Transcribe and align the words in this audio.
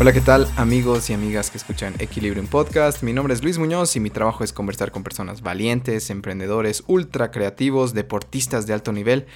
Hola, 0.00 0.12
¿qué 0.12 0.20
tal 0.20 0.46
amigos 0.54 1.10
y 1.10 1.12
amigas 1.12 1.50
que 1.50 1.58
escuchan 1.58 1.92
Equilibrium 1.98 2.46
Podcast? 2.46 3.02
Mi 3.02 3.12
nombre 3.12 3.34
es 3.34 3.42
Luis 3.42 3.58
Muñoz 3.58 3.96
y 3.96 4.00
mi 4.00 4.10
trabajo 4.10 4.44
es 4.44 4.52
conversar 4.52 4.92
con 4.92 5.02
personas 5.02 5.42
valientes, 5.42 6.10
emprendedores, 6.10 6.84
ultra 6.86 7.32
creativos, 7.32 7.94
deportistas 7.94 8.68
de 8.68 8.74
alto 8.74 8.92
nivel 8.92 9.26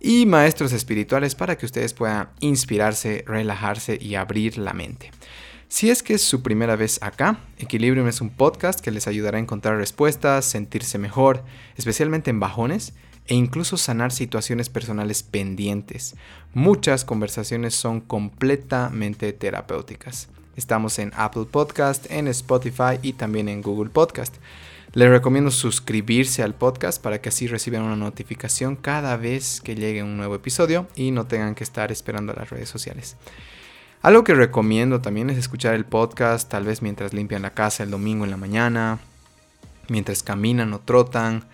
y 0.00 0.24
maestros 0.24 0.72
espirituales 0.72 1.34
para 1.34 1.58
que 1.58 1.66
ustedes 1.66 1.92
puedan 1.92 2.30
inspirarse, 2.40 3.24
relajarse 3.26 3.98
y 4.00 4.14
abrir 4.14 4.56
la 4.56 4.72
mente. 4.72 5.10
Si 5.68 5.90
es 5.90 6.02
que 6.02 6.14
es 6.14 6.22
su 6.22 6.42
primera 6.42 6.76
vez 6.76 6.98
acá, 7.02 7.40
Equilibrium 7.58 8.08
es 8.08 8.22
un 8.22 8.30
podcast 8.30 8.80
que 8.80 8.92
les 8.92 9.08
ayudará 9.08 9.36
a 9.36 9.42
encontrar 9.42 9.76
respuestas, 9.76 10.46
sentirse 10.46 10.96
mejor, 10.96 11.44
especialmente 11.76 12.30
en 12.30 12.40
bajones, 12.40 12.94
e 13.28 13.34
incluso 13.34 13.76
sanar 13.76 14.12
situaciones 14.12 14.68
personales 14.68 15.22
pendientes. 15.22 16.14
Muchas 16.54 17.04
conversaciones 17.04 17.74
son 17.74 18.00
completamente 18.00 19.32
terapéuticas. 19.32 20.28
Estamos 20.56 20.98
en 20.98 21.12
Apple 21.16 21.46
Podcast, 21.50 22.10
en 22.10 22.28
Spotify 22.28 22.98
y 23.02 23.12
también 23.12 23.48
en 23.48 23.62
Google 23.62 23.90
Podcast. 23.90 24.36
Les 24.92 25.10
recomiendo 25.10 25.50
suscribirse 25.50 26.42
al 26.42 26.54
podcast 26.54 27.02
para 27.02 27.20
que 27.20 27.28
así 27.28 27.46
reciban 27.46 27.82
una 27.82 27.96
notificación 27.96 28.76
cada 28.76 29.18
vez 29.18 29.60
que 29.60 29.74
llegue 29.74 30.02
un 30.02 30.16
nuevo 30.16 30.34
episodio 30.34 30.88
y 30.96 31.10
no 31.10 31.26
tengan 31.26 31.54
que 31.54 31.64
estar 31.64 31.92
esperando 31.92 32.32
a 32.32 32.36
las 32.36 32.48
redes 32.48 32.70
sociales. 32.70 33.16
Algo 34.00 34.24
que 34.24 34.34
recomiendo 34.34 35.02
también 35.02 35.28
es 35.28 35.36
escuchar 35.36 35.74
el 35.74 35.84
podcast 35.84 36.48
tal 36.48 36.64
vez 36.64 36.80
mientras 36.80 37.12
limpian 37.12 37.42
la 37.42 37.52
casa 37.52 37.82
el 37.82 37.90
domingo 37.90 38.24
en 38.24 38.30
la 38.30 38.38
mañana, 38.38 39.00
mientras 39.88 40.22
caminan 40.22 40.72
o 40.72 40.78
trotan, 40.78 41.44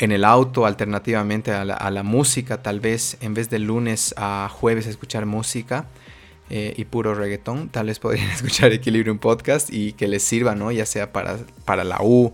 en 0.00 0.12
el 0.12 0.24
auto, 0.24 0.64
alternativamente 0.64 1.52
a 1.52 1.64
la, 1.64 2.02
música, 2.02 2.62
tal 2.62 2.80
vez 2.80 3.18
en 3.20 3.34
vez 3.34 3.50
de 3.50 3.58
lunes 3.58 4.14
a 4.16 4.48
jueves 4.50 4.86
escuchar 4.86 5.26
música 5.26 5.88
eh, 6.48 6.72
y 6.74 6.86
puro 6.86 7.14
reggaetón, 7.14 7.68
tal 7.68 7.88
vez 7.88 7.98
podrían 7.98 8.30
escuchar 8.34 8.72
Equilibrium 8.72 9.18
Podcast 9.18 9.68
y 9.70 9.92
que 9.92 10.08
les 10.08 10.22
sirva, 10.22 10.54
¿no? 10.54 10.72
Ya 10.72 10.86
sea 10.86 11.12
para, 11.12 11.36
para 11.66 11.84
la 11.84 11.98
U, 12.00 12.32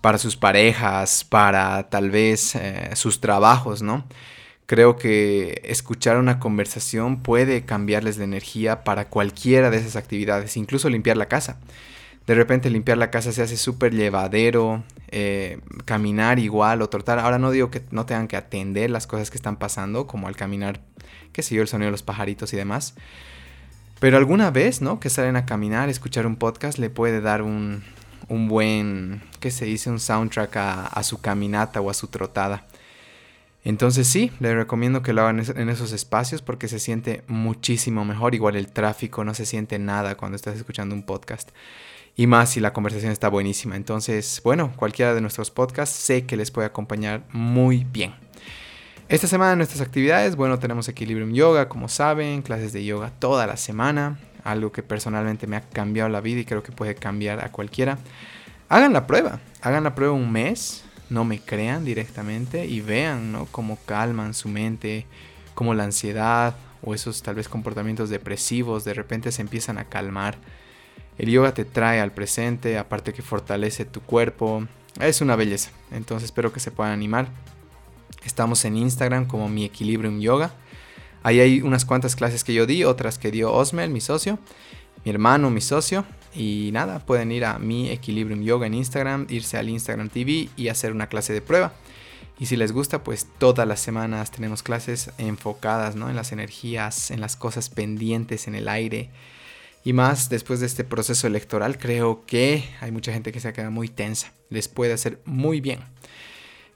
para 0.00 0.18
sus 0.18 0.36
parejas, 0.36 1.22
para 1.22 1.88
tal 1.90 2.10
vez 2.10 2.56
eh, 2.56 2.90
sus 2.94 3.20
trabajos, 3.20 3.82
¿no? 3.82 4.04
Creo 4.66 4.96
que 4.96 5.62
escuchar 5.64 6.16
una 6.16 6.40
conversación 6.40 7.22
puede 7.22 7.64
cambiarles 7.64 8.18
la 8.18 8.24
energía 8.24 8.82
para 8.82 9.08
cualquiera 9.08 9.70
de 9.70 9.76
esas 9.76 9.94
actividades, 9.94 10.56
incluso 10.56 10.88
limpiar 10.88 11.16
la 11.16 11.26
casa 11.26 11.60
de 12.26 12.34
repente 12.34 12.70
limpiar 12.70 12.98
la 12.98 13.10
casa 13.10 13.32
se 13.32 13.42
hace 13.42 13.56
súper 13.56 13.94
llevadero, 13.94 14.84
eh, 15.08 15.58
caminar 15.84 16.38
igual 16.38 16.82
o 16.82 16.88
trotar. 16.88 17.18
Ahora 17.18 17.38
no 17.38 17.50
digo 17.50 17.70
que 17.70 17.82
no 17.90 18.06
tengan 18.06 18.28
que 18.28 18.36
atender 18.36 18.90
las 18.90 19.06
cosas 19.06 19.30
que 19.30 19.36
están 19.36 19.56
pasando, 19.56 20.06
como 20.06 20.28
al 20.28 20.36
caminar, 20.36 20.80
qué 21.32 21.42
sé 21.42 21.54
yo, 21.54 21.62
el 21.62 21.68
sonido 21.68 21.86
de 21.86 21.92
los 21.92 22.02
pajaritos 22.02 22.52
y 22.52 22.56
demás. 22.56 22.94
Pero 23.98 24.16
alguna 24.16 24.50
vez, 24.50 24.80
¿no? 24.80 25.00
Que 25.00 25.10
salen 25.10 25.36
a 25.36 25.44
caminar, 25.44 25.88
escuchar 25.88 26.26
un 26.26 26.36
podcast, 26.36 26.78
le 26.78 26.88
puede 26.88 27.20
dar 27.20 27.42
un, 27.42 27.82
un 28.28 28.48
buen, 28.48 29.22
¿qué 29.40 29.50
se 29.50 29.64
dice? 29.64 29.90
Un 29.90 30.00
soundtrack 30.00 30.56
a, 30.56 30.86
a, 30.86 31.02
su 31.02 31.20
caminata 31.20 31.80
o 31.80 31.90
a 31.90 31.94
su 31.94 32.06
trotada. 32.06 32.66
Entonces 33.62 34.06
sí, 34.06 34.32
le 34.40 34.54
recomiendo 34.54 35.02
que 35.02 35.12
lo 35.12 35.22
hagan 35.22 35.42
en 35.54 35.68
esos 35.68 35.92
espacios 35.92 36.40
porque 36.40 36.66
se 36.68 36.78
siente 36.78 37.24
muchísimo 37.26 38.04
mejor. 38.04 38.34
Igual 38.34 38.56
el 38.56 38.68
tráfico 38.68 39.22
no 39.22 39.34
se 39.34 39.44
siente 39.44 39.78
nada 39.78 40.16
cuando 40.16 40.36
estás 40.36 40.56
escuchando 40.56 40.94
un 40.94 41.02
podcast 41.02 41.50
y 42.16 42.26
más 42.26 42.50
si 42.50 42.60
la 42.60 42.72
conversación 42.72 43.12
está 43.12 43.28
buenísima. 43.28 43.76
Entonces, 43.76 44.40
bueno, 44.44 44.72
cualquiera 44.76 45.14
de 45.14 45.20
nuestros 45.20 45.50
podcasts 45.50 45.96
sé 45.96 46.26
que 46.26 46.36
les 46.36 46.50
puede 46.50 46.66
acompañar 46.66 47.22
muy 47.32 47.84
bien. 47.84 48.14
Esta 49.08 49.26
semana 49.26 49.56
nuestras 49.56 49.80
actividades, 49.80 50.36
bueno, 50.36 50.58
tenemos 50.58 50.88
Equilibrium 50.88 51.32
Yoga, 51.32 51.68
como 51.68 51.88
saben, 51.88 52.42
clases 52.42 52.72
de 52.72 52.84
yoga 52.84 53.10
toda 53.10 53.46
la 53.46 53.56
semana, 53.56 54.20
algo 54.44 54.70
que 54.70 54.84
personalmente 54.84 55.48
me 55.48 55.56
ha 55.56 55.62
cambiado 55.62 56.08
la 56.08 56.20
vida 56.20 56.40
y 56.40 56.44
creo 56.44 56.62
que 56.62 56.70
puede 56.70 56.94
cambiar 56.94 57.44
a 57.44 57.50
cualquiera. 57.50 57.98
Hagan 58.68 58.92
la 58.92 59.08
prueba, 59.08 59.40
hagan 59.62 59.82
la 59.82 59.96
prueba 59.96 60.14
un 60.14 60.30
mes, 60.30 60.84
no 61.08 61.24
me 61.24 61.40
crean 61.40 61.84
directamente 61.84 62.66
y 62.66 62.80
vean 62.80 63.32
¿no? 63.32 63.46
cómo 63.46 63.78
calman 63.84 64.32
su 64.32 64.48
mente, 64.48 65.06
cómo 65.54 65.74
la 65.74 65.84
ansiedad 65.84 66.54
o 66.82 66.94
esos 66.94 67.22
tal 67.22 67.34
vez 67.34 67.48
comportamientos 67.48 68.10
depresivos 68.10 68.84
de 68.84 68.94
repente 68.94 69.32
se 69.32 69.42
empiezan 69.42 69.76
a 69.78 69.86
calmar 69.86 70.38
el 71.20 71.28
yoga 71.28 71.52
te 71.52 71.66
trae 71.66 72.00
al 72.00 72.12
presente, 72.12 72.78
aparte 72.78 73.12
que 73.12 73.20
fortalece 73.20 73.84
tu 73.84 74.00
cuerpo. 74.00 74.66
Es 74.98 75.20
una 75.20 75.36
belleza. 75.36 75.70
Entonces 75.90 76.24
espero 76.24 76.50
que 76.50 76.60
se 76.60 76.70
puedan 76.70 76.94
animar. 76.94 77.28
Estamos 78.24 78.64
en 78.64 78.78
Instagram 78.78 79.26
como 79.26 79.46
mi 79.50 79.66
Equilibrium 79.66 80.18
Yoga. 80.20 80.54
Ahí 81.22 81.40
hay 81.40 81.60
unas 81.60 81.84
cuantas 81.84 82.16
clases 82.16 82.42
que 82.42 82.54
yo 82.54 82.64
di, 82.64 82.84
otras 82.84 83.18
que 83.18 83.30
dio 83.30 83.52
Osmel, 83.52 83.90
mi 83.90 84.00
socio, 84.00 84.38
mi 85.04 85.10
hermano, 85.10 85.50
mi 85.50 85.60
socio. 85.60 86.06
Y 86.34 86.70
nada, 86.72 87.00
pueden 87.00 87.32
ir 87.32 87.44
a 87.44 87.58
mi 87.58 87.90
Equilibrium 87.90 88.42
Yoga 88.42 88.66
en 88.66 88.72
Instagram, 88.72 89.26
irse 89.28 89.58
al 89.58 89.68
Instagram 89.68 90.08
TV 90.08 90.48
y 90.56 90.68
hacer 90.68 90.90
una 90.90 91.08
clase 91.08 91.34
de 91.34 91.42
prueba. 91.42 91.74
Y 92.38 92.46
si 92.46 92.56
les 92.56 92.72
gusta, 92.72 93.04
pues 93.04 93.26
todas 93.36 93.68
las 93.68 93.80
semanas 93.80 94.30
tenemos 94.30 94.62
clases 94.62 95.10
enfocadas 95.18 95.96
¿no? 95.96 96.08
en 96.08 96.16
las 96.16 96.32
energías, 96.32 97.10
en 97.10 97.20
las 97.20 97.36
cosas 97.36 97.68
pendientes 97.68 98.48
en 98.48 98.54
el 98.54 98.68
aire, 98.68 99.10
y 99.82 99.92
más 99.92 100.28
después 100.28 100.60
de 100.60 100.66
este 100.66 100.84
proceso 100.84 101.26
electoral, 101.26 101.78
creo 101.78 102.24
que 102.26 102.64
hay 102.80 102.90
mucha 102.90 103.12
gente 103.12 103.32
que 103.32 103.40
se 103.40 103.48
ha 103.48 103.52
quedado 103.52 103.70
muy 103.70 103.88
tensa. 103.88 104.32
Les 104.50 104.68
puede 104.68 104.92
hacer 104.92 105.20
muy 105.24 105.60
bien. 105.60 105.80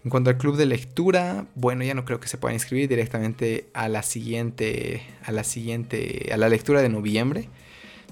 En 0.04 0.10
cuanto 0.10 0.30
al 0.30 0.36
club 0.36 0.56
de 0.56 0.66
lectura, 0.66 1.46
bueno, 1.54 1.82
ya 1.84 1.94
no 1.94 2.04
creo 2.04 2.20
que 2.20 2.28
se 2.28 2.36
pueda 2.36 2.52
inscribir 2.54 2.88
directamente 2.88 3.68
a 3.72 3.88
la 3.88 4.02
siguiente, 4.02 5.02
a 5.24 5.32
la 5.32 5.44
siguiente, 5.44 6.30
a 6.32 6.36
la 6.36 6.48
lectura 6.48 6.82
de 6.82 6.90
noviembre. 6.90 7.48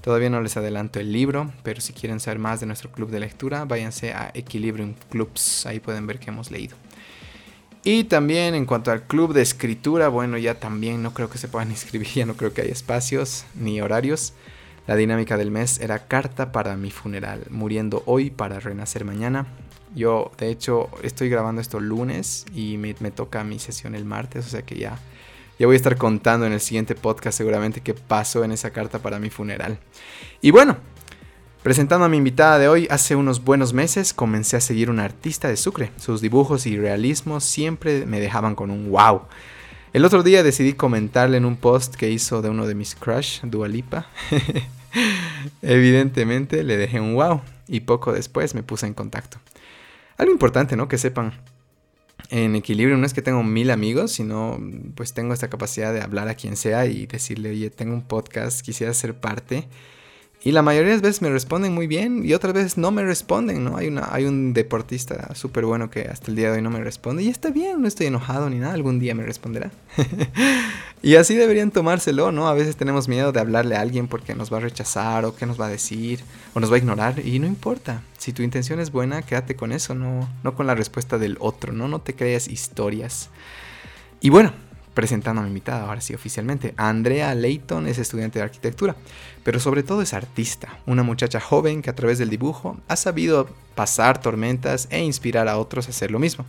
Todavía 0.00 0.30
no 0.30 0.40
les 0.40 0.56
adelanto 0.56 1.00
el 1.00 1.12
libro, 1.12 1.52
pero 1.62 1.80
si 1.80 1.92
quieren 1.92 2.18
saber 2.18 2.38
más 2.38 2.60
de 2.60 2.66
nuestro 2.66 2.90
club 2.90 3.10
de 3.10 3.20
lectura, 3.20 3.64
váyanse 3.66 4.12
a 4.12 4.30
Equilibrium 4.34 4.94
Clubs, 5.10 5.64
ahí 5.66 5.80
pueden 5.80 6.06
ver 6.06 6.18
que 6.18 6.30
hemos 6.30 6.50
leído. 6.50 6.76
Y 7.84 8.04
también 8.04 8.54
en 8.54 8.64
cuanto 8.64 8.90
al 8.90 9.06
club 9.06 9.32
de 9.32 9.42
escritura, 9.42 10.08
bueno, 10.08 10.38
ya 10.38 10.54
también 10.58 11.02
no 11.02 11.12
creo 11.12 11.28
que 11.28 11.38
se 11.38 11.48
puedan 11.48 11.70
inscribir, 11.72 12.08
ya 12.08 12.26
no 12.26 12.36
creo 12.36 12.52
que 12.52 12.62
haya 12.62 12.72
espacios 12.72 13.44
ni 13.54 13.80
horarios. 13.80 14.32
La 14.86 14.96
dinámica 14.96 15.36
del 15.36 15.52
mes 15.52 15.78
era 15.80 16.08
carta 16.08 16.50
para 16.50 16.76
mi 16.76 16.90
funeral, 16.90 17.44
muriendo 17.50 18.02
hoy 18.06 18.30
para 18.30 18.58
renacer 18.58 19.04
mañana. 19.04 19.46
Yo, 19.94 20.32
de 20.38 20.50
hecho, 20.50 20.90
estoy 21.02 21.28
grabando 21.28 21.60
esto 21.60 21.78
lunes 21.78 22.46
y 22.52 22.78
me, 22.78 22.94
toca 23.12 23.44
mi 23.44 23.60
sesión 23.60 23.94
el 23.94 24.04
martes, 24.04 24.46
o 24.46 24.48
sea 24.48 24.62
que 24.62 24.76
ya, 24.76 24.98
ya 25.58 25.66
voy 25.66 25.74
a 25.74 25.76
estar 25.76 25.96
contando 25.96 26.46
en 26.46 26.52
el 26.52 26.60
siguiente 26.60 26.96
podcast 26.96 27.38
seguramente 27.38 27.80
qué 27.80 27.94
pasó 27.94 28.42
en 28.42 28.50
esa 28.50 28.70
carta 28.70 28.98
para 28.98 29.20
mi 29.20 29.30
funeral. 29.30 29.78
Y 30.40 30.50
bueno, 30.50 30.78
presentando 31.62 32.04
a 32.04 32.08
mi 32.08 32.16
invitada 32.16 32.58
de 32.58 32.68
hoy, 32.68 32.88
hace 32.90 33.14
unos 33.14 33.44
buenos 33.44 33.72
meses 33.72 34.12
comencé 34.12 34.56
a 34.56 34.60
seguir 34.60 34.90
una 34.90 35.04
artista 35.04 35.46
de 35.46 35.56
Sucre. 35.56 35.92
Sus 35.96 36.20
dibujos 36.20 36.66
y 36.66 36.76
realismos 36.76 37.44
siempre 37.44 38.04
me 38.04 38.18
dejaban 38.18 38.56
con 38.56 38.72
un 38.72 38.90
wow. 38.90 39.22
El 39.92 40.06
otro 40.06 40.22
día 40.22 40.42
decidí 40.42 40.72
comentarle 40.72 41.36
en 41.36 41.44
un 41.44 41.56
post 41.56 41.96
que 41.96 42.10
hizo 42.10 42.40
de 42.40 42.48
uno 42.48 42.66
de 42.66 42.74
mis 42.74 42.94
crush, 42.94 43.42
Dualipa. 43.42 44.06
Evidentemente 45.62 46.64
le 46.64 46.78
dejé 46.78 46.98
un 46.98 47.14
wow 47.14 47.42
y 47.68 47.80
poco 47.80 48.12
después 48.12 48.54
me 48.54 48.62
puse 48.62 48.86
en 48.86 48.94
contacto. 48.94 49.38
Algo 50.16 50.32
importante, 50.32 50.76
¿no? 50.76 50.88
Que 50.88 50.96
sepan. 50.96 51.34
En 52.30 52.56
equilibrio 52.56 52.96
no 52.96 53.04
es 53.04 53.12
que 53.12 53.20
tengo 53.20 53.42
mil 53.42 53.70
amigos, 53.70 54.12
sino 54.12 54.58
pues 54.94 55.12
tengo 55.12 55.34
esta 55.34 55.50
capacidad 55.50 55.92
de 55.92 56.00
hablar 56.00 56.28
a 56.28 56.36
quien 56.36 56.56
sea 56.56 56.86
y 56.86 57.04
decirle, 57.04 57.50
oye, 57.50 57.68
tengo 57.68 57.92
un 57.92 58.02
podcast, 58.02 58.62
quisiera 58.62 58.94
ser 58.94 59.20
parte. 59.20 59.68
Y 60.44 60.50
la 60.50 60.62
mayoría 60.62 60.88
de 60.88 60.94
las 60.96 61.02
veces 61.02 61.22
me 61.22 61.30
responden 61.30 61.72
muy 61.72 61.86
bien 61.86 62.24
y 62.24 62.34
otras 62.34 62.52
veces 62.52 62.76
no 62.76 62.90
me 62.90 63.04
responden, 63.04 63.62
¿no? 63.62 63.76
Hay, 63.76 63.86
una, 63.86 64.08
hay 64.10 64.24
un 64.24 64.52
deportista 64.52 65.32
súper 65.36 65.64
bueno 65.64 65.88
que 65.88 66.08
hasta 66.08 66.30
el 66.30 66.36
día 66.36 66.50
de 66.50 66.56
hoy 66.56 66.62
no 66.62 66.70
me 66.70 66.82
responde 66.82 67.22
y 67.22 67.28
está 67.28 67.50
bien, 67.50 67.80
no 67.80 67.86
estoy 67.86 68.06
enojado 68.06 68.50
ni 68.50 68.58
nada, 68.58 68.74
algún 68.74 68.98
día 68.98 69.14
me 69.14 69.22
responderá. 69.22 69.70
y 71.02 71.14
así 71.14 71.36
deberían 71.36 71.70
tomárselo, 71.70 72.32
¿no? 72.32 72.48
A 72.48 72.54
veces 72.54 72.74
tenemos 72.74 73.06
miedo 73.06 73.30
de 73.30 73.38
hablarle 73.38 73.76
a 73.76 73.82
alguien 73.82 74.08
porque 74.08 74.34
nos 74.34 74.52
va 74.52 74.56
a 74.56 74.60
rechazar 74.60 75.24
o 75.24 75.36
qué 75.36 75.46
nos 75.46 75.60
va 75.60 75.66
a 75.66 75.70
decir 75.70 76.24
o 76.54 76.60
nos 76.60 76.72
va 76.72 76.74
a 76.74 76.78
ignorar 76.78 77.24
y 77.24 77.38
no 77.38 77.46
importa. 77.46 78.02
Si 78.18 78.32
tu 78.32 78.42
intención 78.42 78.80
es 78.80 78.90
buena, 78.90 79.22
quédate 79.22 79.54
con 79.54 79.70
eso, 79.70 79.94
no, 79.94 80.28
no 80.42 80.56
con 80.56 80.66
la 80.66 80.74
respuesta 80.74 81.18
del 81.18 81.36
otro, 81.38 81.72
¿no? 81.72 81.86
No 81.86 82.00
te 82.00 82.14
creas 82.14 82.48
historias. 82.48 83.30
Y 84.20 84.30
bueno, 84.30 84.52
presentando 84.94 85.40
a 85.40 85.44
mi 85.44 85.48
invitada, 85.48 85.86
ahora 85.86 86.00
sí 86.00 86.14
oficialmente. 86.14 86.74
Andrea 86.76 87.34
Leighton 87.34 87.86
es 87.86 87.98
estudiante 87.98 88.38
de 88.38 88.44
arquitectura, 88.44 88.96
pero 89.44 89.60
sobre 89.60 89.82
todo 89.82 90.02
es 90.02 90.14
artista, 90.14 90.78
una 90.86 91.02
muchacha 91.02 91.40
joven 91.40 91.82
que 91.82 91.90
a 91.90 91.94
través 91.94 92.18
del 92.18 92.30
dibujo 92.30 92.78
ha 92.88 92.96
sabido 92.96 93.48
pasar 93.74 94.20
tormentas 94.20 94.88
e 94.90 95.02
inspirar 95.02 95.48
a 95.48 95.58
otros 95.58 95.86
a 95.86 95.90
hacer 95.90 96.10
lo 96.10 96.18
mismo. 96.18 96.44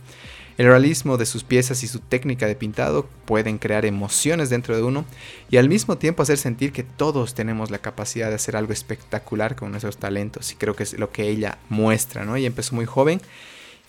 El 0.56 0.66
realismo 0.66 1.16
de 1.16 1.26
sus 1.26 1.42
piezas 1.42 1.82
y 1.82 1.88
su 1.88 1.98
técnica 1.98 2.46
de 2.46 2.54
pintado 2.54 3.08
pueden 3.24 3.58
crear 3.58 3.84
emociones 3.84 4.50
dentro 4.50 4.76
de 4.76 4.84
uno 4.84 5.04
y 5.50 5.56
al 5.56 5.68
mismo 5.68 5.98
tiempo 5.98 6.22
hacer 6.22 6.38
sentir 6.38 6.70
que 6.70 6.84
todos 6.84 7.34
tenemos 7.34 7.72
la 7.72 7.78
capacidad 7.78 8.28
de 8.28 8.36
hacer 8.36 8.54
algo 8.54 8.72
espectacular 8.72 9.56
con 9.56 9.72
nuestros 9.72 9.96
talentos 9.96 10.52
y 10.52 10.54
creo 10.54 10.76
que 10.76 10.84
es 10.84 10.96
lo 10.96 11.10
que 11.10 11.28
ella 11.28 11.58
muestra, 11.70 12.24
¿no? 12.24 12.36
Ella 12.36 12.46
empezó 12.46 12.76
muy 12.76 12.86
joven 12.86 13.20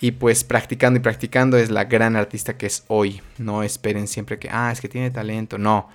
y 0.00 0.12
pues 0.12 0.44
practicando 0.44 0.98
y 0.98 1.02
practicando 1.02 1.56
es 1.56 1.70
la 1.70 1.84
gran 1.84 2.16
artista 2.16 2.56
que 2.56 2.66
es 2.66 2.84
hoy. 2.88 3.22
No 3.38 3.62
esperen 3.62 4.06
siempre 4.08 4.38
que, 4.38 4.48
ah, 4.50 4.70
es 4.72 4.80
que 4.80 4.88
tiene 4.88 5.10
talento. 5.10 5.58
No. 5.58 5.88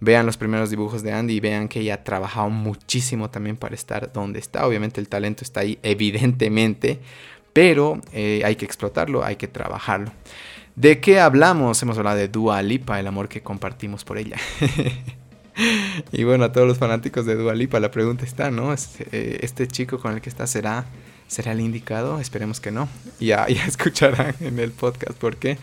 vean 0.00 0.26
los 0.26 0.36
primeros 0.36 0.70
dibujos 0.70 1.02
de 1.02 1.12
Andy 1.12 1.34
y 1.34 1.40
vean 1.40 1.68
que 1.68 1.80
ella 1.80 1.94
ha 1.94 2.04
trabajado 2.04 2.50
muchísimo 2.50 3.30
también 3.30 3.56
para 3.56 3.74
estar 3.74 4.12
donde 4.12 4.40
está. 4.40 4.66
Obviamente 4.66 5.00
el 5.00 5.08
talento 5.08 5.44
está 5.44 5.60
ahí, 5.60 5.78
evidentemente, 5.82 7.00
pero 7.52 8.00
eh, 8.12 8.42
hay 8.44 8.56
que 8.56 8.64
explotarlo, 8.66 9.24
hay 9.24 9.36
que 9.36 9.48
trabajarlo. 9.48 10.12
¿De 10.76 11.00
qué 11.00 11.20
hablamos? 11.20 11.80
Hemos 11.82 11.96
hablado 11.96 12.16
de 12.16 12.26
Dua 12.28 12.60
Lipa, 12.60 12.98
el 12.98 13.06
amor 13.06 13.28
que 13.28 13.42
compartimos 13.42 14.04
por 14.04 14.18
ella. 14.18 14.36
y 16.12 16.24
bueno, 16.24 16.44
a 16.44 16.52
todos 16.52 16.66
los 16.66 16.78
fanáticos 16.78 17.24
de 17.26 17.36
Dua 17.36 17.54
Lipa, 17.54 17.78
la 17.78 17.92
pregunta 17.92 18.24
está, 18.24 18.50
¿no? 18.50 18.74
Eh, 18.74 19.38
¿Este 19.40 19.68
chico 19.68 20.00
con 20.00 20.14
el 20.14 20.20
que 20.20 20.28
está 20.28 20.48
será, 20.48 20.86
será 21.34 21.52
el 21.52 21.60
indicado? 21.60 22.20
Esperemos 22.20 22.60
que 22.60 22.70
no. 22.70 22.88
Ya, 23.18 23.46
ya 23.48 23.66
escucharán 23.66 24.34
en 24.40 24.58
el 24.58 24.70
podcast 24.70 25.18
por 25.18 25.36
qué. 25.36 25.58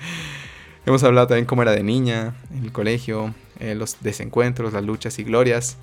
Hemos 0.85 1.03
hablado 1.03 1.27
también 1.27 1.45
cómo 1.45 1.61
era 1.61 1.71
de 1.71 1.83
niña, 1.83 2.35
en 2.53 2.65
el 2.65 2.71
colegio, 2.71 3.33
eh, 3.59 3.75
los 3.75 3.97
desencuentros, 4.01 4.73
las 4.73 4.83
luchas 4.83 5.17
y 5.19 5.23
glorias. 5.23 5.77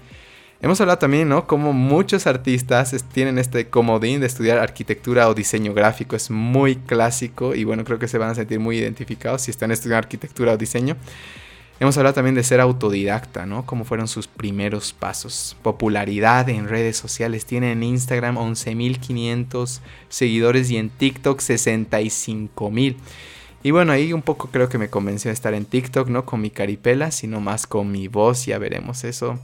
Hemos 0.61 0.81
hablado 0.81 0.99
también, 0.99 1.29
¿no? 1.29 1.47
Como 1.47 1.73
muchos 1.73 2.27
artistas 2.27 2.95
tienen 3.13 3.39
este 3.39 3.69
comodín 3.69 4.21
de 4.21 4.27
estudiar 4.27 4.59
arquitectura 4.59 5.29
o 5.29 5.35
diseño 5.35 5.73
gráfico. 5.73 6.17
Es 6.17 6.31
muy 6.31 6.77
clásico 6.77 7.55
y 7.55 7.65
bueno, 7.65 7.85
creo 7.85 7.99
que 7.99 8.09
se 8.09 8.19
van 8.19 8.31
a 8.31 8.35
sentir 8.35 8.59
muy 8.59 8.77
identificados 8.77 9.43
si 9.43 9.53
están 9.53 9.71
estudiando 9.71 9.99
arquitectura 9.99 10.53
o 10.53 10.57
diseño. 10.57 10.97
Hemos 11.81 11.97
hablado 11.97 12.15
también 12.15 12.35
de 12.35 12.43
ser 12.43 12.61
autodidacta, 12.61 13.47
¿no? 13.47 13.65
Cómo 13.65 13.85
fueron 13.85 14.09
sus 14.09 14.27
primeros 14.27 14.93
pasos. 14.93 15.57
Popularidad 15.63 16.49
en 16.49 16.69
redes 16.69 16.97
sociales. 16.97 17.47
Tiene 17.47 17.71
en 17.71 17.85
Instagram 17.85 18.37
11.500 18.37 19.81
seguidores 20.09 20.71
y 20.71 20.77
en 20.77 20.91
TikTok 20.91 21.39
65.000. 21.41 22.97
Y 23.63 23.71
bueno, 23.71 23.93
ahí 23.93 24.13
un 24.13 24.23
poco 24.23 24.49
creo 24.51 24.69
que 24.69 24.79
me 24.79 24.91
convenció 24.91 25.29
de 25.29 25.35
estar 25.35 25.55
en 25.55 25.65
TikTok, 25.65 26.09
no 26.09 26.25
con 26.25 26.41
mi 26.41 26.51
caripela, 26.51 27.11
sino 27.13 27.41
más 27.41 27.67
con 27.67 27.91
mi 27.93 28.09
voz, 28.09 28.47
ya 28.47 28.59
veremos 28.59 29.05
eso. 29.05 29.39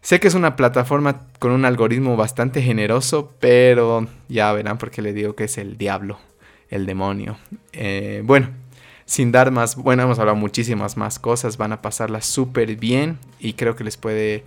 Sé 0.00 0.20
que 0.20 0.28
es 0.28 0.34
una 0.34 0.56
plataforma 0.56 1.22
con 1.38 1.50
un 1.50 1.64
algoritmo 1.64 2.16
bastante 2.16 2.62
generoso, 2.62 3.32
pero 3.40 4.06
ya 4.28 4.52
verán 4.52 4.78
por 4.78 4.90
qué 4.90 5.02
le 5.02 5.12
digo 5.12 5.34
que 5.34 5.44
es 5.44 5.58
el 5.58 5.76
diablo, 5.76 6.18
el 6.70 6.86
demonio. 6.86 7.36
Eh, 7.72 8.22
bueno, 8.24 8.48
sin 9.08 9.32
dar 9.32 9.50
más, 9.50 9.74
bueno, 9.74 10.02
hemos 10.02 10.18
hablado 10.18 10.36
muchísimas 10.36 10.98
más 10.98 11.18
cosas, 11.18 11.56
van 11.56 11.72
a 11.72 11.80
pasarla 11.80 12.20
súper 12.20 12.76
bien 12.76 13.18
y 13.40 13.54
creo 13.54 13.74
que 13.74 13.82
les 13.82 13.96
puede, 13.96 14.44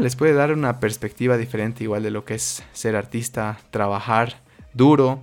les 0.00 0.16
puede 0.16 0.32
dar 0.32 0.52
una 0.52 0.80
perspectiva 0.80 1.36
diferente 1.36 1.84
igual 1.84 2.02
de 2.02 2.10
lo 2.10 2.24
que 2.24 2.34
es 2.34 2.62
ser 2.72 2.96
artista, 2.96 3.58
trabajar 3.70 4.40
duro 4.72 5.20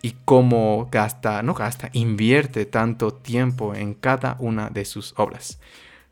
y 0.00 0.16
cómo 0.24 0.88
gasta, 0.90 1.42
no 1.42 1.52
gasta, 1.52 1.90
invierte 1.92 2.64
tanto 2.64 3.12
tiempo 3.12 3.74
en 3.74 3.92
cada 3.92 4.36
una 4.38 4.70
de 4.70 4.86
sus 4.86 5.12
obras. 5.18 5.60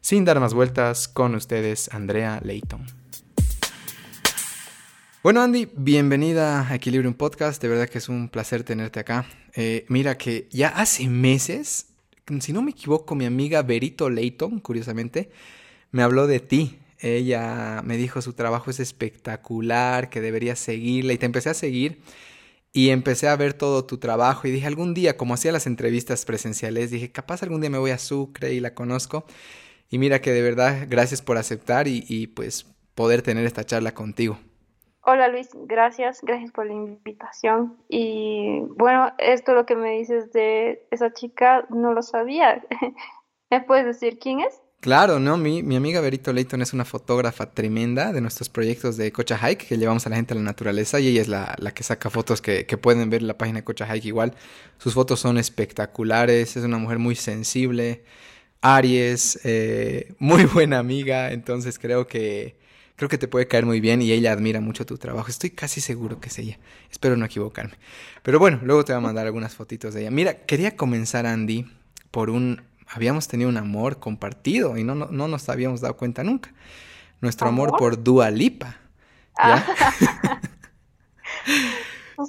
Sin 0.03 0.27
dar 0.27 0.41
más 0.41 0.53
vueltas, 0.53 1.09
con 1.09 1.35
ustedes 1.35 1.89
Andrea 1.95 2.39
Leighton. 2.45 2.98
Bueno 5.29 5.43
Andy, 5.43 5.69
bienvenida 5.77 6.67
a 6.67 6.75
Equilibrium 6.75 7.13
Podcast, 7.13 7.61
de 7.61 7.69
verdad 7.69 7.87
que 7.87 7.99
es 7.99 8.09
un 8.09 8.31
placer 8.31 8.65
tenerte 8.65 8.99
acá. 8.99 9.27
Eh, 9.55 9.85
mira 9.91 10.17
que 10.17 10.49
ya 10.51 10.69
hace 10.69 11.07
meses, 11.07 11.89
si 12.41 12.55
no 12.55 12.63
me 12.63 12.71
equivoco, 12.71 13.15
mi 13.15 13.27
amiga 13.27 13.61
Berito 13.61 14.09
Leighton, 14.09 14.59
curiosamente, 14.59 15.29
me 15.91 16.03
habló 16.03 16.27
de 16.27 16.41
ti. 16.41 16.79
Ella 16.99 17.83
me 17.85 17.99
dijo 17.99 18.23
su 18.23 18.33
trabajo 18.33 18.71
es 18.71 18.81
espectacular, 18.81 20.09
que 20.09 20.23
debería 20.23 20.57
seguirla 20.57 21.13
y 21.13 21.19
te 21.19 21.27
empecé 21.27 21.51
a 21.51 21.55
seguir 21.55 22.01
y 22.73 22.89
empecé 22.89 23.29
a 23.29 23.37
ver 23.37 23.53
todo 23.53 23.85
tu 23.85 23.99
trabajo 23.99 24.49
y 24.49 24.51
dije 24.51 24.67
algún 24.67 24.95
día, 24.95 25.19
como 25.19 25.35
hacía 25.35 25.53
las 25.53 25.67
entrevistas 25.67 26.25
presenciales, 26.25 26.91
dije 26.91 27.13
capaz 27.13 27.43
algún 27.43 27.61
día 27.61 27.69
me 27.69 27.77
voy 27.77 27.91
a 27.91 27.99
Sucre 27.99 28.55
y 28.55 28.61
la 28.61 28.73
conozco. 28.73 29.27
Y 29.91 29.99
mira 29.99 30.23
que 30.23 30.33
de 30.33 30.41
verdad, 30.41 30.87
gracias 30.89 31.21
por 31.21 31.37
aceptar 31.37 31.87
y, 31.87 32.29
pues 32.29 32.65
poder 32.95 33.21
tener 33.21 33.45
esta 33.45 33.65
charla 33.67 33.93
contigo. 33.93 34.41
Hola 35.11 35.29
Luis, 35.29 35.49
gracias, 35.55 36.21
gracias 36.21 36.53
por 36.53 36.67
la 36.67 36.75
invitación. 36.75 37.79
Y 37.89 38.61
bueno, 38.77 39.11
esto 39.17 39.55
lo 39.55 39.65
que 39.65 39.75
me 39.75 39.93
dices 39.93 40.35
de 40.35 40.87
esa 40.91 41.15
chica, 41.15 41.65
no 41.71 41.95
lo 41.95 42.03
sabía. 42.03 42.63
¿Me 43.51 43.63
puedes 43.63 43.87
decir 43.87 44.19
quién 44.19 44.41
es? 44.41 44.61
Claro, 44.81 45.19
no, 45.19 45.39
mi, 45.39 45.63
mi 45.63 45.77
amiga 45.77 46.03
Berito 46.03 46.31
Leighton 46.31 46.61
es 46.61 46.75
una 46.75 46.85
fotógrafa 46.85 47.51
tremenda 47.53 48.13
de 48.13 48.21
nuestros 48.21 48.51
proyectos 48.51 48.99
de 48.99 49.11
Cocha 49.11 49.39
Hike, 49.39 49.67
que 49.67 49.79
llevamos 49.79 50.07
a 50.07 50.11
la 50.11 50.17
gente 50.17 50.35
a 50.35 50.37
la 50.37 50.43
naturaleza, 50.43 51.01
y 51.01 51.09
ella 51.09 51.23
es 51.23 51.29
la, 51.29 51.57
la 51.59 51.73
que 51.73 51.85
saca 51.85 52.11
fotos 52.11 52.43
que, 52.43 52.67
que, 52.67 52.77
pueden 52.77 53.09
ver 53.09 53.23
en 53.23 53.29
la 53.29 53.39
página 53.39 53.61
de 53.61 53.65
Cocha 53.65 53.87
Hike 53.87 54.09
igual. 54.09 54.35
Sus 54.77 54.93
fotos 54.93 55.21
son 55.21 55.39
espectaculares, 55.39 56.55
es 56.55 56.65
una 56.65 56.77
mujer 56.77 56.99
muy 56.99 57.15
sensible, 57.15 58.05
Aries, 58.61 59.41
eh, 59.45 60.13
muy 60.19 60.45
buena 60.45 60.79
amiga, 60.79 61.33
entonces 61.33 61.79
creo 61.79 62.07
que, 62.07 62.59
creo 62.99 63.09
que 63.09 63.17
te 63.17 63.29
puede 63.29 63.47
caer 63.47 63.65
muy 63.65 63.81
bien 63.81 64.03
y 64.03 64.11
ella 64.11 64.33
admira 64.33 64.61
mucho 64.61 64.85
tu 64.85 64.99
trabajo. 64.99 65.29
Estoy 65.29 65.51
casi 65.51 65.81
seguro 65.81 66.21
que 66.21 66.29
es 66.29 66.39
ella, 66.41 66.59
espero 66.91 67.17
no 67.17 67.25
equivocarme. 67.25 67.75
Pero 68.25 68.41
bueno, 68.41 68.59
luego 68.63 68.85
te 68.85 68.93
voy 68.93 68.99
a 68.99 69.01
mandar 69.01 69.25
algunas 69.25 69.55
fotitos 69.55 69.95
de 69.95 70.03
ella. 70.03 70.11
Mira, 70.11 70.45
quería 70.45 70.77
comenzar, 70.77 71.25
Andy, 71.25 71.65
por 72.11 72.29
un 72.29 72.61
habíamos 72.89 73.29
tenido 73.29 73.49
un 73.49 73.57
amor 73.57 74.01
compartido 74.01 74.77
y 74.77 74.83
no, 74.83 74.97
no, 74.97 75.29
nos 75.29 75.49
habíamos 75.49 75.81
dado 75.81 75.97
cuenta 75.97 76.25
nunca. 76.25 76.53
Nuestro 77.21 77.49
amor, 77.49 77.77
por 77.79 78.03
Dua 78.03 78.31
Lipa. 78.31 78.77
Ah. 79.39 79.65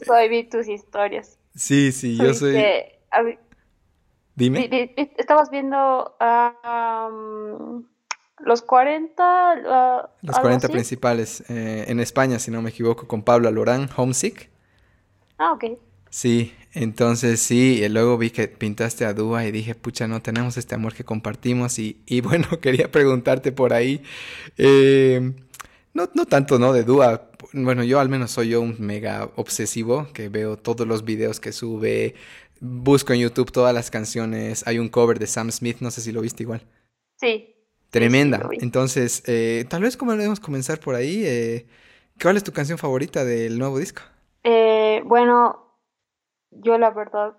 soy 0.06 0.30
vi 0.30 0.44
tus 0.44 0.68
historias. 0.68 1.40
Sí, 1.56 1.92
sí, 1.92 2.16
yo 2.16 2.34
soy... 2.36 2.56
Dime. 4.36 4.94
Estabas 5.18 5.50
viendo 5.50 6.16
los 8.42 8.62
40... 8.62 10.12
los 10.22 10.40
40 10.40 10.68
principales 10.70 11.44
eh, 11.50 11.86
en 11.88 12.00
España, 12.00 12.40
si 12.40 12.52
no 12.52 12.62
me 12.62 12.70
equivoco, 12.70 13.08
con 13.08 13.24
Pablo 13.24 13.48
Alorán, 13.48 13.90
Homesick. 13.96 14.50
Ah, 15.38 15.54
ok. 15.54 15.80
Sí, 16.10 16.54
entonces 16.74 17.40
sí, 17.40 17.82
y 17.84 17.90
luego 17.90 18.18
vi 18.18 18.32
que 18.32 18.48
pintaste 18.48 19.06
a 19.06 19.14
Dúa 19.14 19.46
y 19.46 19.52
dije, 19.52 19.76
pucha, 19.76 20.08
no 20.08 20.22
tenemos 20.22 20.58
este 20.58 20.76
amor 20.76 20.94
que 20.94 21.04
compartimos 21.04 21.78
y, 21.80 22.02
y 22.06 22.22
bueno, 22.22 22.48
quería 22.62 22.92
preguntarte 22.92 23.52
por 23.52 23.74
ahí, 23.74 24.02
eh, 24.58 25.34
no, 25.94 26.10
no 26.14 26.26
tanto, 26.26 26.58
¿no? 26.60 26.74
De 26.74 26.84
Dúa, 26.84 27.30
bueno, 27.54 27.84
yo 27.84 28.00
al 28.00 28.10
menos 28.10 28.32
soy 28.32 28.50
yo 28.50 28.62
un 28.62 28.76
mega 28.80 29.30
obsesivo 29.36 30.08
que 30.14 30.30
veo 30.30 30.58
todos 30.58 30.88
los 30.88 31.06
videos 31.06 31.40
que 31.40 31.52
sube, 31.52 32.16
busco 32.60 33.14
en 33.14 33.20
YouTube 33.20 33.52
todas 33.52 33.74
las 33.74 33.92
canciones, 33.92 34.66
hay 34.68 34.80
un 34.80 34.90
cover 34.90 35.20
de 35.20 35.28
Sam 35.28 35.52
Smith, 35.52 35.78
no 35.80 35.92
sé 35.92 36.02
si 36.02 36.12
lo 36.12 36.22
viste 36.22 36.44
igual. 36.44 36.62
Sí. 37.18 37.56
Tremenda. 37.90 38.48
Entonces, 38.62 39.24
eh, 39.26 39.66
tal 39.70 39.82
vez 39.82 39.98
como 39.98 40.12
debemos 40.12 40.40
comenzar 40.40 40.80
por 40.80 40.96
ahí, 40.96 41.26
eh, 41.26 41.68
¿cuál 42.22 42.38
es 42.38 42.44
tu 42.44 42.52
canción 42.52 42.78
favorita 42.78 43.26
del 43.26 43.58
nuevo 43.58 43.80
disco? 43.80 44.02
Eh, 44.44 45.02
bueno, 45.06 45.76
yo 46.52 46.78
la 46.78 46.92
verdad, 46.92 47.36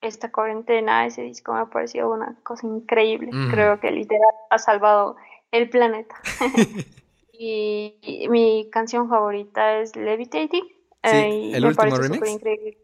esta 0.00 0.32
cuarentena, 0.32 1.06
ese 1.06 1.22
disco 1.22 1.52
me 1.52 1.60
ha 1.60 1.66
parecido 1.66 2.10
una 2.10 2.36
cosa 2.42 2.66
increíble. 2.66 3.30
Mm. 3.32 3.50
Creo 3.50 3.80
que 3.80 3.90
literal 3.92 4.30
ha 4.50 4.58
salvado 4.58 5.16
el 5.52 5.70
planeta. 5.70 6.16
y, 7.32 8.26
mi 8.28 8.68
canción 8.72 9.08
favorita 9.08 9.78
es 9.78 9.94
Levitating. 9.94 10.64
Sí, 11.04 11.52
el 11.54 11.64
último 11.64 11.96
remix. 11.96 12.28
Increíble. 12.28 12.78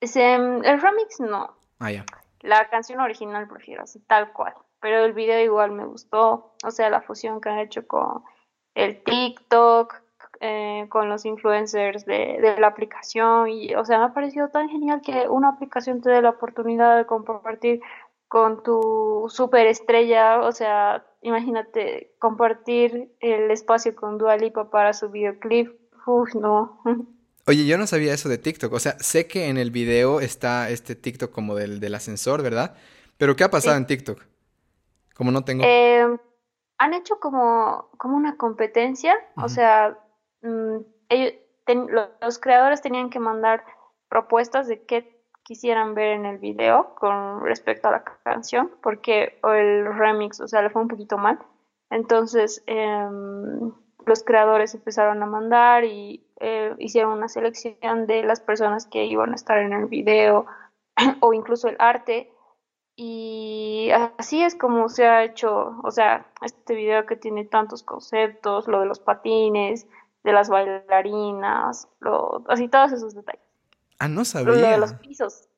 Em, 0.00 0.64
el 0.64 0.80
remix 0.80 1.20
no. 1.20 1.54
Ah, 1.78 1.90
ya. 1.90 2.06
La 2.40 2.68
canción 2.68 3.00
original 3.00 3.46
prefiero 3.48 3.82
así, 3.82 4.00
tal 4.00 4.32
cual. 4.32 4.54
Pero 4.84 5.02
el 5.02 5.14
video 5.14 5.42
igual 5.42 5.70
me 5.70 5.86
gustó. 5.86 6.52
O 6.62 6.70
sea, 6.70 6.90
la 6.90 7.00
fusión 7.00 7.40
que 7.40 7.48
han 7.48 7.58
hecho 7.58 7.86
con 7.86 8.22
el 8.74 9.02
TikTok, 9.02 9.94
eh, 10.40 10.84
con 10.90 11.08
los 11.08 11.24
influencers 11.24 12.04
de, 12.04 12.36
de, 12.38 12.60
la 12.60 12.66
aplicación 12.66 13.48
y, 13.48 13.74
o 13.76 13.84
sea, 13.86 13.96
me 13.96 14.04
ha 14.04 14.12
parecido 14.12 14.50
tan 14.50 14.68
genial 14.68 15.00
que 15.00 15.26
una 15.26 15.48
aplicación 15.48 16.02
te 16.02 16.10
dé 16.10 16.20
la 16.20 16.28
oportunidad 16.28 16.98
de 16.98 17.06
compartir 17.06 17.80
con 18.28 18.62
tu 18.62 19.24
superestrella, 19.30 20.40
o 20.40 20.52
sea, 20.52 21.06
imagínate 21.22 22.12
compartir 22.18 23.10
el 23.20 23.50
espacio 23.50 23.96
con 23.96 24.18
Dualipa 24.18 24.68
para 24.68 24.92
su 24.92 25.08
videoclip, 25.08 25.80
Uf, 26.04 26.34
no. 26.34 26.82
Oye, 27.46 27.64
yo 27.64 27.78
no 27.78 27.86
sabía 27.86 28.12
eso 28.12 28.28
de 28.28 28.36
TikTok, 28.36 28.70
o 28.70 28.80
sea, 28.80 28.98
sé 28.98 29.26
que 29.28 29.48
en 29.48 29.56
el 29.56 29.70
video 29.70 30.20
está 30.20 30.68
este 30.68 30.94
TikTok 30.94 31.30
como 31.30 31.54
del, 31.54 31.80
del 31.80 31.94
ascensor, 31.94 32.42
¿verdad? 32.42 32.76
Pero 33.16 33.34
¿qué 33.34 33.44
ha 33.44 33.50
pasado 33.50 33.78
en 33.78 33.86
TikTok? 33.86 34.33
Como 35.16 35.30
no 35.30 35.44
tengo... 35.44 35.64
Eh, 35.64 36.18
han 36.78 36.94
hecho 36.94 37.20
como, 37.20 37.90
como 37.98 38.16
una 38.16 38.36
competencia, 38.36 39.16
o 39.36 39.48
sea, 39.48 39.96
Mm, 40.44 40.80
los 42.20 42.38
creadores 42.38 42.82
tenían 42.82 43.08
que 43.08 43.18
mandar 43.18 43.64
propuestas 44.10 44.68
de 44.68 44.84
qué 44.84 45.24
quisieran 45.42 45.94
ver 45.94 46.12
en 46.12 46.26
el 46.26 46.38
video 46.38 46.94
con 46.96 47.40
respecto 47.42 47.88
a 47.88 47.92
la 47.92 48.04
canción, 48.22 48.70
porque 48.82 49.38
el 49.42 49.86
remix, 49.96 50.40
o 50.40 50.48
sea, 50.48 50.60
le 50.62 50.68
fue 50.68 50.82
un 50.82 50.88
poquito 50.88 51.16
mal. 51.16 51.38
Entonces, 51.90 52.62
em, 52.66 53.72
los 54.04 54.22
creadores 54.22 54.74
empezaron 54.74 55.22
a 55.22 55.26
mandar 55.26 55.84
y 55.84 56.26
eh, 56.40 56.74
hicieron 56.78 57.12
una 57.12 57.28
selección 57.28 58.06
de 58.06 58.22
las 58.22 58.40
personas 58.40 58.86
que 58.86 59.06
iban 59.06 59.32
a 59.32 59.36
estar 59.36 59.58
en 59.58 59.72
el 59.72 59.86
video 59.86 60.44
o 61.20 61.32
incluso 61.32 61.68
el 61.68 61.76
arte. 61.78 62.30
Y 62.96 63.90
así 64.18 64.42
es 64.42 64.54
como 64.54 64.88
se 64.88 65.06
ha 65.06 65.24
hecho, 65.24 65.80
o 65.82 65.90
sea, 65.90 66.26
este 66.42 66.74
video 66.74 67.06
que 67.06 67.16
tiene 67.16 67.44
tantos 67.44 67.82
conceptos, 67.82 68.68
lo 68.68 68.80
de 68.80 68.86
los 68.86 69.00
patines, 69.00 69.86
de 70.22 70.32
las 70.32 70.48
bailarinas, 70.48 71.88
lo, 72.00 72.44
así 72.48 72.68
todos 72.68 72.92
esos 72.92 73.14
detalles. 73.14 73.42
Ah, 73.98 74.08
no 74.08 74.24
sabía. 74.24 74.52
Lo 74.52 74.56
de 74.58 74.78
los 74.78 74.94
pisos. 74.94 75.48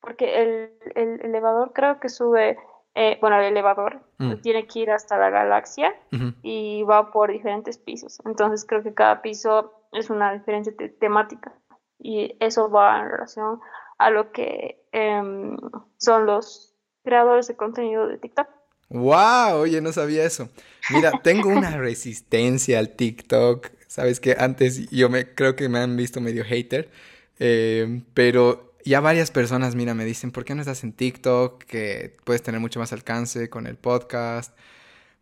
Porque 0.00 0.42
el, 0.42 0.72
el 0.94 1.20
elevador 1.22 1.72
creo 1.72 1.98
que 2.00 2.08
sube, 2.08 2.58
eh, 2.94 3.18
bueno, 3.20 3.36
el 3.38 3.46
elevador 3.46 4.00
Mm. 4.20 4.40
tiene 4.42 4.66
que 4.66 4.80
ir 4.80 4.90
hasta 4.90 5.16
la 5.16 5.30
galaxia 5.30 5.94
y 6.42 6.82
va 6.82 7.12
por 7.12 7.30
diferentes 7.30 7.78
pisos. 7.78 8.18
Entonces 8.24 8.64
creo 8.66 8.82
que 8.82 8.92
cada 8.92 9.22
piso 9.22 9.72
es 9.92 10.10
una 10.10 10.32
diferente 10.32 10.72
te- 10.72 10.88
temática 10.88 11.52
y 12.00 12.36
eso 12.40 12.68
va 12.68 12.98
en 13.00 13.08
relación 13.10 13.60
a 13.98 14.10
lo 14.10 14.32
que 14.32 14.84
em, 14.92 15.56
son 15.96 16.26
los 16.26 16.74
creadores 17.04 17.48
de 17.48 17.56
contenido 17.56 18.06
de 18.06 18.18
TikTok. 18.18 18.48
¡Wow! 18.90 19.60
Oye, 19.60 19.80
no 19.80 19.92
sabía 19.92 20.24
eso. 20.24 20.48
Mira, 20.90 21.12
tengo 21.22 21.50
una 21.50 21.76
resistencia 21.76 22.78
al 22.78 22.90
TikTok. 22.90 23.68
Sabes 23.86 24.20
que 24.20 24.36
antes 24.38 24.88
yo 24.90 25.08
me 25.08 25.34
creo 25.34 25.56
que 25.56 25.68
me 25.68 25.78
han 25.78 25.96
visto 25.96 26.20
medio 26.20 26.44
hater, 26.44 26.90
eh, 27.38 28.02
pero 28.14 28.74
ya 28.84 29.00
varias 29.00 29.30
personas, 29.30 29.74
mira, 29.74 29.94
me 29.94 30.04
dicen, 30.04 30.30
¿por 30.30 30.44
qué 30.44 30.54
no 30.54 30.62
estás 30.62 30.84
en 30.84 30.92
TikTok? 30.92 31.64
Que 31.64 32.16
puedes 32.24 32.42
tener 32.42 32.60
mucho 32.60 32.80
más 32.80 32.92
alcance 32.92 33.50
con 33.50 33.66
el 33.66 33.76
podcast. 33.76 34.56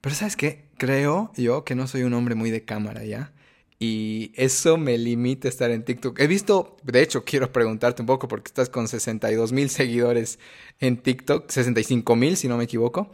Pero 0.00 0.14
¿sabes 0.14 0.36
qué? 0.36 0.68
Creo 0.78 1.32
yo 1.36 1.64
que 1.64 1.74
no 1.74 1.86
soy 1.86 2.02
un 2.02 2.14
hombre 2.14 2.34
muy 2.34 2.50
de 2.50 2.64
cámara, 2.64 3.04
¿ya? 3.04 3.32
Y 3.78 4.32
eso 4.36 4.78
me 4.78 4.96
limita 4.96 5.48
a 5.48 5.50
estar 5.50 5.70
en 5.70 5.84
TikTok. 5.84 6.18
He 6.18 6.26
visto, 6.26 6.76
de 6.82 7.02
hecho, 7.02 7.24
quiero 7.24 7.52
preguntarte 7.52 8.00
un 8.00 8.06
poco 8.06 8.26
porque 8.26 8.48
estás 8.48 8.70
con 8.70 8.88
62 8.88 9.52
mil 9.52 9.68
seguidores 9.68 10.38
en 10.80 10.96
TikTok, 10.96 11.50
65 11.50 12.16
mil 12.16 12.36
si 12.36 12.48
no 12.48 12.56
me 12.56 12.64
equivoco. 12.64 13.10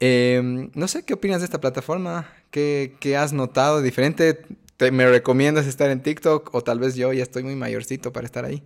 Eh, 0.00 0.70
no 0.74 0.88
sé 0.88 1.04
qué 1.04 1.14
opinas 1.14 1.40
de 1.40 1.46
esta 1.46 1.60
plataforma, 1.60 2.28
qué, 2.50 2.96
qué 3.00 3.16
has 3.16 3.32
notado 3.32 3.80
diferente. 3.80 4.44
¿Te, 4.76 4.92
¿Me 4.92 5.08
recomiendas 5.08 5.66
estar 5.66 5.90
en 5.90 6.02
TikTok 6.02 6.54
o 6.54 6.62
tal 6.62 6.78
vez 6.78 6.94
yo 6.94 7.12
ya 7.12 7.22
estoy 7.22 7.42
muy 7.42 7.56
mayorcito 7.56 8.12
para 8.12 8.26
estar 8.26 8.44
ahí? 8.44 8.62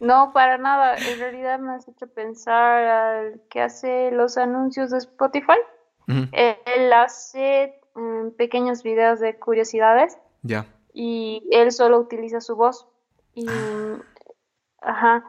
No, 0.00 0.32
para 0.32 0.58
nada. 0.58 0.96
En 0.96 1.18
realidad 1.18 1.58
me 1.58 1.74
has 1.74 1.86
hecho 1.86 2.06
pensar 2.06 2.84
al 2.84 3.42
que 3.50 3.60
hace 3.60 4.10
los 4.10 4.38
anuncios 4.38 4.90
de 4.90 4.98
Spotify. 4.98 5.58
Él 6.06 6.92
hace 6.92 7.80
mm, 7.94 8.30
pequeños 8.36 8.82
videos 8.82 9.20
de 9.20 9.38
curiosidades 9.38 10.18
Ya. 10.42 10.66
y 10.94 11.48
él 11.52 11.72
solo 11.72 11.98
utiliza 11.98 12.40
su 12.40 12.56
voz. 12.56 12.86
Y, 13.34 13.46
ajá, 14.82 15.24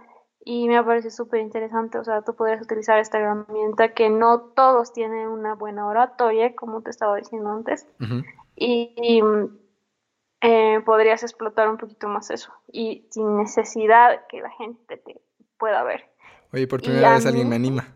y 0.46 0.68
me 0.68 0.84
parece 0.84 1.10
súper 1.12 1.40
interesante. 1.40 1.98
O 1.98 2.04
sea, 2.04 2.22
tú 2.24 2.36
podrías 2.36 2.62
utilizar 2.62 3.00
esta 3.00 3.18
herramienta 3.20 3.94
que 3.94 4.10
no 4.10 4.42
todos 4.42 4.92
tienen 4.92 5.28
una 5.30 5.56
buena 5.56 5.88
oratoria, 5.88 6.54
como 6.56 6.82
te 6.82 6.90
estaba 6.90 7.16
diciendo 7.18 7.50
antes. 7.52 7.88
Y, 8.56 8.94
y, 8.98 9.22
eh, 10.42 10.82
podrías 10.86 11.24
explotar 11.24 11.70
un 11.70 11.78
poquito 11.78 12.08
más 12.10 12.30
eso. 12.30 12.52
Y 12.72 13.08
sin 13.12 13.38
necesidad 13.38 14.28
que 14.28 14.42
la 14.42 14.50
gente 14.50 14.98
te 14.98 15.22
pueda 15.58 15.84
ver. 15.84 16.04
Oye, 16.52 16.68
por 16.68 16.82
primera 16.82 17.14
vez 17.14 17.26
alguien 17.26 17.46
mí- 17.46 17.50
me 17.52 17.56
anima. 17.56 17.96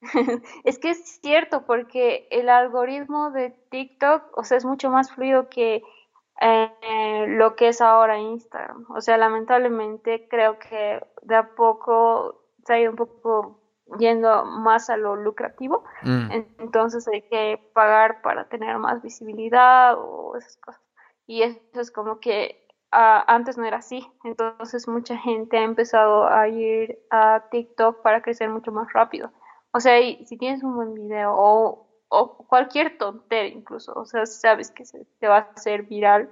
Es 0.64 0.78
que 0.78 0.90
es 0.90 1.18
cierto, 1.22 1.62
porque 1.64 2.26
el 2.30 2.48
algoritmo 2.48 3.30
de 3.30 3.54
TikTok, 3.70 4.24
o 4.36 4.44
sea, 4.44 4.56
es 4.56 4.64
mucho 4.64 4.90
más 4.90 5.12
fluido 5.12 5.48
que 5.48 5.82
eh, 6.40 7.26
lo 7.28 7.54
que 7.56 7.68
es 7.68 7.80
ahora 7.80 8.18
Instagram. 8.18 8.86
O 8.90 9.00
sea, 9.00 9.18
lamentablemente 9.18 10.26
creo 10.28 10.58
que 10.58 11.00
de 11.22 11.36
a 11.36 11.44
poco 11.44 12.36
se 12.66 12.74
ha 12.74 12.80
ido 12.80 12.90
un 12.90 12.96
poco 12.96 13.58
yendo 13.98 14.44
más 14.44 14.90
a 14.90 14.96
lo 14.96 15.16
lucrativo. 15.16 15.84
Mm, 16.02 16.30
En- 16.32 16.48
Entonces 16.58 17.06
hay 17.08 17.22
que 17.30 17.60
pagar 17.72 18.20
para 18.22 18.44
tener 18.46 18.78
más 18.78 19.02
visibilidad 19.02 19.94
o 19.98 20.36
esas 20.36 20.56
cosas. 20.58 20.80
Y 21.26 21.42
eso 21.42 21.60
es 21.74 21.90
como 21.90 22.20
que 22.20 22.56
ah, 22.92 23.24
antes 23.28 23.58
no 23.58 23.64
era 23.66 23.78
así. 23.78 24.06
Entonces 24.24 24.88
mucha 24.88 25.16
gente 25.18 25.58
ha 25.58 25.62
empezado 25.64 26.28
a 26.28 26.48
ir 26.48 26.98
a 27.10 27.42
TikTok 27.50 28.00
para 28.02 28.20
crecer 28.22 28.48
mucho 28.50 28.72
más 28.72 28.88
rápido. 28.94 29.32
O 29.72 29.80
sea, 29.80 30.00
y 30.00 30.24
si 30.26 30.36
tienes 30.36 30.62
un 30.62 30.74
buen 30.74 30.94
video 30.94 31.32
o, 31.34 31.86
o 32.08 32.36
cualquier 32.48 32.98
tontería 32.98 33.54
incluso, 33.54 33.92
o 33.94 34.04
sea, 34.04 34.26
sabes 34.26 34.70
que 34.70 34.84
se 34.84 35.06
te 35.20 35.28
va 35.28 35.38
a 35.38 35.48
hacer 35.54 35.84
viral, 35.84 36.28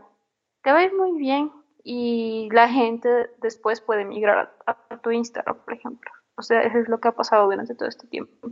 te 0.63 0.73
va 0.73 0.79
a 0.79 0.85
ir 0.85 0.95
muy 0.95 1.17
bien 1.19 1.53
y 1.85 2.49
la 2.53 2.69
gente 2.69 3.09
después 3.41 3.81
puede 3.81 4.05
migrar 4.05 4.55
a, 4.67 4.77
tu 5.03 5.11
Instagram, 5.11 5.57
por 5.65 5.75
ejemplo. 5.75 6.11
O 6.35 6.43
sea, 6.43 6.63
eso 6.63 6.79
es 6.79 6.89
lo 6.89 7.01
que 7.01 7.09
ha 7.09 7.13
pasado 7.13 7.45
durante 7.45 7.75
todo 7.75 7.89
este 7.89 8.07
tiempo. 8.09 8.51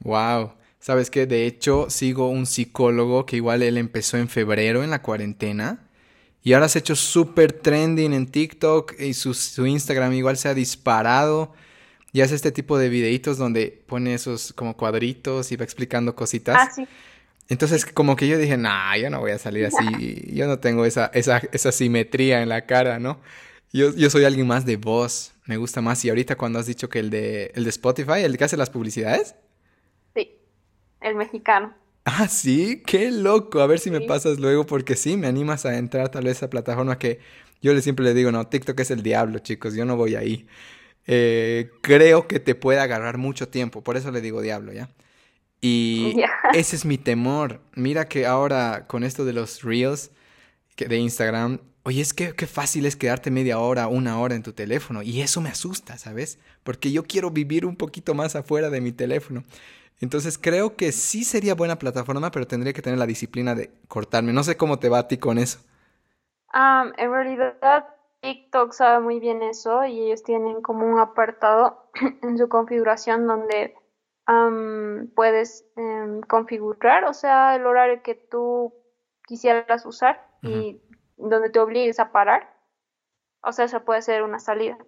Wow. 0.00 0.52
¿Sabes 0.78 1.10
qué? 1.10 1.26
De 1.26 1.46
hecho, 1.46 1.90
sigo 1.90 2.28
un 2.28 2.46
psicólogo 2.46 3.26
que 3.26 3.36
igual 3.36 3.62
él 3.62 3.76
empezó 3.76 4.16
en 4.16 4.28
febrero 4.28 4.84
en 4.84 4.90
la 4.90 5.02
cuarentena 5.02 5.88
y 6.42 6.52
ahora 6.52 6.68
se 6.68 6.78
ha 6.78 6.80
hecho 6.80 6.94
súper 6.94 7.52
trending 7.52 8.12
en 8.12 8.30
TikTok 8.30 8.94
y 9.00 9.12
su 9.14 9.66
Instagram 9.66 10.12
igual 10.12 10.36
se 10.36 10.48
ha 10.48 10.54
disparado 10.54 11.52
y 12.12 12.20
hace 12.22 12.34
este 12.34 12.52
tipo 12.52 12.78
de 12.78 12.88
videitos 12.88 13.38
donde 13.38 13.82
pone 13.86 14.14
esos 14.14 14.52
como 14.52 14.76
cuadritos 14.76 15.52
y 15.52 15.56
va 15.56 15.64
explicando 15.64 16.14
cositas. 16.14 16.56
Ah, 16.58 16.70
sí. 16.74 16.86
Entonces, 17.48 17.86
como 17.86 18.16
que 18.16 18.28
yo 18.28 18.36
dije, 18.38 18.56
nah, 18.56 18.96
yo 18.96 19.08
no 19.10 19.20
voy 19.20 19.30
a 19.30 19.38
salir 19.38 19.66
así, 19.66 20.24
yo 20.34 20.46
no 20.46 20.58
tengo 20.58 20.84
esa, 20.84 21.06
esa, 21.14 21.42
esa 21.52 21.72
simetría 21.72 22.42
en 22.42 22.48
la 22.48 22.66
cara, 22.66 22.98
¿no? 22.98 23.20
Yo, 23.72 23.94
yo 23.94 24.10
soy 24.10 24.24
alguien 24.24 24.46
más 24.46 24.64
de 24.64 24.76
voz, 24.76 25.32
me 25.46 25.56
gusta 25.56 25.80
más. 25.80 26.04
Y 26.04 26.08
ahorita 26.08 26.36
cuando 26.36 26.58
has 26.58 26.66
dicho 26.66 26.88
que 26.88 26.98
el 26.98 27.10
de, 27.10 27.52
el 27.54 27.64
de 27.64 27.70
Spotify, 27.70 28.20
el 28.22 28.36
que 28.38 28.44
hace 28.44 28.56
las 28.56 28.70
publicidades, 28.70 29.34
Sí, 30.14 30.38
el 31.00 31.14
mexicano. 31.14 31.74
Ah, 32.04 32.28
sí, 32.28 32.82
qué 32.86 33.10
loco. 33.10 33.60
A 33.60 33.66
ver 33.66 33.78
si 33.78 33.90
me 33.90 34.00
pasas 34.00 34.38
luego, 34.38 34.64
porque 34.64 34.96
sí, 34.96 35.16
me 35.18 35.26
animas 35.26 35.66
a 35.66 35.76
entrar 35.76 36.08
tal 36.08 36.24
vez 36.24 36.36
a 36.36 36.38
esa 36.38 36.50
plataforma 36.50 36.98
que 36.98 37.20
yo 37.60 37.78
siempre 37.80 38.04
le 38.04 38.14
digo, 38.14 38.32
no, 38.32 38.46
TikTok 38.46 38.80
es 38.80 38.90
el 38.90 39.02
diablo, 39.02 39.40
chicos, 39.40 39.74
yo 39.74 39.84
no 39.84 39.96
voy 39.96 40.14
ahí. 40.14 40.46
Eh, 41.08 41.70
creo 41.82 42.28
que 42.28 42.40
te 42.40 42.54
puede 42.56 42.80
agarrar 42.80 43.18
mucho 43.18 43.48
tiempo, 43.50 43.82
por 43.84 43.98
eso 43.98 44.12
le 44.12 44.22
digo 44.22 44.42
diablo, 44.42 44.72
¿ya? 44.74 44.90
Y 45.60 46.22
ese 46.52 46.76
es 46.76 46.84
mi 46.84 46.98
temor. 46.98 47.60
Mira 47.74 48.08
que 48.08 48.26
ahora 48.26 48.86
con 48.86 49.04
esto 49.04 49.24
de 49.24 49.32
los 49.32 49.62
reels 49.62 50.10
que- 50.76 50.86
de 50.88 50.98
Instagram, 50.98 51.60
oye, 51.84 52.00
es 52.02 52.14
que 52.14 52.34
qué 52.34 52.46
fácil 52.46 52.86
es 52.86 52.96
quedarte 52.96 53.30
media 53.30 53.58
hora, 53.58 53.88
una 53.88 54.18
hora 54.20 54.34
en 54.36 54.42
tu 54.42 54.52
teléfono. 54.52 55.02
Y 55.02 55.22
eso 55.22 55.40
me 55.40 55.50
asusta, 55.50 55.98
¿sabes? 55.98 56.38
Porque 56.64 56.92
yo 56.92 57.04
quiero 57.04 57.30
vivir 57.30 57.66
un 57.66 57.76
poquito 57.76 58.14
más 58.14 58.36
afuera 58.36 58.70
de 58.70 58.80
mi 58.80 58.92
teléfono. 58.92 59.44
Entonces 60.00 60.38
creo 60.38 60.76
que 60.76 60.92
sí 60.92 61.24
sería 61.24 61.54
buena 61.54 61.78
plataforma, 61.78 62.30
pero 62.30 62.46
tendría 62.46 62.72
que 62.72 62.82
tener 62.82 62.98
la 62.98 63.06
disciplina 63.06 63.54
de 63.54 63.70
cortarme. 63.88 64.32
No 64.32 64.44
sé 64.44 64.56
cómo 64.56 64.78
te 64.78 64.88
va 64.88 65.00
a 65.00 65.08
ti 65.08 65.18
con 65.18 65.38
eso. 65.38 65.60
En 66.98 67.10
realidad 67.12 67.86
TikTok 68.20 68.72
sabe 68.72 69.00
muy 69.00 69.20
bien 69.20 69.42
eso 69.42 69.84
y 69.84 70.00
ellos 70.00 70.22
tienen 70.22 70.62
como 70.62 70.86
un 70.86 70.98
apartado 70.98 71.90
en 72.22 72.38
su 72.38 72.48
configuración 72.48 73.26
donde 73.26 73.74
am, 74.26 75.10
puedes 75.14 75.66
em, 75.76 76.20
configurar, 76.22 77.04
o 77.04 77.14
sea, 77.14 77.54
el 77.54 77.66
horario 77.66 78.02
que 78.02 78.14
tú 78.14 78.74
quisieras 79.26 79.84
usar 79.86 80.26
y 80.42 80.80
donde 81.16 81.50
te 81.50 81.58
obligues 81.58 82.00
a 82.00 82.12
parar. 82.12 82.54
O 83.42 83.52
sea, 83.52 83.66
eso 83.66 83.84
puede 83.84 84.02
ser 84.02 84.22
una 84.22 84.38
salida. 84.38 84.78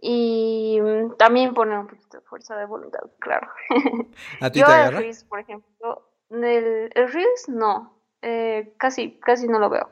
Y 0.00 0.78
mm, 0.80 1.16
también 1.16 1.54
poner 1.54 1.78
un 1.78 1.86
poquito 1.86 2.18
de 2.18 2.24
fuerza 2.24 2.56
de 2.56 2.66
voluntad, 2.66 3.00
claro. 3.18 3.48
¿A 4.40 4.50
ti 4.50 4.60
Yo 4.60 4.66
te 4.66 4.82
el? 4.82 4.96
Reels, 4.96 5.24
por 5.24 5.40
ejemplo, 5.40 6.10
el, 6.30 6.90
el 6.94 7.12
Reels 7.12 7.48
no, 7.48 7.98
eh, 8.22 8.74
casi, 8.78 9.18
casi 9.20 9.48
no 9.48 9.58
lo 9.58 9.70
veo. 9.70 9.88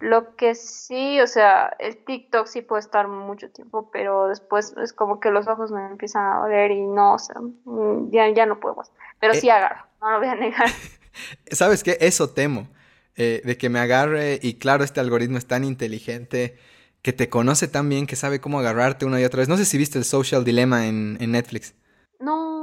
Lo 0.00 0.34
que 0.36 0.54
sí, 0.54 1.20
o 1.20 1.26
sea, 1.26 1.74
el 1.78 1.96
TikTok 2.04 2.46
sí 2.46 2.62
puede 2.62 2.80
estar 2.80 3.06
mucho 3.08 3.50
tiempo, 3.50 3.90
pero 3.92 4.28
después 4.28 4.74
es 4.82 4.92
como 4.92 5.20
que 5.20 5.30
los 5.30 5.46
ojos 5.48 5.70
me 5.70 5.86
empiezan 5.86 6.24
a 6.32 6.40
doler 6.40 6.70
y 6.72 6.80
no, 6.86 7.14
o 7.14 7.18
sea, 7.18 7.36
mm, 7.40 8.10
ya, 8.10 8.28
ya 8.30 8.46
no 8.46 8.58
puedo 8.60 8.74
más. 8.76 8.90
Pero 9.20 9.32
Eh. 9.34 9.40
sí 9.40 9.48
agarro, 9.50 9.86
no 10.00 10.10
lo 10.12 10.18
voy 10.18 10.28
a 10.28 10.34
negar. 10.34 10.66
¿Sabes 11.50 11.82
qué? 11.84 11.96
Eso 12.00 12.30
temo. 12.30 12.68
eh, 13.16 13.42
de 13.44 13.58
que 13.58 13.68
me 13.68 13.78
agarre 13.80 14.38
y 14.40 14.54
claro, 14.54 14.82
este 14.82 14.98
algoritmo 15.00 15.36
es 15.36 15.46
tan 15.46 15.62
inteligente 15.64 16.56
que 17.02 17.12
te 17.12 17.28
conoce 17.28 17.68
tan 17.68 17.88
bien 17.88 18.06
que 18.06 18.16
sabe 18.16 18.40
cómo 18.40 18.58
agarrarte 18.60 19.04
una 19.04 19.20
y 19.20 19.24
otra 19.24 19.38
vez. 19.40 19.48
No 19.48 19.56
sé 19.58 19.64
si 19.66 19.76
viste 19.76 19.98
el 19.98 20.04
Social 20.04 20.42
Dilemma 20.44 20.86
en, 20.86 21.18
en 21.20 21.32
Netflix. 21.32 21.74
No, 22.18 22.59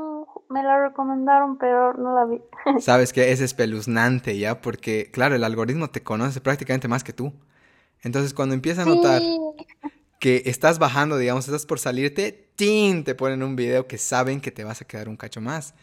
me 0.50 0.63
la 0.63 0.80
recomendaron, 0.88 1.58
pero 1.58 1.94
no 1.94 2.13
la 2.16 2.25
vi. 2.25 2.42
Sabes 2.82 3.13
que 3.13 3.32
es 3.32 3.42
espeluznante 3.42 4.38
ya, 4.38 4.62
porque 4.62 5.10
claro, 5.12 5.36
el 5.36 5.44
algoritmo 5.44 5.89
te 5.89 6.04
conoce 6.04 6.42
prácticamente 6.42 6.88
más 6.88 7.04
que 7.04 7.13
tú. 7.13 7.34
Entonces, 8.04 8.34
cuando 8.34 8.56
empieza 8.56 8.84
a 8.84 8.86
notar 8.86 9.22
Sí, 9.22 9.38
que 10.20 10.44
estás 10.46 10.80
bajando, 10.80 11.18
digamos, 11.18 11.46
estás 11.48 11.66
por 11.66 11.80
salirte, 11.80 12.50
¡tin! 12.56 13.04
te 13.04 13.16
ponen 13.16 13.44
un 13.44 13.56
video 13.56 13.88
que 13.88 13.98
saben 13.98 14.42
que 14.42 14.51
te 14.51 14.63
vas 14.63 14.82
a 14.82 14.86
quedar 14.86 15.10
un 15.10 15.18
cacho 15.18 15.42
más. 15.42 15.75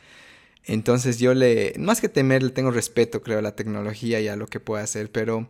Entonces 0.65 1.19
yo 1.19 1.35
le, 1.35 1.75
más 1.79 2.01
que 2.01 2.09
temer, 2.09 2.43
le 2.43 2.51
tengo 2.51 2.71
respeto, 2.71 3.23
creo, 3.23 3.39
a 3.41 3.43
la 3.43 3.57
tecnología 3.57 4.21
y 4.21 4.29
a 4.29 4.37
lo 4.37 4.47
que 4.47 4.61
puede 4.61 4.83
hacer, 4.85 5.11
pero 5.13 5.49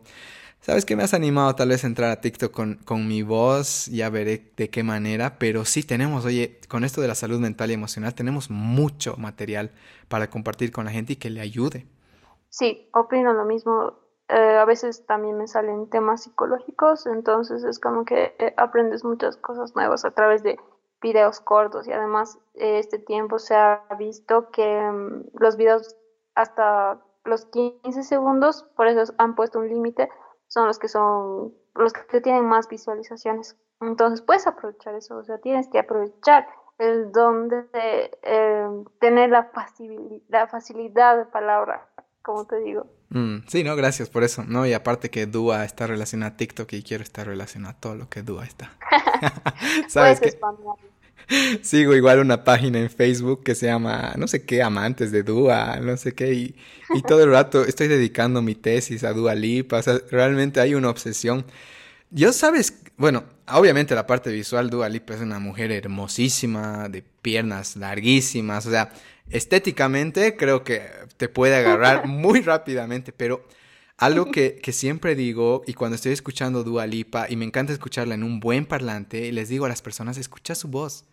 ¿Sabes 0.65 0.83
qué 0.83 0.95
me 0.95 1.03
has 1.03 1.13
animado 1.13 1.53
tal 1.53 1.69
vez 1.69 1.83
a 1.83 1.87
entrar 1.87 2.09
a 2.09 2.21
TikTok 2.21 2.51
con, 2.51 2.79
con 2.85 3.07
mi 3.07 3.21
voz? 3.21 3.85
Ya 3.85 4.09
veré 4.09 4.51
de 4.57 4.71
qué 4.71 4.81
manera, 4.81 5.35
pero 5.37 5.63
sí 5.63 5.83
tenemos, 5.83 6.25
oye, 6.25 6.59
con 6.67 6.83
esto 6.83 7.01
de 7.01 7.07
la 7.07 7.13
salud 7.13 7.39
mental 7.39 7.69
y 7.69 7.75
emocional, 7.75 8.15
tenemos 8.15 8.49
mucho 8.49 9.15
material 9.15 9.69
para 10.07 10.31
compartir 10.31 10.71
con 10.71 10.85
la 10.85 10.89
gente 10.89 11.13
y 11.13 11.15
que 11.17 11.29
le 11.29 11.41
ayude. 11.41 11.85
Sí, 12.49 12.89
opino 12.95 13.31
lo 13.33 13.45
mismo. 13.45 13.93
Eh, 14.27 14.57
a 14.57 14.65
veces 14.65 15.05
también 15.05 15.37
me 15.37 15.47
salen 15.47 15.87
temas 15.91 16.23
psicológicos, 16.23 17.05
entonces 17.05 17.63
es 17.63 17.77
como 17.77 18.03
que 18.03 18.33
eh, 18.39 18.55
aprendes 18.57 19.03
muchas 19.03 19.37
cosas 19.37 19.75
nuevas 19.75 20.03
a 20.03 20.15
través 20.15 20.41
de 20.41 20.57
videos 20.99 21.41
cortos 21.41 21.87
y 21.87 21.91
además 21.91 22.39
eh, 22.55 22.79
este 22.79 22.97
tiempo 22.97 23.37
se 23.37 23.53
ha 23.53 23.83
visto 23.99 24.49
que 24.49 24.81
mm, 24.81 25.25
los 25.39 25.57
videos 25.57 25.95
hasta 26.33 26.99
los 27.23 27.45
15 27.45 28.01
segundos, 28.01 28.65
por 28.75 28.87
eso 28.87 29.13
han 29.19 29.35
puesto 29.35 29.59
un 29.59 29.69
límite, 29.69 30.09
son 30.47 30.67
los 30.67 30.79
que 30.79 30.87
son 30.87 31.53
los 31.75 31.93
que 31.93 32.21
tienen 32.21 32.45
más 32.45 32.67
visualizaciones. 32.67 33.57
Entonces 33.81 34.21
puedes 34.21 34.47
aprovechar 34.47 34.95
eso, 34.95 35.17
o 35.17 35.23
sea, 35.23 35.37
tienes 35.39 35.67
que 35.67 35.79
aprovechar 35.79 36.47
el 36.77 37.11
don 37.11 37.49
de 37.49 38.11
eh, 38.23 38.67
tener 38.99 39.29
la, 39.29 39.51
la 40.29 40.47
facilidad 40.47 41.17
de 41.17 41.25
palabra, 41.25 41.87
como 42.21 42.45
te 42.45 42.59
digo. 42.59 42.87
Mm, 43.09 43.47
sí, 43.47 43.63
no, 43.63 43.75
gracias 43.75 44.09
por 44.09 44.23
eso. 44.23 44.43
No, 44.45 44.65
y 44.65 44.73
aparte 44.73 45.09
que 45.09 45.25
Dua 45.25 45.63
está 45.63 45.87
relacionada 45.87 46.33
a 46.33 46.37
TikTok 46.37 46.71
y 46.73 46.83
quiero 46.83 47.03
estar 47.03 47.27
relacionada 47.27 47.75
a 47.75 47.79
todo 47.79 47.95
lo 47.95 48.09
que 48.09 48.23
Dua 48.23 48.45
está. 48.45 48.71
¿Sabes 49.87 50.19
qué? 50.19 50.37
Sigo 51.61 51.95
igual 51.95 52.19
una 52.19 52.43
página 52.43 52.79
en 52.79 52.89
Facebook 52.89 53.43
que 53.43 53.55
se 53.55 53.67
llama, 53.67 54.13
no 54.17 54.27
sé 54.27 54.45
qué, 54.45 54.61
Amantes 54.61 55.11
de 55.11 55.23
Dua, 55.23 55.79
no 55.81 55.97
sé 55.97 56.13
qué, 56.13 56.33
y, 56.33 56.55
y 56.93 57.01
todo 57.01 57.23
el 57.23 57.31
rato 57.31 57.65
estoy 57.65 57.87
dedicando 57.87 58.41
mi 58.41 58.55
tesis 58.55 59.03
a 59.03 59.13
Dua 59.13 59.35
Lipa, 59.35 59.77
o 59.77 59.81
sea, 59.81 59.99
realmente 60.11 60.59
hay 60.59 60.75
una 60.75 60.89
obsesión. 60.89 61.45
Yo 62.11 62.31
sabes, 62.31 62.75
bueno, 62.97 63.23
obviamente 63.47 63.95
la 63.95 64.07
parte 64.07 64.31
visual, 64.31 64.69
Dua 64.69 64.89
Lipa 64.89 65.15
es 65.15 65.21
una 65.21 65.39
mujer 65.39 65.71
hermosísima, 65.71 66.89
de 66.89 67.03
piernas 67.21 67.75
larguísimas, 67.75 68.65
o 68.67 68.71
sea, 68.71 68.91
estéticamente 69.29 70.37
creo 70.37 70.63
que 70.63 70.83
te 71.17 71.29
puede 71.29 71.55
agarrar 71.55 72.07
muy 72.07 72.41
rápidamente, 72.41 73.11
pero 73.11 73.43
algo 73.97 74.25
que, 74.31 74.57
que, 74.57 74.71
siempre 74.71 75.15
digo, 75.15 75.63
y 75.67 75.73
cuando 75.73 75.95
estoy 75.95 76.11
escuchando 76.11 76.63
Dua 76.63 76.87
Lipa, 76.87 77.27
y 77.29 77.35
me 77.35 77.45
encanta 77.45 77.73
escucharla 77.73 78.15
en 78.15 78.23
un 78.23 78.39
buen 78.39 78.65
parlante, 78.65 79.31
les 79.31 79.49
digo 79.49 79.65
a 79.65 79.69
las 79.69 79.81
personas, 79.81 80.17
escucha 80.17 80.55
su 80.55 80.67
voz 80.67 81.05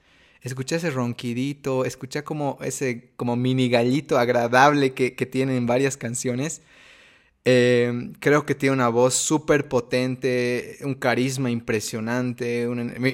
escucha 0.43 0.77
ese 0.77 0.91
ronquidito, 0.91 1.85
escucha 1.85 2.23
como 2.23 2.59
ese 2.62 3.12
como 3.17 3.37
mini 3.37 3.71
gallito 3.71 4.19
agradable 4.19 4.93
que, 4.93 5.15
que 5.15 5.27
tiene 5.27 5.57
en 5.57 5.67
varias 5.67 5.97
canciones. 5.97 6.62
Em, 7.45 8.12
creo 8.21 8.47
que 8.47 8.55
tiene 8.55 8.75
una 8.75 8.89
voz 8.89 9.15
súper 9.15 9.69
potente, 9.69 10.77
un 10.85 10.95
carisma 10.95 11.51
impresionante, 11.51 12.69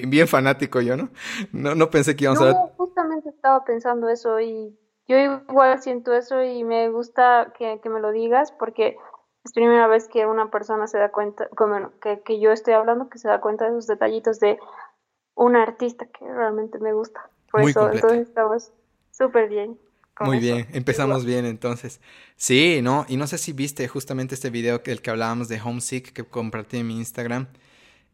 bien 0.07 0.27
fanático 0.27 0.81
yo, 0.81 0.95
¿no? 0.95 1.09
¿no? 1.51 1.73
No 1.73 1.89
pensé 1.89 2.15
que 2.15 2.25
íbamos 2.25 2.41
a 2.41 2.45
ver. 2.45 2.55
justamente 2.77 3.29
estaba 3.29 3.63
pensando 3.63 4.07
eso 4.07 4.39
y 4.39 4.77
yo 5.07 5.17
igual 5.17 5.81
siento 5.81 6.13
eso 6.13 6.43
y 6.43 6.63
me 6.63 6.89
gusta 6.89 7.53
que, 7.57 7.79
que, 7.81 7.89
me 7.89 7.99
lo 7.99 8.11
digas 8.11 8.51
porque 8.51 8.97
es 9.49 9.53
primera 9.53 9.87
vez 9.87 10.07
que 10.07 10.27
una 10.27 10.51
persona 10.51 10.85
se 10.87 10.99
da 10.99 11.09
cuenta, 11.09 11.49
como, 11.55 11.91
que, 11.99 12.21
que 12.21 12.39
yo 12.39 12.51
estoy 12.51 12.75
hablando, 12.75 13.09
que 13.09 13.17
se 13.17 13.27
da 13.27 13.41
cuenta 13.41 13.65
de 13.65 13.71
esos 13.71 13.87
detallitos 13.87 14.39
de, 14.39 14.59
una 15.39 15.63
artista 15.63 16.05
que 16.05 16.27
realmente 16.27 16.79
me 16.79 16.91
gusta. 16.91 17.29
Por 17.49 17.61
eso, 17.61 17.91
entonces 17.91 18.27
estamos 18.27 18.71
súper 19.11 19.49
bien. 19.49 19.79
Muy 20.19 20.39
bien, 20.39 20.67
empezamos 20.73 21.23
bien 21.23 21.45
entonces. 21.45 22.01
Sí, 22.35 22.81
¿no? 22.83 23.05
Y 23.07 23.15
no 23.15 23.25
sé 23.25 23.37
si 23.37 23.53
viste 23.53 23.87
justamente 23.87 24.35
este 24.35 24.49
video 24.49 24.83
que 24.83 24.91
el 24.91 25.01
que 25.01 25.11
hablábamos 25.11 25.47
de 25.47 25.61
Homesick 25.61 26.11
que 26.11 26.25
compartí 26.25 26.77
en 26.77 26.87
mi 26.87 26.97
Instagram. 26.97 27.47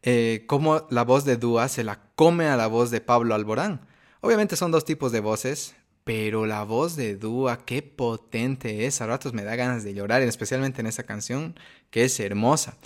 Eh, 0.02 0.44
cómo 0.46 0.86
la 0.88 1.02
voz 1.02 1.24
de 1.24 1.36
Dua 1.36 1.66
se 1.66 1.82
la 1.82 1.98
come 2.14 2.46
a 2.46 2.56
la 2.56 2.68
voz 2.68 2.92
de 2.92 3.00
Pablo 3.00 3.34
Alborán. 3.34 3.80
Obviamente 4.20 4.54
son 4.54 4.70
dos 4.70 4.84
tipos 4.84 5.10
de 5.10 5.18
voces, 5.18 5.74
pero 6.06 6.46
la 6.46 6.62
voz 6.62 6.94
de 6.94 7.16
Dua, 7.16 7.64
qué 7.66 7.82
potente 7.82 8.86
es. 8.86 9.00
A 9.00 9.08
ratos 9.08 9.32
me 9.32 9.42
da 9.42 9.56
ganas 9.56 9.82
de 9.82 9.92
llorar, 9.92 10.22
especialmente 10.22 10.80
en 10.80 10.86
esa 10.86 11.02
canción, 11.02 11.58
que 11.90 12.04
es 12.04 12.20
hermosa. 12.20 12.76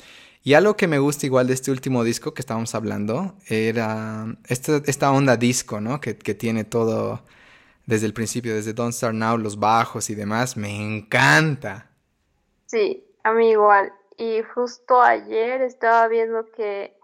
Y 0.42 0.54
algo 0.54 0.74
que 0.74 0.88
me 0.88 0.98
gusta 0.98 1.26
igual 1.26 1.46
de 1.46 1.52
este 1.52 1.70
último 1.70 2.02
disco 2.02 2.32
que 2.32 2.40
estábamos 2.40 2.74
hablando 2.74 3.34
era 3.46 4.24
esta, 4.48 4.80
esta 4.86 5.12
onda 5.12 5.36
disco, 5.36 5.82
¿no? 5.82 6.00
Que, 6.00 6.16
que, 6.16 6.32
tiene 6.32 6.64
todo 6.64 7.20
desde 7.84 8.06
el 8.06 8.14
principio, 8.14 8.54
desde 8.54 8.72
Don't 8.72 8.94
Start 8.94 9.14
Now, 9.14 9.36
los 9.36 9.58
bajos 9.58 10.08
y 10.08 10.14
demás. 10.14 10.56
Me 10.56 10.74
encanta. 10.74 11.90
Sí, 12.64 13.04
a 13.22 13.32
mí 13.34 13.50
igual. 13.50 13.92
Y 14.16 14.40
justo 14.54 15.02
ayer 15.02 15.60
estaba 15.60 16.08
viendo 16.08 16.46
que 16.56 16.96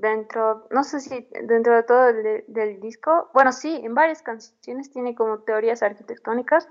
dentro, 0.00 0.66
no 0.70 0.82
sé 0.82 1.00
si 1.00 1.28
dentro 1.42 1.74
de 1.74 1.82
todo 1.84 2.08
el, 2.08 2.44
del 2.48 2.80
disco, 2.80 3.30
bueno, 3.32 3.52
sí, 3.52 3.80
en 3.84 3.94
varias 3.94 4.22
canciones 4.22 4.90
tiene 4.90 5.14
como 5.14 5.40
teorías 5.40 5.82
arquitectónicas 5.82 6.68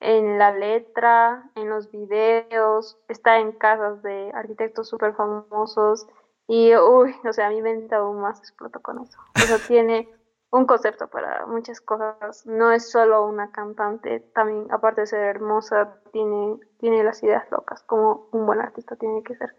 en 0.00 0.38
la 0.38 0.52
letra, 0.52 1.50
en 1.54 1.70
los 1.70 1.90
videos, 1.90 2.98
está 3.08 3.38
en 3.38 3.52
casas 3.52 4.02
de 4.02 4.30
arquitectos 4.34 4.88
súper 4.88 5.14
famosos 5.14 6.06
y, 6.46 6.74
uy, 6.76 7.14
o 7.28 7.32
sea, 7.32 7.48
a 7.48 7.50
mi 7.50 7.62
mente 7.62 7.94
aún 7.94 8.20
más 8.20 8.38
explotó 8.38 8.80
con 8.80 9.00
eso. 9.02 9.18
O 9.34 9.40
sea, 9.40 9.58
tiene 9.66 10.08
un 10.50 10.66
concepto 10.66 11.08
para 11.08 11.46
muchas 11.46 11.80
cosas, 11.80 12.46
no 12.46 12.72
es 12.72 12.90
solo 12.90 13.26
una 13.26 13.50
cantante, 13.50 14.20
también 14.34 14.66
aparte 14.70 15.02
de 15.02 15.06
ser 15.08 15.20
hermosa, 15.20 16.00
tiene, 16.12 16.58
tiene 16.78 17.04
las 17.04 17.22
ideas 17.22 17.50
locas, 17.50 17.82
como 17.82 18.28
un 18.32 18.46
buen 18.46 18.60
artista 18.60 18.96
tiene 18.96 19.22
que 19.22 19.36
ser. 19.36 19.54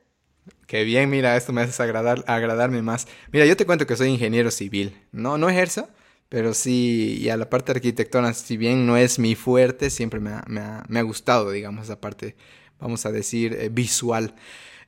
Qué 0.67 0.84
bien, 0.84 1.10
mira, 1.10 1.36
esto 1.36 1.52
me 1.52 1.62
hace 1.62 1.82
agradar, 1.82 2.23
agradarme 2.28 2.82
más. 2.82 3.08
Mira, 3.32 3.45
yo 3.45 3.58
te 3.58 3.65
cuento 3.65 3.88
que 3.88 3.95
soy 3.95 4.10
ingeniero 4.10 4.52
civil, 4.52 4.95
no, 5.12 5.38
no 5.38 5.49
ejerzo, 5.49 5.89
pero 6.30 6.54
sí, 6.54 7.17
y 7.19 7.30
a 7.30 7.38
la 7.38 7.49
parte 7.49 7.71
arquitectónica, 7.71 8.34
si 8.36 8.56
bien 8.56 8.86
no 8.86 8.95
es 8.95 9.17
mi 9.17 9.34
fuerte, 9.36 9.89
siempre 9.89 10.19
me 10.19 10.32
ha, 10.32 10.43
me 10.47 10.62
ha, 10.62 10.84
me 10.88 10.99
ha 10.99 11.04
gustado, 11.04 11.49
digamos, 11.49 11.86
esa 11.86 11.99
parte, 11.99 12.36
vamos 12.80 13.06
a 13.08 13.12
decir, 13.12 13.54
eh, 13.54 13.69
visual. 13.69 14.36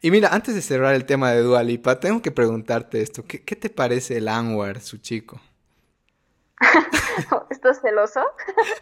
Y 0.03 0.11
mira, 0.11 0.29
antes 0.29 0.53
de 0.53 0.61
cerrar 0.61 0.93
el 0.93 1.05
tema 1.05 1.31
de 1.31 1.41
Dua 1.41 1.63
Lipa, 1.63 1.99
tengo 1.99 2.21
que 2.21 2.31
preguntarte 2.31 3.01
esto. 3.01 3.23
¿Qué, 3.25 3.43
qué 3.43 3.55
te 3.55 3.69
parece 3.69 4.17
el 4.17 4.27
Anwar, 4.27 4.81
su 4.81 4.97
chico? 4.97 5.41
¿Estás 7.49 7.81
celoso? 7.81 8.21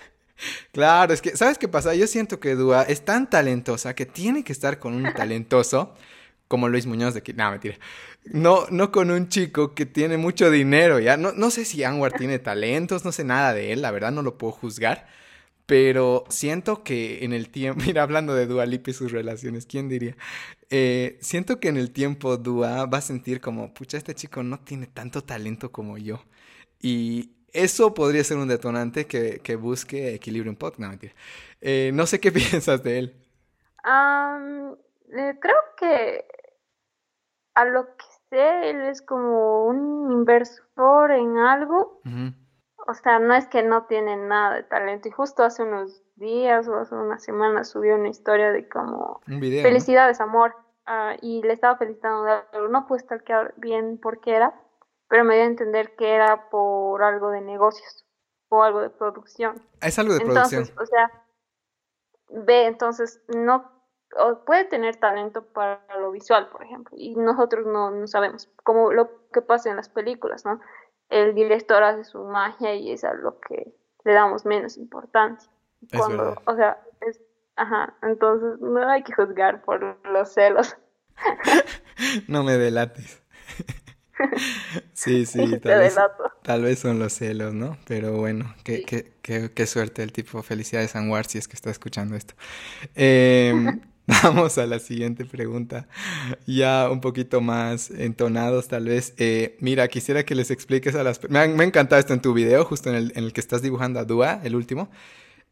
claro, 0.74 1.14
es 1.14 1.22
que, 1.22 1.36
¿sabes 1.36 1.58
qué 1.58 1.68
pasa? 1.68 1.96
Yo 1.96 2.08
siento 2.08 2.40
que 2.40 2.56
Dua 2.56 2.84
es 2.84 3.04
tan 3.04 3.30
talentosa 3.30 3.96
que 3.96 4.06
tiene 4.06 4.44
que 4.44 4.52
estar 4.52 4.80
con 4.80 4.94
un 4.94 5.14
talentoso 5.14 5.96
como 6.50 6.68
Luis 6.70 6.88
Muñoz 6.88 7.14
de 7.14 7.20
aquí. 7.22 7.34
No, 7.34 7.52
mentira. 7.52 7.78
No, 8.26 8.68
no 8.72 8.92
con 8.92 9.12
un 9.12 9.30
chico 9.30 9.74
que 9.76 9.86
tiene 9.86 10.18
mucho 10.18 10.52
dinero, 10.52 11.00
ya. 11.00 11.18
No, 11.18 11.32
no 11.34 11.52
sé 11.52 11.66
si 11.66 11.84
Anwar 11.86 12.14
tiene 12.14 12.40
talentos, 12.40 13.06
no 13.06 13.14
sé 13.14 13.24
nada 13.24 13.54
de 13.54 13.72
él, 13.74 13.82
la 13.82 13.92
verdad 13.92 14.12
no 14.12 14.24
lo 14.24 14.38
puedo 14.38 14.52
juzgar. 14.54 15.08
Pero 15.68 16.26
siento 16.30 16.84
que 16.84 17.24
en 17.24 17.34
el 17.34 17.50
tiempo, 17.50 17.84
mira, 17.86 18.04
hablando 18.04 18.34
de 18.36 18.48
Dua 18.48 18.66
Lipa 18.66 18.92
y 18.92 18.94
sus 18.94 19.12
relaciones, 19.12 19.66
¿quién 19.68 19.90
diría? 19.90 20.18
Eh, 20.72 21.18
siento 21.22 21.60
que 21.60 21.70
en 21.70 21.78
el 21.78 21.92
tiempo 21.92 22.38
Dua 22.38 22.86
va 22.88 23.00
a 23.00 23.02
sentir 23.02 23.42
como, 23.42 23.74
pucha, 23.74 23.98
este 23.98 24.16
chico 24.16 24.44
no 24.44 24.60
tiene 24.60 24.88
tanto 24.88 25.24
talento 25.24 25.72
como 25.72 25.98
yo. 25.98 26.24
Y 26.82 27.32
eso 27.54 27.94
podría 27.94 28.24
ser 28.24 28.38
un 28.38 28.48
detonante 28.48 29.06
que, 29.08 29.40
que 29.44 29.56
busque 29.56 30.14
equilibrio 30.16 30.52
en 30.52 30.58
pop. 30.58 30.76
No, 30.80 30.90
mentira. 30.90 31.14
Eh, 31.62 31.92
no 31.94 32.06
sé 32.08 32.20
qué 32.20 32.32
piensas 32.34 32.84
de 32.84 33.00
él. 33.00 33.16
Eh, 35.12 35.34
creo 35.40 35.56
que 35.78 36.26
a 37.54 37.66
lo 37.66 37.86
que 37.86 38.06
sé, 38.30 38.70
él 38.70 38.82
es 38.82 39.02
como 39.02 39.66
un 39.66 40.12
inversor 40.12 41.12
en 41.12 41.38
algo. 41.38 42.02
O 42.88 42.94
sea, 42.94 43.20
no 43.20 43.34
es 43.34 43.48
que 43.48 43.64
no 43.64 43.86
tiene 43.86 44.16
nada 44.16 44.56
de 44.56 44.64
talento. 44.64 45.08
Y 45.08 45.12
justo 45.12 45.44
hace 45.44 45.64
unos 45.64 46.02
días 46.16 46.68
o 46.68 46.76
hace 46.76 46.96
unas 46.96 47.24
semanas 47.24 47.70
subió 47.70 47.96
una 47.96 48.10
historia 48.10 48.52
de 48.52 48.68
como 48.68 49.22
felicidades, 49.26 50.22
amor. 50.22 50.56
Ah, 50.86 51.16
y 51.22 51.44
le 51.44 51.54
estaba 51.54 51.78
felicitando 51.78 52.24
de 52.24 52.32
algo. 52.54 52.68
No 52.70 52.88
pude 52.88 53.00
estar 53.00 53.24
bien 53.58 54.00
por 54.00 54.22
qué 54.22 54.36
era, 54.36 54.60
pero 55.08 55.24
me 55.24 55.36
dio 55.36 55.44
a 55.44 55.48
entender 55.48 55.96
que 55.96 56.16
era 56.16 56.50
por 56.50 57.04
algo 57.04 57.30
de 57.30 57.42
negocios 57.42 58.06
o 58.50 58.64
algo 58.64 58.82
de 58.82 58.90
producción. 58.90 59.62
Es 59.82 60.00
algo 60.00 60.14
de 60.14 60.24
entonces, 60.24 60.72
producción. 60.72 60.84
O 60.84 60.86
sea, 60.88 61.12
ve, 62.30 62.66
entonces 62.66 63.22
no 63.28 63.79
o 64.18 64.44
puede 64.46 64.66
tener 64.66 64.96
talento 64.98 65.44
para 65.46 65.82
lo 66.00 66.12
visual, 66.12 66.50
por 66.50 66.64
ejemplo, 66.64 66.96
y 66.98 67.16
nosotros 67.16 67.66
no, 67.66 67.92
no, 67.92 68.08
sabemos, 68.08 68.50
como 68.64 68.92
lo 68.92 69.10
que 69.32 69.42
pasa 69.42 69.70
en 69.70 69.76
las 69.76 69.90
películas, 69.90 70.46
¿no? 70.46 70.60
El 71.10 71.36
director 71.36 71.84
hace 71.84 72.04
su 72.04 72.24
magia 72.24 72.76
y 72.76 72.92
es 72.92 73.04
a 73.04 73.14
lo 73.14 73.40
que 73.40 73.74
le 74.04 74.14
damos 74.14 74.46
menos 74.46 74.78
importancia. 74.78 75.50
Cuando, 75.96 76.36
o 76.46 76.56
sea, 76.56 76.82
es, 77.02 77.22
ajá, 77.56 77.96
entonces 78.02 78.60
no 78.60 78.88
hay 78.88 79.04
que 79.04 79.14
juzgar 79.14 79.62
por 79.64 79.98
los 80.08 80.34
celos. 80.34 80.78
no 82.28 82.44
me 82.44 82.58
delates. 82.58 83.22
Sí, 84.94 85.26
sí, 85.26 85.60
tal 85.60 85.80
vez, 85.80 85.96
tal 86.44 86.62
vez, 86.62 86.80
son 86.80 87.00
los 87.00 87.14
celos, 87.14 87.54
¿no? 87.54 87.78
Pero 87.88 88.18
bueno, 88.18 88.54
qué, 88.66 88.84
qué, 88.84 89.14
qué, 89.22 89.50
qué 89.54 89.66
suerte 89.66 90.04
el 90.04 90.12
tipo. 90.12 90.44
Felicidades, 90.44 90.98
Anwar, 90.98 91.26
si 91.26 91.38
es 91.38 91.48
que 91.48 91.56
está 91.56 91.70
escuchando 91.70 92.18
esto. 92.18 92.34
Eh, 92.96 93.54
Vamos 94.24 94.58
a 94.58 94.66
la 94.66 94.80
siguiente 94.80 95.24
pregunta, 95.24 95.88
ya 96.48 96.90
un 96.90 97.00
poquito 97.00 97.42
más 97.42 97.92
entonados 97.92 98.68
tal 98.68 98.86
vez. 98.86 99.14
Eh, 99.18 99.56
mira, 99.60 99.88
quisiera 99.88 100.24
que 100.24 100.34
les 100.34 100.50
expliques 100.50 100.96
a 100.96 101.04
las... 101.04 101.22
Me 101.30 101.40
ha, 101.40 101.48
me 101.48 101.64
ha 101.64 101.68
encantado 101.68 102.00
esto 102.00 102.14
en 102.14 102.22
tu 102.22 102.34
video, 102.34 102.66
justo 102.66 102.90
en 102.90 102.96
el, 102.96 103.12
en 103.16 103.26
el, 103.26 103.34
que 103.34 103.40
estás 103.40 103.62
dibujando 103.62 104.00
a 104.00 104.06
Dua, 104.06 104.42
el 104.44 104.56
último, 104.56 104.90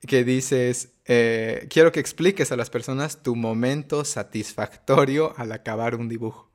que 0.08 0.24
dices, 0.24 0.90
eh, 1.06 1.68
quiero 1.70 1.92
que 1.92 2.00
expliques 2.00 2.52
a 2.52 2.56
las 2.56 2.72
personas 2.72 3.22
tu 3.22 3.36
momento 3.36 4.04
satisfactorio 4.04 5.34
al 5.38 5.52
acabar 5.52 5.94
un 5.94 6.10
dibujo. 6.10 6.50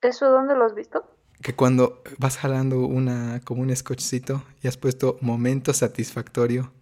¿Eso 0.00 0.30
dónde 0.30 0.54
lo 0.54 0.66
has 0.66 0.74
visto? 0.74 1.04
Que 1.42 1.56
cuando 1.56 2.02
vas 2.18 2.36
jalando 2.36 2.78
una, 2.86 3.40
como 3.44 3.62
un 3.62 3.74
scotchcito 3.74 4.44
y 4.62 4.68
has 4.68 4.76
puesto 4.76 5.18
momento 5.20 5.72
satisfactorio. 5.72 6.72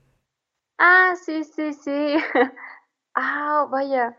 Ah, 0.79 1.15
sí, 1.25 1.43
sí, 1.45 1.73
sí. 1.73 2.17
Ah, 3.15 3.67
vaya. 3.71 4.17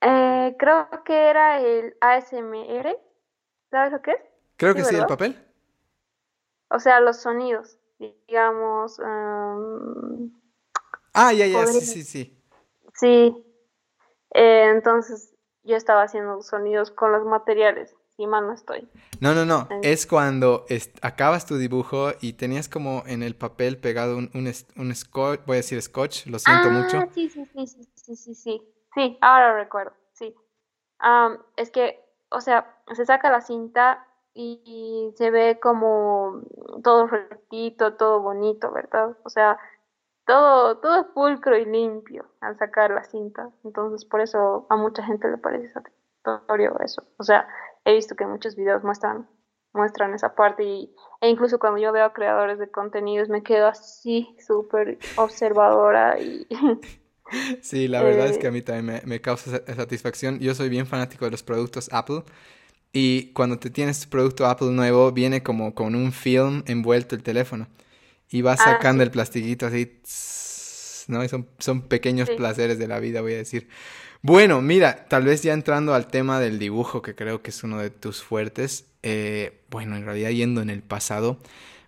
Eh, 0.00 0.56
creo 0.58 0.88
que 1.04 1.30
era 1.30 1.60
el 1.60 1.96
ASMR. 2.00 2.98
¿Sabes 3.70 3.92
lo 3.92 4.02
que 4.02 4.12
es? 4.12 4.20
Creo 4.56 4.74
que 4.74 4.84
sí, 4.84 4.94
el 4.94 5.06
papel. 5.06 5.36
O 6.70 6.78
sea, 6.78 7.00
los 7.00 7.18
sonidos, 7.18 7.78
digamos. 7.98 8.98
Um... 8.98 10.32
Ah, 11.14 11.32
ya, 11.32 11.46
ya, 11.46 11.66
sí, 11.66 11.80
sí, 11.80 12.02
sí. 12.04 12.44
Sí. 12.94 13.44
Eh, 14.34 14.70
entonces, 14.70 15.34
yo 15.64 15.76
estaba 15.76 16.02
haciendo 16.02 16.42
sonidos 16.42 16.90
con 16.90 17.12
los 17.12 17.24
materiales 17.24 17.94
y 18.18 18.26
mal 18.26 18.46
no 18.46 18.52
estoy. 18.52 18.88
No, 19.20 19.32
no, 19.32 19.44
no. 19.44 19.68
Es 19.82 20.06
cuando 20.06 20.66
acabas 21.02 21.46
tu 21.46 21.56
dibujo 21.56 22.10
y 22.20 22.34
tenías 22.34 22.68
como 22.68 23.04
en 23.06 23.22
el 23.22 23.36
papel 23.36 23.78
pegado 23.78 24.18
un, 24.18 24.30
un, 24.34 24.94
scotch, 24.94 25.40
voy 25.46 25.54
a 25.54 25.58
decir 25.58 25.80
scotch, 25.80 26.26
lo 26.26 26.38
siento 26.38 26.68
mucho. 26.70 26.98
Ah, 26.98 27.08
sí, 27.14 27.28
sí, 27.28 27.46
sí, 27.54 27.66
sí, 27.66 27.88
sí, 27.94 28.16
sí, 28.16 28.34
sí. 28.34 28.62
Sí, 28.94 29.18
ahora 29.20 29.54
recuerdo, 29.54 29.92
sí. 30.12 30.34
es 31.56 31.70
que, 31.70 32.00
o 32.30 32.40
sea, 32.40 32.76
se 32.92 33.06
saca 33.06 33.30
la 33.30 33.40
cinta 33.40 34.04
y, 34.34 35.12
se 35.16 35.30
ve 35.30 35.60
como 35.60 36.42
todo 36.82 37.06
rectito, 37.06 37.94
todo 37.94 38.20
bonito, 38.20 38.72
¿verdad? 38.72 39.16
O 39.24 39.30
sea, 39.30 39.58
todo, 40.26 40.78
todo 40.78 41.12
pulcro 41.12 41.56
y 41.56 41.64
limpio 41.64 42.26
al 42.40 42.58
sacar 42.58 42.90
la 42.90 43.04
cinta. 43.04 43.50
Entonces, 43.64 44.04
por 44.04 44.20
eso 44.20 44.66
a 44.70 44.76
mucha 44.76 45.02
gente 45.02 45.28
le 45.28 45.38
parece 45.38 45.68
satisfactorio 45.72 46.78
eso. 46.80 47.04
O 47.18 47.24
sea, 47.24 47.48
he 47.88 47.94
visto 47.94 48.14
que 48.14 48.26
muchos 48.26 48.54
videos 48.54 48.84
muestran 48.84 49.26
muestran 49.72 50.14
esa 50.14 50.34
parte 50.34 50.64
y, 50.64 50.94
e 51.20 51.28
incluso 51.28 51.58
cuando 51.58 51.78
yo 51.78 51.92
veo 51.92 52.04
a 52.04 52.12
creadores 52.12 52.58
de 52.58 52.70
contenidos 52.70 53.28
me 53.28 53.42
quedo 53.42 53.66
así 53.66 54.36
súper 54.46 54.98
observadora 55.16 56.18
y 56.18 56.46
sí 57.62 57.88
la 57.88 58.02
verdad 58.02 58.26
es 58.26 58.38
que 58.38 58.46
a 58.46 58.50
mí 58.50 58.62
también 58.62 59.02
me, 59.04 59.20
causa 59.20 59.62
satisfacción. 59.74 60.38
Yo 60.40 60.54
soy 60.54 60.68
bien 60.68 60.86
fanático 60.86 61.24
de 61.24 61.30
los 61.30 61.42
productos 61.42 61.88
Apple 61.92 62.22
y 62.92 63.32
cuando 63.32 63.58
te 63.58 63.70
tienes 63.70 64.00
tu 64.00 64.08
producto 64.08 64.46
Apple 64.46 64.70
nuevo 64.70 65.12
viene 65.12 65.42
como 65.42 65.74
con 65.74 65.94
un 65.94 66.12
film 66.12 66.62
envuelto 66.66 67.14
el 67.14 67.22
teléfono 67.22 67.68
y 68.30 68.42
vas 68.42 68.60
ah, 68.60 68.72
sacando 68.72 69.02
el 69.02 69.10
plastiquito 69.10 69.66
así 69.66 70.00
no 71.08 71.26
son, 71.28 71.48
son 71.58 71.82
pequeños 71.82 72.28
placeres 72.30 72.78
de 72.78 72.86
la 72.86 72.98
vida 72.98 73.20
voy 73.20 73.34
a 73.34 73.38
decir 73.38 73.68
bueno, 74.22 74.60
mira, 74.60 75.06
tal 75.08 75.24
vez 75.24 75.42
ya 75.42 75.52
entrando 75.52 75.94
al 75.94 76.08
tema 76.08 76.40
del 76.40 76.58
dibujo, 76.58 77.02
que 77.02 77.14
creo 77.14 77.42
que 77.42 77.50
es 77.50 77.62
uno 77.62 77.78
de 77.78 77.90
tus 77.90 78.22
fuertes, 78.22 78.90
eh, 79.02 79.62
bueno, 79.70 79.96
en 79.96 80.04
realidad 80.04 80.30
yendo 80.30 80.60
en 80.60 80.70
el 80.70 80.82
pasado, 80.82 81.38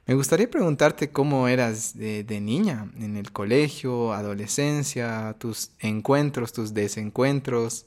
me 0.06 0.14
gustaría 0.14 0.50
preguntarte 0.50 1.12
cómo 1.12 1.46
eras 1.46 1.96
de, 1.96 2.40
niña, 2.40 2.86
en 2.98 3.16
el 3.16 3.32
colegio, 3.32 4.12
adolescencia, 4.12 5.36
tus 5.38 5.72
encuentros, 5.78 6.52
tus 6.52 6.74
desencuentros, 6.74 7.86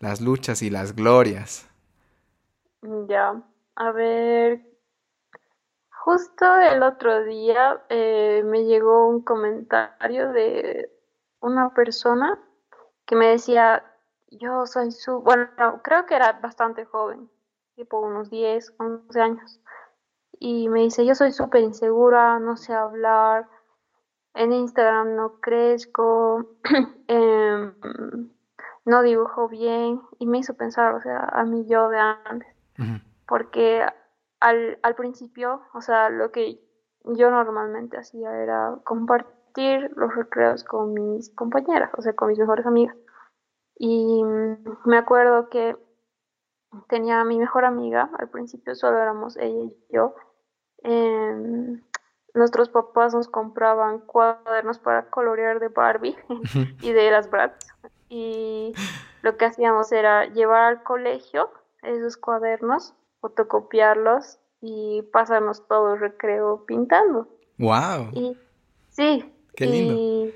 las 0.00 0.20
luchas 0.20 0.62
y 0.62 0.70
las 0.70 0.96
glorias. 0.96 1.68
Ya, 3.08 3.40
a 3.76 3.92
ver, 3.92 4.62
justo 5.90 6.58
el 6.58 6.82
otro 6.82 7.24
día 7.24 7.84
eh, 7.88 8.42
me 8.44 8.64
llegó 8.64 9.08
un 9.08 9.22
comentario 9.22 10.32
de 10.32 10.90
una 11.40 11.72
persona 11.72 12.36
que 13.10 13.16
me 13.16 13.26
decía, 13.26 13.82
yo 14.30 14.66
soy 14.66 14.92
su, 14.92 15.20
bueno, 15.20 15.48
creo 15.82 16.06
que 16.06 16.14
era 16.14 16.34
bastante 16.34 16.84
joven, 16.84 17.28
tipo 17.74 17.98
unos 17.98 18.30
10, 18.30 18.74
11 18.78 19.20
años, 19.20 19.60
y 20.38 20.68
me 20.68 20.82
dice, 20.82 21.04
yo 21.04 21.16
soy 21.16 21.32
súper 21.32 21.62
insegura, 21.62 22.38
no 22.38 22.56
sé 22.56 22.72
hablar, 22.72 23.48
en 24.34 24.52
Instagram 24.52 25.16
no 25.16 25.40
crezco, 25.40 26.46
em, 27.08 27.74
no 28.84 29.02
dibujo 29.02 29.48
bien, 29.48 30.00
y 30.20 30.26
me 30.26 30.38
hizo 30.38 30.54
pensar, 30.54 30.94
o 30.94 31.02
sea, 31.02 31.30
a 31.32 31.42
mí 31.42 31.66
yo 31.66 31.88
de 31.88 31.98
antes, 31.98 32.54
porque 33.26 33.84
al, 34.38 34.78
al 34.84 34.94
principio, 34.94 35.62
o 35.74 35.80
sea, 35.80 36.10
lo 36.10 36.30
que 36.30 36.60
yo 37.02 37.28
normalmente 37.28 37.98
hacía 37.98 38.40
era 38.40 38.76
compartir 38.84 39.39
los 39.56 40.14
recreos 40.14 40.64
con 40.64 40.94
mis 40.94 41.30
compañeras, 41.30 41.90
o 41.96 42.02
sea, 42.02 42.14
con 42.14 42.28
mis 42.28 42.38
mejores 42.38 42.66
amigas. 42.66 42.96
Y 43.76 44.22
me 44.84 44.98
acuerdo 44.98 45.48
que 45.48 45.76
tenía 46.88 47.20
a 47.20 47.24
mi 47.24 47.38
mejor 47.38 47.64
amiga, 47.64 48.10
al 48.18 48.28
principio 48.28 48.74
solo 48.74 48.98
éramos 48.98 49.36
ella 49.36 49.64
y 49.64 49.76
yo. 49.90 50.14
Em, 50.82 51.82
nuestros 52.34 52.68
papás 52.68 53.14
nos 53.14 53.28
compraban 53.28 54.00
cuadernos 54.00 54.78
para 54.78 55.10
colorear 55.10 55.60
de 55.60 55.68
Barbie 55.68 56.16
y 56.82 56.92
de 56.92 57.10
las 57.10 57.30
Bratz. 57.30 57.66
Y 58.08 58.74
lo 59.22 59.36
que 59.36 59.46
hacíamos 59.46 59.92
era 59.92 60.26
llevar 60.26 60.62
al 60.64 60.82
colegio 60.82 61.50
esos 61.82 62.16
cuadernos, 62.16 62.94
fotocopiarlos 63.20 64.38
y 64.60 65.02
pasarnos 65.12 65.66
todo 65.66 65.94
el 65.94 66.00
recreo 66.00 66.64
pintando. 66.66 67.28
¡Wow! 67.58 68.10
Y 68.12 68.36
sí, 68.88 69.32
Lindo. 69.66 70.32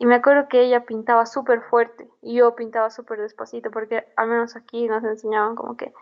Y, 0.00 0.06
me 0.06 0.14
acuerdo 0.14 0.48
que 0.48 0.62
ella 0.62 0.84
pintaba 0.86 1.26
súper 1.26 1.60
fuerte 1.62 2.08
y 2.22 2.36
yo 2.36 2.54
pintaba 2.54 2.90
súper 2.90 3.20
despacito, 3.20 3.70
porque 3.70 4.06
al 4.16 4.28
menos 4.28 4.56
aquí 4.56 4.86
nos 4.86 5.02
enseñaban 5.04 5.56
como 5.56 5.76
que 5.76 5.92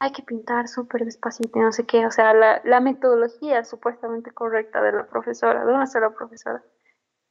hay 0.00 0.12
que 0.12 0.22
pintar 0.22 0.68
súper 0.68 1.04
despacito 1.04 1.58
y 1.58 1.62
no 1.62 1.72
sé 1.72 1.86
qué. 1.86 2.06
O 2.06 2.10
sea, 2.10 2.34
la, 2.34 2.60
la 2.64 2.80
metodología 2.80 3.64
supuestamente 3.64 4.32
correcta 4.32 4.82
de 4.82 4.92
la 4.92 5.06
profesora, 5.06 5.64
de 5.64 5.72
una 5.72 5.86
sola 5.86 6.10
profesora. 6.10 6.62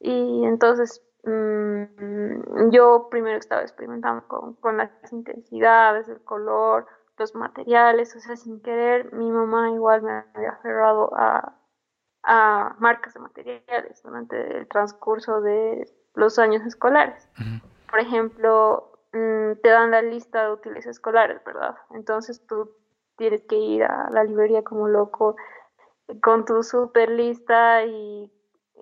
Y 0.00 0.44
entonces 0.44 1.02
mm, 1.24 2.70
yo 2.70 3.08
primero 3.10 3.38
estaba 3.38 3.62
experimentando 3.62 4.26
con, 4.28 4.54
con, 4.54 4.76
las 4.76 4.90
intensidades, 5.12 6.08
el 6.08 6.22
color, 6.22 6.86
los 7.18 7.34
materiales, 7.34 8.14
o 8.16 8.20
sea, 8.20 8.36
sin 8.36 8.60
querer, 8.60 9.12
mi 9.12 9.30
mamá 9.30 9.70
igual 9.70 10.02
me 10.02 10.24
había 10.34 10.50
aferrado 10.50 11.10
a, 11.16 11.54
a 12.30 12.76
marcas 12.78 13.14
de 13.14 13.20
materiales 13.20 14.02
durante 14.02 14.58
el 14.58 14.68
transcurso 14.68 15.40
de 15.40 15.90
los 16.14 16.38
años 16.38 16.62
escolares. 16.66 17.26
Por 17.90 18.00
ejemplo, 18.00 18.92
mm, 19.14 19.60
te 19.62 19.70
dan 19.70 19.90
la 19.90 20.02
lista 20.02 20.44
de 20.44 20.52
útiles 20.52 20.86
escolares, 20.86 21.42
¿verdad? 21.44 21.76
Entonces 21.90 22.46
tú 22.46 22.70
tienes 23.16 23.42
que 23.44 23.56
ir 23.56 23.82
a 23.82 24.10
la 24.10 24.24
librería 24.24 24.62
como 24.62 24.88
loco 24.88 25.36
con 26.22 26.44
tu 26.44 26.62
super 26.62 27.08
lista 27.10 27.84
y, 27.84 28.30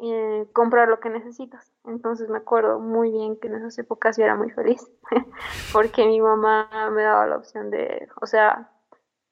eh, 0.02 0.46
comprar 0.52 0.88
lo 0.88 0.98
que 0.98 1.08
necesitas. 1.08 1.72
Entonces 1.84 2.28
me 2.28 2.38
acuerdo 2.38 2.80
muy 2.80 3.12
bien 3.12 3.38
que 3.38 3.46
en 3.46 3.54
esas 3.54 3.78
épocas 3.78 4.16
yo 4.16 4.24
era 4.24 4.34
muy 4.34 4.50
feliz 4.50 4.90
porque 5.72 6.04
mi 6.04 6.20
mamá 6.20 6.68
me 6.90 7.02
daba 7.02 7.26
la 7.28 7.36
opción 7.36 7.70
de, 7.70 8.08
o 8.20 8.26
sea, 8.26 8.72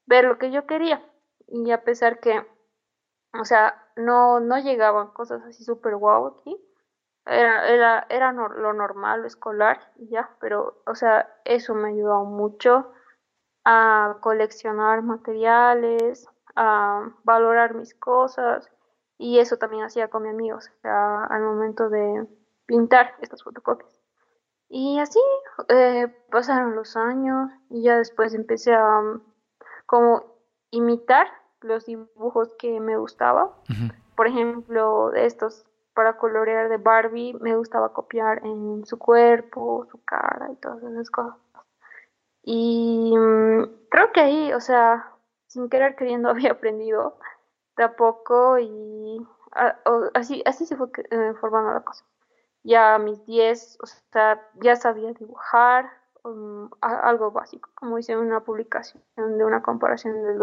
ver 0.07 0.25
lo 0.25 0.39
que 0.39 0.53
yo 0.53 0.67
quería. 0.67 1.05
Y 1.49 1.73
a 1.73 1.83
pesar 1.83 2.21
que 2.21 2.47
o 3.41 3.45
sea, 3.45 3.84
no, 3.97 4.41
no 4.41 4.59
llegaban 4.59 5.09
cosas 5.09 5.43
así 5.43 5.65
súper 5.65 5.97
guau 5.97 6.27
aquí. 6.27 6.61
Era, 7.27 7.69
era, 7.69 8.07
era 8.11 8.33
lo 8.33 8.73
normal, 8.75 9.23
lo 9.23 9.27
escolar 9.27 9.81
ya, 9.97 10.37
pero, 10.41 10.83
o 10.87 10.95
sea, 10.95 11.29
eso 11.45 11.75
me 11.75 11.89
ayudó 11.89 12.25
mucho 12.25 12.93
a 13.65 14.19
coleccionar 14.21 15.03
materiales, 15.03 16.29
a 16.55 17.09
valorar 17.25 17.75
mis 17.75 17.95
cosas 17.95 18.71
y 19.17 19.39
eso 19.39 19.57
también 19.57 19.85
hacía 19.85 20.09
con 20.09 20.25
mi 20.25 20.29
amigo, 20.29 20.59
o 20.59 20.61
sea, 20.61 21.25
al 21.25 21.43
momento 21.43 21.89
de 21.89 22.27
pintar 22.67 23.15
estas 23.21 23.43
fotocopias. 23.43 24.01
Y 24.69 24.99
así 24.99 25.21
eh, 25.69 26.09
pasaron 26.31 26.75
los 26.75 26.97
años 26.97 27.51
y 27.71 27.83
ya 27.83 27.97
después 27.97 28.35
empecé 28.35 28.75
a 28.75 29.01
como 29.87 30.25
imitar 30.71 31.27
los 31.65 31.87
dibujos 31.87 32.51
que 32.59 32.81
me 32.81 32.97
gustaba. 32.97 33.53
Por 34.15 34.29
ejemplo, 34.29 35.13
estos 35.15 35.65
para 35.95 36.17
colorear 36.17 36.69
de 36.69 36.77
Barbie, 36.77 37.35
me 37.41 37.57
gustaba 37.57 37.93
copiar 37.93 38.45
en 38.45 38.85
su 38.85 38.99
cuerpo, 38.99 39.87
su 39.91 40.03
cara 40.05 40.51
y 40.53 40.57
todas 40.57 40.83
esas 40.83 41.09
cosas. 41.11 41.37
Y 42.43 43.15
mm, 43.17 43.89
creo 43.89 44.13
que 44.13 44.21
ahí, 44.21 44.53
o 44.53 44.61
sea, 44.61 45.13
sin 45.47 45.69
querer 45.69 45.97
queriendo 45.97 46.29
había 46.31 46.53
aprendido 46.53 47.17
de 47.77 47.85
a 47.85 47.97
poco 47.97 48.59
y 48.59 49.25
así, 50.15 50.43
así 50.47 50.67
se 50.67 50.77
fue 50.77 50.89
eh, 51.11 51.33
formando 51.41 51.73
la 51.73 51.81
cosa. 51.81 52.05
ya 52.65 52.97
a 52.97 52.99
mis 52.99 53.25
10, 53.25 53.79
o 53.83 53.87
sea, 53.87 54.43
ya 54.55 54.75
sabía 54.77 55.13
dibujar, 55.13 55.89
um, 56.25 56.69
algo 56.81 57.31
básico, 57.31 57.71
como 57.75 57.99
hice 57.99 58.17
una 58.17 58.41
publicación 58.41 59.03
de 59.17 59.45
una 59.45 59.63
comparación 59.63 60.23
del 60.25 60.39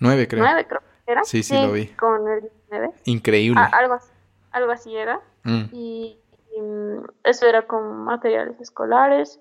2009, 0.00 0.28
creo. 0.28 0.44
9, 0.44 0.66
creo 0.68 0.80
era. 1.06 1.24
Sí, 1.24 1.42
sí, 1.42 1.54
lo 1.54 1.72
vi. 1.72 1.86
Con 1.88 2.28
el 2.28 2.40
19. 2.42 2.90
Increíble. 3.04 3.60
algo, 3.72 3.94
así, 3.94 4.10
algo 4.50 4.72
así 4.72 4.96
era. 4.96 5.20
Mm. 5.44 5.64
Y, 5.72 6.18
mm, 6.60 7.04
eso 7.24 7.46
era 7.46 7.66
con 7.66 8.04
materiales 8.04 8.60
escolares. 8.60 9.40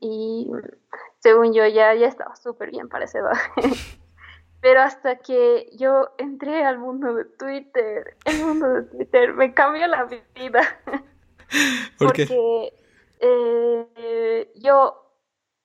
Y 0.00 0.50
según 1.18 1.52
yo 1.52 1.66
ya, 1.66 1.94
ya 1.94 2.06
estaba 2.06 2.34
súper 2.36 2.70
bien 2.70 2.88
para 2.88 3.04
esa 3.04 3.18
edad. 3.18 3.32
Pero 4.60 4.80
hasta 4.80 5.16
que 5.16 5.70
yo 5.76 6.10
entré 6.18 6.64
al 6.64 6.78
mundo 6.78 7.14
de 7.14 7.24
Twitter, 7.24 8.16
el 8.24 8.44
mundo 8.44 8.68
de 8.68 8.82
Twitter 8.84 9.34
me 9.34 9.52
cambió 9.54 9.86
la 9.88 10.04
vida. 10.04 10.62
Porque 11.98 12.72
eh, 13.18 14.52
yo 14.54 15.02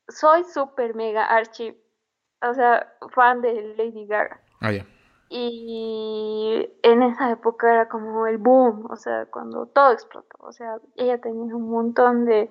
soy 0.07 0.43
súper 0.45 0.95
mega 0.95 1.25
archi, 1.25 1.79
o 2.41 2.53
sea, 2.53 2.93
fan 3.13 3.41
de 3.41 3.75
Lady 3.77 4.05
Gaga. 4.07 4.41
Ah, 4.61 4.71
y 5.29 6.69
en 6.83 7.03
esa 7.03 7.31
época 7.31 7.71
era 7.71 7.89
como 7.89 8.27
el 8.27 8.37
boom, 8.37 8.87
o 8.89 8.95
sea, 8.95 9.25
cuando 9.25 9.65
todo 9.67 9.91
explotó. 9.91 10.37
O 10.39 10.51
sea, 10.51 10.79
ella 10.95 11.19
tenía 11.19 11.55
un 11.55 11.69
montón 11.69 12.25
de, 12.25 12.49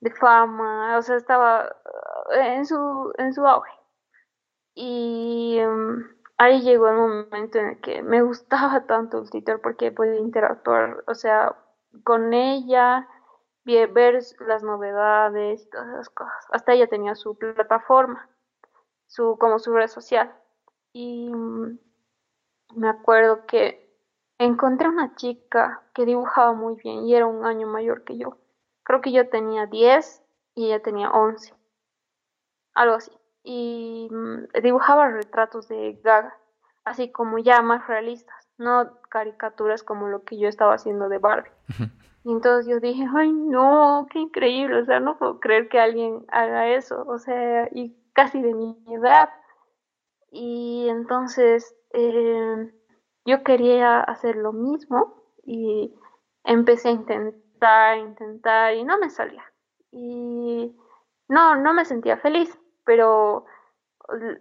de 0.00 0.10
fama, 0.10 0.98
o 0.98 1.02
sea, 1.02 1.16
estaba 1.16 1.74
en 2.32 2.66
su, 2.66 3.12
en 3.18 3.32
su 3.32 3.46
auge. 3.46 3.72
Y 4.74 5.58
em, 5.58 6.04
ahí 6.36 6.60
llegó 6.62 6.88
el 6.88 6.96
momento 6.96 7.58
en 7.58 7.66
el 7.70 7.80
que 7.80 8.02
me 8.02 8.22
gustaba 8.22 8.86
tanto 8.86 9.18
el 9.18 9.30
Twitter 9.30 9.60
porque 9.62 9.90
podía 9.92 10.16
interactuar, 10.16 11.04
o 11.06 11.14
sea, 11.14 11.56
con 12.04 12.32
ella, 12.34 13.08
ver 13.64 14.18
las 14.46 14.62
novedades 14.62 15.62
y 15.62 15.70
todas 15.70 15.88
esas 15.88 16.08
cosas. 16.10 16.46
Hasta 16.50 16.72
ella 16.72 16.86
tenía 16.86 17.14
su 17.14 17.36
plataforma, 17.36 18.28
su, 19.08 19.36
como 19.38 19.58
su 19.58 19.74
red 19.74 19.88
social. 19.88 20.32
Y 20.92 21.28
mm, 21.30 21.78
me 22.76 22.88
acuerdo 22.88 23.44
que 23.46 23.92
encontré 24.38 24.88
una 24.88 25.16
chica 25.16 25.82
que 25.94 26.04
dibujaba 26.04 26.52
muy 26.52 26.76
bien 26.76 27.06
y 27.06 27.16
era 27.16 27.26
un 27.26 27.44
año 27.44 27.66
mayor 27.66 28.04
que 28.04 28.16
yo. 28.16 28.38
Creo 28.84 29.00
que 29.00 29.10
yo 29.10 29.28
tenía 29.28 29.66
10 29.66 30.22
y 30.54 30.66
ella 30.66 30.80
tenía 30.80 31.10
11. 31.10 31.52
Algo 32.74 32.94
así 32.94 33.10
y 33.50 34.08
mm, 34.10 34.60
dibujaba 34.62 35.08
retratos 35.08 35.68
de 35.68 35.98
Gaga, 36.04 36.36
así 36.84 37.10
como 37.10 37.38
ya 37.38 37.62
más 37.62 37.86
realistas, 37.86 38.36
no 38.58 38.98
caricaturas 39.08 39.82
como 39.82 40.08
lo 40.08 40.22
que 40.24 40.38
yo 40.38 40.48
estaba 40.48 40.74
haciendo 40.74 41.08
de 41.08 41.18
Barbie. 41.18 41.50
Y 42.24 42.32
entonces 42.32 42.70
yo 42.70 42.78
dije, 42.78 43.06
ay 43.16 43.32
no, 43.32 44.06
qué 44.10 44.18
increíble, 44.18 44.82
o 44.82 44.84
sea, 44.84 45.00
no 45.00 45.16
puedo 45.16 45.40
creer 45.40 45.70
que 45.70 45.80
alguien 45.80 46.26
haga 46.28 46.68
eso, 46.68 47.04
o 47.06 47.18
sea, 47.18 47.68
y 47.72 47.96
casi 48.18 48.42
de 48.42 48.52
mi 48.52 48.76
edad. 48.88 49.30
Y 50.32 50.88
entonces 50.88 51.72
eh, 51.92 52.72
yo 53.24 53.44
quería 53.44 54.00
hacer 54.00 54.34
lo 54.34 54.52
mismo 54.52 55.22
y 55.44 55.94
empecé 56.42 56.88
a 56.88 56.92
intentar, 56.92 57.98
intentar 57.98 58.74
y 58.74 58.82
no 58.82 58.98
me 58.98 59.08
salía. 59.08 59.44
Y 59.92 60.76
no, 61.28 61.54
no 61.54 61.72
me 61.74 61.84
sentía 61.84 62.16
feliz 62.16 62.58
pero 62.84 63.44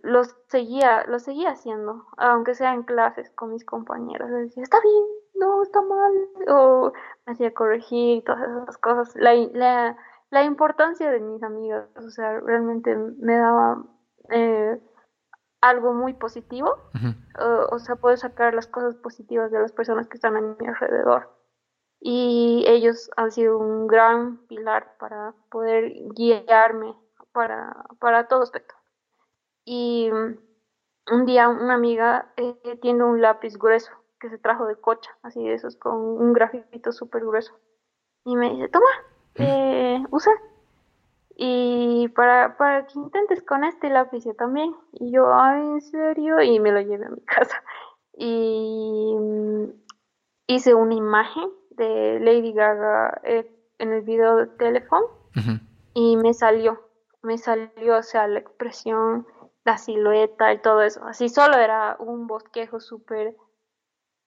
lo 0.02 0.24
seguía, 0.48 1.04
lo 1.06 1.20
seguía 1.20 1.52
haciendo, 1.52 2.06
aunque 2.16 2.56
sea 2.56 2.74
en 2.74 2.84
clases 2.84 3.30
con 3.32 3.52
mis 3.52 3.66
compañeros. 3.66 4.32
Decía, 4.32 4.64
está 4.64 4.80
bien, 4.82 5.04
no, 5.36 5.62
está 5.62 5.82
mal, 5.82 6.14
o 6.48 6.94
me 7.26 7.34
hacía 7.34 7.54
corregir 7.54 8.24
todas 8.24 8.42
esas 8.64 8.78
cosas. 8.78 9.14
La, 9.18 9.98
la 10.30 10.44
importancia 10.44 11.12
de 11.12 11.20
mis 11.20 11.42
amigas, 11.44 11.90
o 11.96 12.10
sea, 12.10 12.40
realmente 12.40 12.96
me 12.96 13.38
daba 13.38 13.84
eh, 14.30 14.80
algo 15.62 15.94
muy 15.94 16.14
positivo, 16.14 16.76
o 17.72 17.80
sea, 17.80 17.96
puedo 17.96 18.18
sacar 18.18 18.54
las 18.54 18.68
cosas 18.68 18.96
positivas 18.96 19.52
de 19.52 19.60
las 19.60 19.72
personas 19.72 20.08
que 20.08 20.16
están 20.16 20.36
a 20.36 20.42
mi 20.42 20.68
alrededor. 20.68 21.34
Y 22.00 22.64
ellos 22.68 23.10
han 23.18 23.32
sido 23.32 23.58
un 23.58 23.88
gran 23.88 24.46
pilar 24.48 24.96
para 25.00 25.34
poder 25.50 25.94
guiarme 26.14 26.96
para, 27.32 27.86
para 28.00 28.28
todo 28.28 28.44
aspecto. 28.44 28.76
Y 29.66 30.10
mm, 30.12 31.14
un 31.14 31.26
día 31.26 31.50
una 31.50 31.76
amiga 31.76 32.32
eh, 32.38 32.78
tiene 32.82 33.04
un 33.04 33.22
lápiz 33.22 33.58
grueso 33.58 33.92
que 34.20 34.30
se 34.30 34.38
trajo 34.38 34.66
de 34.66 34.76
cocha, 34.76 35.12
así 35.22 35.44
de 35.44 35.54
esos, 35.54 35.76
con 35.76 35.96
un 35.96 36.34
grafito 36.34 36.92
súper 36.92 37.24
grueso. 37.24 37.54
Y 38.26 38.36
me 38.36 38.50
dice, 38.50 38.70
toma, 38.70 38.90
eh, 39.38 40.04
usa. 40.12 40.32
Y 41.36 42.08
para, 42.10 42.58
para 42.58 42.88
que 42.88 42.98
intentes 42.98 43.44
con 43.44 43.64
este 43.64 43.90
lápiz 43.90 44.26
también. 44.38 44.76
Y 44.94 45.12
yo, 45.12 45.34
ay, 45.34 45.62
¿en 45.62 45.82
serio? 45.82 46.42
Y 46.42 46.60
me 46.60 46.72
lo 46.72 46.82
llevé 46.82 47.06
a 47.06 47.10
mi 47.10 47.22
casa. 47.26 47.62
Y 48.18 49.16
mm, 49.18 49.66
hice 50.48 50.74
una 50.74 50.96
imagen 50.96 51.50
de 51.72 52.20
Lady 52.20 52.54
Gaga 52.54 53.22
eh, 53.24 53.52
en 53.78 53.94
el 53.94 54.02
video 54.02 54.38
de 54.38 54.48
teléfono 54.48 55.06
y 55.94 56.18
me 56.18 56.34
salió 56.34 56.88
me 57.28 57.38
salió, 57.38 57.98
o 57.98 58.04
sea, 58.04 58.28
la 58.28 58.40
expresión, 58.40 59.28
la 59.66 59.78
silueta 59.78 60.54
y 60.54 60.62
todo 60.62 60.82
eso. 60.82 61.04
Así 61.06 61.30
solo 61.30 61.58
era 61.58 61.98
un 62.00 62.26
bosquejo 62.26 62.80
súper, 62.80 63.36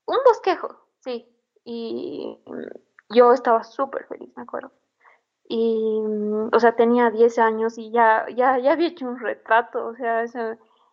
un 0.07 0.19
bosquejo, 0.25 0.77
sí. 1.01 1.27
Y 1.65 2.39
yo 3.09 3.33
estaba 3.33 3.65
súper 3.65 4.07
feliz, 4.07 4.31
me 4.37 4.43
acuerdo. 4.43 4.71
Y, 5.53 6.01
o 6.53 6.61
sea, 6.61 6.77
tenía 6.77 7.11
10 7.11 7.39
años 7.41 7.77
y 7.77 7.91
ya, 7.91 8.25
ya, 8.37 8.59
ya 8.59 8.73
había 8.73 8.87
hecho 8.87 9.09
un 9.09 9.19
retrato, 9.19 9.85
o 9.89 9.97
sea, 9.97 10.25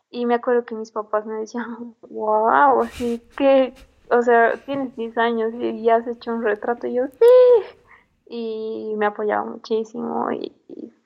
y 0.10 0.26
me 0.26 0.34
acuerdo 0.34 0.66
que 0.66 0.74
mis 0.74 0.92
papás 0.92 1.28
me 1.28 1.36
decían, 1.36 1.96
wow, 2.10 2.82
así 2.82 3.22
que, 3.38 3.76
o 4.10 4.22
sea, 4.24 4.54
tienes 4.66 4.96
10 4.96 5.18
años 5.20 5.54
y 5.54 5.84
ya 5.84 5.98
has 5.98 6.08
hecho 6.08 6.34
un 6.34 6.44
retrato. 6.44 6.88
Y 6.88 6.96
yo, 6.96 7.08
sí. 7.08 7.76
Y 8.26 8.96
me 8.98 9.06
apoyaba 9.06 9.46
muchísimo 9.46 10.32
y 10.32 10.52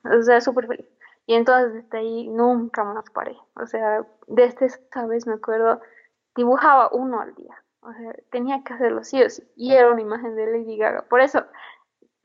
o 0.04 0.22
sea, 0.22 0.40
súper 0.40 0.66
feliz. 0.66 0.86
Y 1.26 1.34
entonces 1.34 1.74
desde 1.74 1.98
ahí 1.98 2.28
nunca 2.28 2.84
más 2.84 3.08
paré. 3.10 3.36
O 3.54 3.66
sea, 3.66 4.06
desde 4.26 4.66
esa 4.66 5.06
vez 5.06 5.26
me 5.26 5.34
acuerdo, 5.34 5.80
dibujaba 6.34 6.88
uno 6.92 7.20
al 7.20 7.34
día. 7.34 7.54
O 7.80 7.92
sea, 7.92 8.14
tenía 8.30 8.62
que 8.64 8.74
hacerlo 8.74 9.04
sí 9.04 9.22
o. 9.22 9.26
Y 9.56 9.74
era 9.74 9.90
una 9.90 10.00
imagen 10.00 10.34
de 10.36 10.46
Lady 10.46 10.76
Gaga. 10.76 11.02
Por 11.02 11.20
eso, 11.20 11.44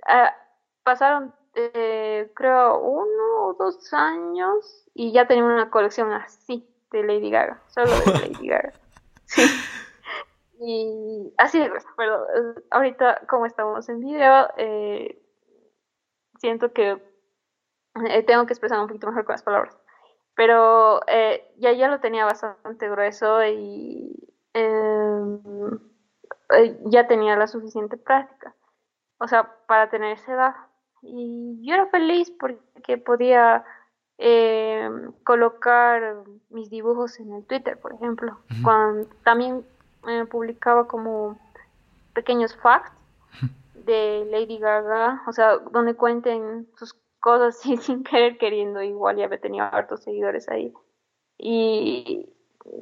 ah, 0.07 0.33
pasaron, 0.87 1.33
eh, 1.53 2.31
creo, 2.33 2.79
uno 2.79 3.47
o 3.47 3.53
dos 3.59 3.93
años 3.93 4.85
y 4.93 5.11
ya 5.11 5.27
tenía 5.27 5.43
una 5.43 5.69
colección 5.69 6.13
así 6.13 6.65
de 6.91 7.03
Lady 7.03 7.29
Gaga. 7.29 7.61
Solo 7.67 7.91
de 7.91 8.05
Lady 8.31 8.47
Gaga. 8.47 8.71
Sí. 9.25 9.41
Y 10.61 11.33
así 11.37 11.59
de 11.59 11.69
pero 11.97 12.25
ahorita 12.71 13.23
como 13.27 13.45
estamos 13.45 13.89
en 13.89 13.99
video, 13.99 14.47
eh, 14.55 15.21
siento 16.39 16.71
que 16.71 17.03
eh, 18.09 18.23
tengo 18.23 18.45
que 18.45 18.53
expresar 18.53 18.79
un 18.79 18.87
poquito 18.87 19.07
mejor 19.07 19.25
con 19.25 19.33
las 19.33 19.43
palabras. 19.43 19.77
Pero 20.35 21.01
eh, 21.07 21.53
ya, 21.57 21.73
ya 21.73 21.89
lo 21.89 21.99
tenía 21.99 22.23
bastante 22.23 22.89
grueso 22.89 23.43
y 23.45 24.15
em, 24.53 25.41
eh, 26.51 26.79
ya 26.85 27.07
tenía 27.07 27.35
la 27.35 27.47
suficiente 27.47 27.97
práctica. 27.97 28.55
O 29.19 29.27
sea, 29.27 29.53
para 29.67 29.89
tener 29.89 30.13
esa 30.13 30.33
edad. 30.33 30.55
Y 31.01 31.59
yo 31.61 31.73
era 31.73 31.87
feliz 31.87 32.31
porque 32.31 32.97
podía 32.97 33.63
em, 34.17 35.11
colocar 35.23 36.23
mis 36.49 36.69
dibujos 36.69 37.19
en 37.19 37.33
el 37.33 37.45
Twitter, 37.45 37.79
por 37.79 37.93
ejemplo. 37.93 38.37
Cuando 38.63 39.07
también 39.23 39.65
publicaba 40.29 40.87
como 40.87 41.37
pequeños 42.13 42.55
facts 42.55 42.91
de 43.73 44.27
Lady 44.29 44.57
Gaga, 44.57 45.23
o 45.27 45.31
sea, 45.31 45.57
donde 45.57 45.95
cuenten 45.95 46.67
sus 46.75 46.93
cosas 47.19 47.55
así 47.59 47.77
sin 47.77 48.03
querer 48.03 48.37
queriendo, 48.37 48.81
igual 48.81 49.17
ya 49.17 49.29
tenido 49.37 49.65
hartos 49.65 50.03
seguidores 50.03 50.47
ahí. 50.49 50.73
Y 51.37 52.29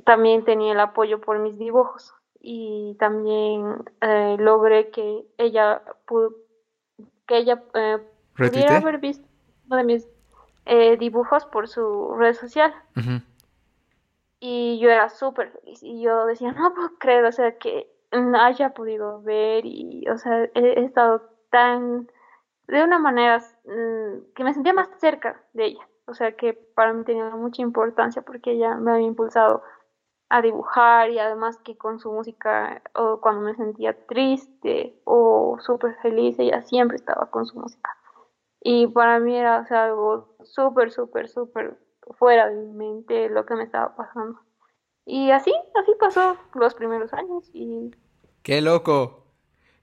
también 0.06 0.43
tenía 0.45 0.73
el 0.73 0.80
apoyo 0.80 1.21
por 1.21 1.39
mis 1.39 1.58
dibujos. 1.58 2.13
Y 2.39 2.95
también 2.99 3.84
eh, 4.01 4.38
logré 4.39 4.91
que 4.91 5.25
ella 5.38 5.82
pudo, 6.06 6.36
que 7.27 7.38
ella 7.38 7.63
eh, 7.73 7.97
pudiera 8.35 8.77
haber 8.77 8.99
visto 8.99 9.27
uno 9.67 9.77
de 9.77 9.83
mis 9.83 10.07
eh, 10.65 10.97
dibujos 10.97 11.45
por 11.45 11.67
su 11.67 12.15
red 12.17 12.33
social. 12.33 12.73
Y 14.39 14.79
yo 14.79 14.89
era 14.89 15.09
súper 15.09 15.51
feliz. 15.51 15.81
Y 15.81 16.01
yo 16.01 16.25
decía, 16.25 16.51
no 16.51 16.73
puedo 16.73 16.97
creer, 16.99 17.25
o 17.25 17.31
sea, 17.31 17.57
que 17.57 17.89
haya 18.39 18.73
podido 18.73 19.21
ver 19.21 19.65
y, 19.65 20.07
o 20.07 20.17
sea, 20.17 20.45
he 20.53 20.83
estado 20.83 21.23
tan 21.49 22.07
de 22.67 22.83
una 22.83 22.99
manera 22.99 23.39
mm, 23.65 24.33
que 24.33 24.43
me 24.43 24.53
sentía 24.53 24.73
más 24.73 24.89
cerca 24.99 25.41
de 25.53 25.65
ella. 25.65 25.88
O 26.07 26.13
sea 26.13 26.33
que 26.33 26.53
para 26.53 26.93
mí 26.93 27.03
tenía 27.03 27.29
mucha 27.31 27.61
importancia 27.61 28.21
porque 28.21 28.51
ella 28.51 28.75
me 28.75 28.91
había 28.91 29.07
impulsado 29.07 29.63
a 30.29 30.41
dibujar 30.41 31.11
y 31.11 31.19
además 31.19 31.57
que 31.63 31.77
con 31.77 31.99
su 31.99 32.11
música 32.11 32.81
o 32.95 33.21
cuando 33.21 33.41
me 33.41 33.55
sentía 33.55 33.95
triste 34.07 34.99
o 35.03 35.57
súper 35.59 35.95
feliz, 36.01 36.38
ella 36.39 36.61
siempre 36.63 36.97
estaba 36.97 37.29
con 37.29 37.45
su 37.45 37.59
música. 37.59 37.95
Y 38.61 38.88
para 38.88 39.19
mí 39.19 39.35
era 39.35 39.65
algo 39.69 40.35
súper, 40.43 40.91
súper, 40.91 41.29
súper 41.29 41.77
fuera 42.17 42.49
de 42.49 42.55
mi 42.55 42.73
mente 42.73 43.29
lo 43.29 43.45
que 43.45 43.55
me 43.55 43.63
estaba 43.63 43.95
pasando. 43.95 44.39
Y 45.05 45.29
así, 45.29 45.53
así 45.79 45.91
pasó 45.99 46.38
los 46.55 46.73
primeros 46.73 47.13
años 47.13 47.49
y... 47.53 47.91
¡Qué 48.41 48.61
loco! 48.61 49.25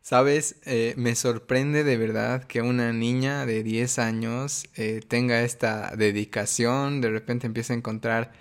Sabes, 0.01 0.61
eh, 0.67 0.95
me 0.97 1.15
sorprende 1.15 1.85
de 1.85 1.97
verdad 1.97 2.43
que 2.43 2.61
una 2.61 2.93
niña 2.93 3.47
de 3.47 3.63
10 3.63 4.01
años 4.01 4.69
eh, 4.75 5.01
tenga 5.07 5.43
esta 5.43 5.95
dedicación, 5.95 7.01
de 7.01 7.11
repente 7.11 7.47
empiece 7.47 7.73
a 7.73 7.77
encontrar 7.77 8.33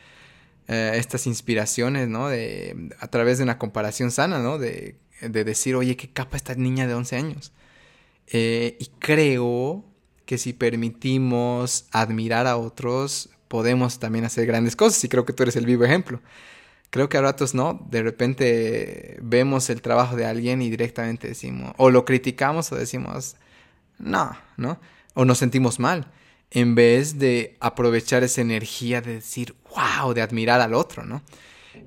eh, 0.68 0.94
estas 0.96 1.28
inspiraciones, 1.28 2.08
¿no? 2.08 2.30
De, 2.30 2.90
a 3.00 3.08
través 3.08 3.38
de 3.38 3.44
una 3.44 3.58
comparación 3.58 4.12
sana, 4.12 4.40
¿no? 4.40 4.58
De, 4.58 4.96
de 5.22 5.44
decir, 5.44 5.76
oye, 5.76 5.96
qué 5.98 6.10
capa 6.10 6.38
esta 6.38 6.56
niña 6.56 6.88
de 6.88 6.94
11 6.94 7.16
años. 7.16 7.54
y 8.32 8.92
creo 9.00 9.86
que 10.26 10.38
si 10.38 10.54
permitimos 10.54 11.88
admirar 11.92 12.48
a 12.48 12.56
otros, 12.58 13.30
podemos 13.52 14.00
también 14.00 14.24
hacer 14.24 14.46
grandes 14.46 14.78
cosas 14.78 15.04
y 15.04 15.10
creo 15.10 15.26
que 15.26 15.34
tú 15.34 15.44
eres 15.44 15.58
el 15.58 15.66
vivo 15.66 15.84
ejemplo. 15.84 16.22
Creo 16.90 17.10
que 17.10 17.18
a 17.18 17.22
ratos 17.22 17.54
no, 17.54 17.86
de 17.90 18.02
repente 18.02 19.18
vemos 19.22 19.70
el 19.70 19.82
trabajo 19.82 20.16
de 20.16 20.26
alguien 20.26 20.62
y 20.62 20.70
directamente 20.70 21.28
decimos, 21.28 21.74
o 21.76 21.90
lo 21.90 22.06
criticamos 22.06 22.72
o 22.72 22.78
decimos, 22.78 23.36
no, 24.00 24.38
¿no? 24.56 24.80
O 25.16 25.26
nos 25.26 25.38
sentimos 25.38 25.80
mal, 25.80 26.10
en 26.52 26.76
vez 26.76 27.18
de 27.18 27.58
aprovechar 27.60 28.24
esa 28.24 28.42
energía 28.42 29.02
de 29.02 29.16
decir, 29.16 29.56
wow, 29.76 30.14
de 30.14 30.22
admirar 30.22 30.62
al 30.62 30.74
otro, 30.74 31.04
¿no? 31.04 31.22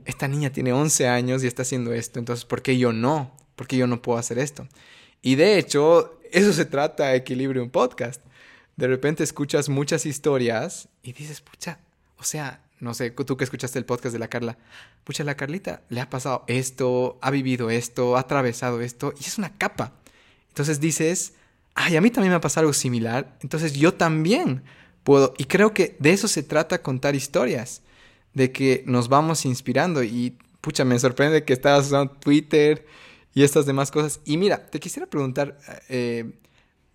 Esta 0.05 0.27
niña 0.27 0.50
tiene 0.50 0.72
11 0.72 1.07
años 1.09 1.44
y 1.44 1.46
está 1.46 1.62
haciendo 1.62 1.92
esto, 1.92 2.18
entonces, 2.18 2.44
¿por 2.44 2.62
qué 2.62 2.77
yo 2.79 2.92
no? 2.92 3.37
¿Por 3.57 3.66
qué 3.66 3.77
yo 3.77 3.87
no 3.87 4.03
puedo 4.03 4.18
hacer 4.18 4.38
esto? 4.38 4.66
Y 5.22 5.37
de 5.37 5.59
hecho, 5.59 6.18
eso 6.33 6.53
se 6.53 6.64
trata 6.64 7.14
Equilibrio 7.14 7.62
un 7.62 7.70
podcast 7.70 8.20
de 8.77 8.88
repente 8.88 9.22
escuchas 9.22 9.68
muchas 9.68 10.07
historias 10.07 10.88
y 11.03 11.12
dices, 11.12 11.40
pucha, 11.40 11.79
o 12.18 12.24
sea, 12.24 12.61
no 12.81 12.92
sé, 12.94 13.11
tú 13.11 13.37
que 13.37 13.44
escuchaste 13.44 13.79
el 13.79 13.85
podcast 13.85 14.12
de 14.12 14.18
la 14.18 14.29
Carla, 14.29 14.59
pucha, 15.05 15.24
la 15.24 15.37
Carlita 15.37 15.83
le 15.88 16.00
ha 16.00 16.11
pasado 16.11 16.44
esto, 16.48 17.18
ha 17.22 17.31
vivido 17.31 17.70
esto, 17.70 18.16
ha 18.16 18.20
atravesado 18.20 18.81
esto, 18.81 19.14
y 19.18 19.24
es 19.24 19.38
una 19.38 19.57
capa. 19.57 19.92
Entonces 20.48 20.81
dices, 20.81 21.35
ay, 21.74 21.96
a 21.96 22.00
mí 22.00 22.10
también 22.10 22.30
me 22.30 22.37
ha 22.37 22.40
pasado 22.40 22.62
algo 22.62 22.72
similar, 22.72 23.37
entonces 23.42 23.72
yo 23.74 23.94
también 23.94 24.62
puedo, 25.02 25.34
y 25.38 25.44
creo 25.44 25.74
que 25.74 25.96
de 25.98 26.12
eso 26.12 26.28
se 26.28 26.42
trata 26.42 26.82
contar 26.82 27.14
historias, 27.14 27.82
de 28.32 28.52
que 28.52 28.82
nos 28.87 29.08
vamos 29.08 29.44
inspirando, 29.44 30.02
y 30.02 30.37
pucha, 30.60 30.84
me 30.84 30.98
sorprende 30.98 31.44
que 31.44 31.52
estabas 31.52 31.87
usando 31.87 32.14
Twitter 32.14 32.87
y 33.34 33.42
estas 33.42 33.66
demás 33.66 33.90
cosas. 33.90 34.20
Y 34.24 34.38
mira, 34.38 34.66
te 34.66 34.80
quisiera 34.80 35.06
preguntar, 35.06 35.58
eh, 35.88 36.32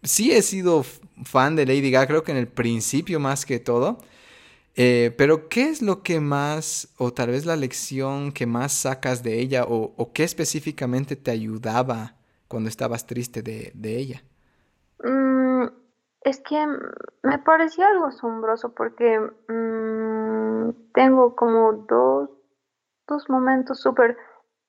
sí 0.04 0.32
he 0.32 0.42
sido 0.42 0.84
fan 1.24 1.56
de 1.56 1.66
Lady 1.66 1.92
Gaga, 1.92 2.08
creo 2.08 2.24
que 2.24 2.32
en 2.32 2.38
el 2.38 2.48
principio 2.48 3.20
más 3.20 3.46
que 3.46 3.60
todo. 3.60 4.00
Eh, 4.76 5.14
pero, 5.18 5.50
¿qué 5.50 5.70
es 5.70 5.82
lo 5.82 6.04
que 6.04 6.20
más, 6.20 6.90
o 6.98 7.12
tal 7.12 7.32
vez 7.32 7.46
la 7.46 7.58
lección 7.58 8.32
que 8.32 8.46
más 8.46 8.72
sacas 8.72 9.24
de 9.24 9.40
ella, 9.40 9.66
o, 9.68 10.12
qué 10.14 10.24
específicamente 10.24 11.16
te 11.16 11.32
ayudaba 11.32 12.16
cuando 12.48 12.70
estabas 12.70 13.06
triste 13.06 13.42
de, 13.42 13.74
ella? 13.84 14.24
Mm, 15.04 15.68
es 16.22 16.42
que 16.42 16.66
me 17.24 17.40
parecía 17.40 17.88
algo 17.88 18.08
asombroso 18.08 18.74
porque 18.74 19.20
mm, 19.48 20.92
tengo 20.94 21.36
como 21.36 21.74
dos, 21.74 22.30
dos 23.08 23.30
momentos 23.30 23.80
súper 23.80 24.18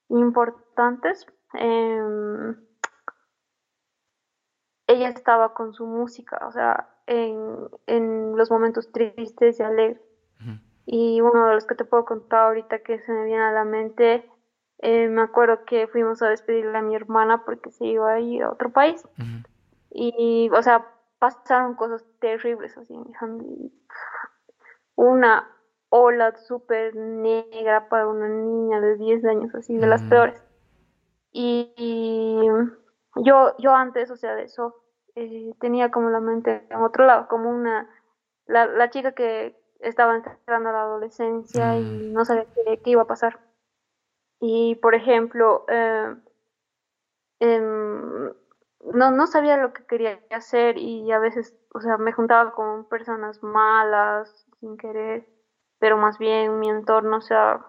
importantes. 0.08 1.26
Em, 1.54 2.56
ella 4.86 5.08
estaba 5.08 5.54
con 5.54 5.72
su 5.72 5.86
música, 5.86 6.46
o 6.46 6.52
sea, 6.52 6.88
en, 7.06 8.36
los 8.36 8.50
momentos 8.50 8.90
tristes 8.92 9.60
y 9.60 9.62
alegres. 9.62 10.00
Y 10.86 11.20
uno 11.20 11.46
de 11.46 11.54
los 11.54 11.66
que 11.66 11.76
te 11.76 11.84
puedo 11.84 12.04
contar 12.04 12.46
ahorita 12.46 12.80
que 12.80 12.98
se 12.98 13.12
me 13.12 13.24
viene 13.24 13.42
a 13.42 13.52
la 13.52 13.64
mente, 13.64 14.28
eh, 14.78 15.08
me 15.08 15.22
acuerdo 15.22 15.64
que 15.64 15.86
fuimos 15.86 16.20
a 16.22 16.28
despedirle 16.28 16.76
a 16.78 16.82
mi 16.82 16.96
hermana 16.96 17.44
porque 17.44 17.70
se 17.70 17.84
iba 17.86 18.12
a 18.12 18.18
ir 18.18 18.42
a 18.42 18.50
otro 18.50 18.72
país. 18.72 19.06
Y, 19.90 20.50
o 20.50 20.62
sea, 20.62 20.86
pasaron 21.18 21.74
cosas 21.74 22.04
terribles 22.20 22.76
así. 22.76 22.94
Una 24.94 25.48
ola 25.88 26.36
súper 26.36 26.94
negra 26.94 27.88
para 27.88 28.06
una 28.06 28.28
niña 28.28 28.80
de 28.80 28.96
10 28.96 29.24
años, 29.24 29.54
así, 29.54 29.76
de 29.76 29.86
las 29.86 30.02
peores. 30.04 30.42
y 31.32 32.46
yo, 33.16 33.54
yo 33.58 33.74
antes, 33.74 34.10
o 34.10 34.16
sea, 34.16 34.34
de 34.34 34.44
eso, 34.44 34.74
eh, 35.14 35.52
tenía 35.60 35.90
como 35.90 36.10
la 36.10 36.20
mente 36.20 36.66
en 36.70 36.82
otro 36.82 37.04
lado, 37.04 37.26
como 37.28 37.50
una, 37.50 37.88
la, 38.46 38.66
la 38.66 38.90
chica 38.90 39.12
que 39.12 39.56
estaba 39.80 40.16
entrando 40.16 40.68
a 40.68 40.72
la 40.72 40.82
adolescencia 40.82 41.78
y 41.78 41.82
mm. 41.82 42.12
no 42.12 42.24
sabía 42.24 42.46
qué, 42.54 42.90
iba 42.90 43.02
a 43.02 43.06
pasar. 43.06 43.40
Y, 44.40 44.76
por 44.76 44.94
ejemplo, 44.94 45.64
eh, 45.68 46.14
em, 47.40 48.32
no, 48.94 49.10
no 49.10 49.26
sabía 49.26 49.56
lo 49.56 49.72
que 49.72 49.84
quería 49.84 50.20
hacer 50.30 50.78
y 50.78 51.10
a 51.12 51.18
veces, 51.18 51.54
o 51.74 51.80
sea, 51.80 51.98
me 51.98 52.12
juntaba 52.12 52.52
con 52.52 52.88
personas 52.88 53.42
malas, 53.42 54.46
sin 54.60 54.76
querer, 54.76 55.26
pero 55.78 55.96
más 55.96 56.18
bien 56.18 56.58
mi 56.58 56.68
entorno, 56.68 57.18
o 57.18 57.20
sea, 57.20 57.66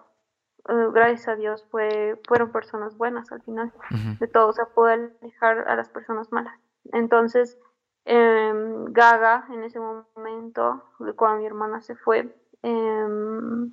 eh, 0.68 0.88
gracias 0.92 1.28
a 1.28 1.36
Dios, 1.36 1.66
fue, 1.70 2.20
fueron 2.26 2.52
personas 2.52 2.96
buenas 2.96 3.30
al 3.32 3.42
final 3.42 3.72
de 4.20 4.28
todo, 4.28 4.48
o 4.48 4.52
sea, 4.52 4.66
pude 4.66 5.10
alejar 5.20 5.68
a 5.68 5.76
las 5.76 5.88
personas 5.88 6.32
malas. 6.32 6.58
Entonces, 6.92 7.58
em, 8.04 8.92
Gaga, 8.92 9.46
en 9.50 9.64
ese 9.64 9.80
momento, 9.80 10.82
cuando 11.16 11.40
mi 11.40 11.46
hermana 11.46 11.80
se 11.80 11.94
fue, 11.96 12.34
em, 12.62 13.72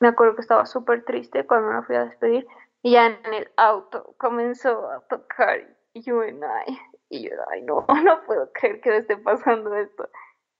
me 0.00 0.08
acuerdo 0.08 0.34
que 0.34 0.42
estaba 0.42 0.66
súper 0.66 1.04
triste 1.04 1.46
cuando 1.46 1.72
la 1.72 1.82
fui 1.82 1.96
a 1.96 2.04
despedir, 2.04 2.46
y 2.82 2.92
ya 2.92 3.06
en 3.06 3.34
el 3.34 3.50
auto 3.56 4.14
comenzó 4.18 4.90
a 4.90 5.00
tocar 5.00 5.75
y 5.96 6.02
yo, 6.02 6.20
ay, 6.20 6.78
y 7.08 7.24
yo, 7.24 7.30
ay, 7.50 7.62
no, 7.62 7.86
no 8.04 8.22
puedo 8.26 8.50
creer 8.52 8.80
que 8.80 8.90
me 8.90 8.96
esté 8.98 9.16
pasando 9.16 9.74
esto. 9.74 10.08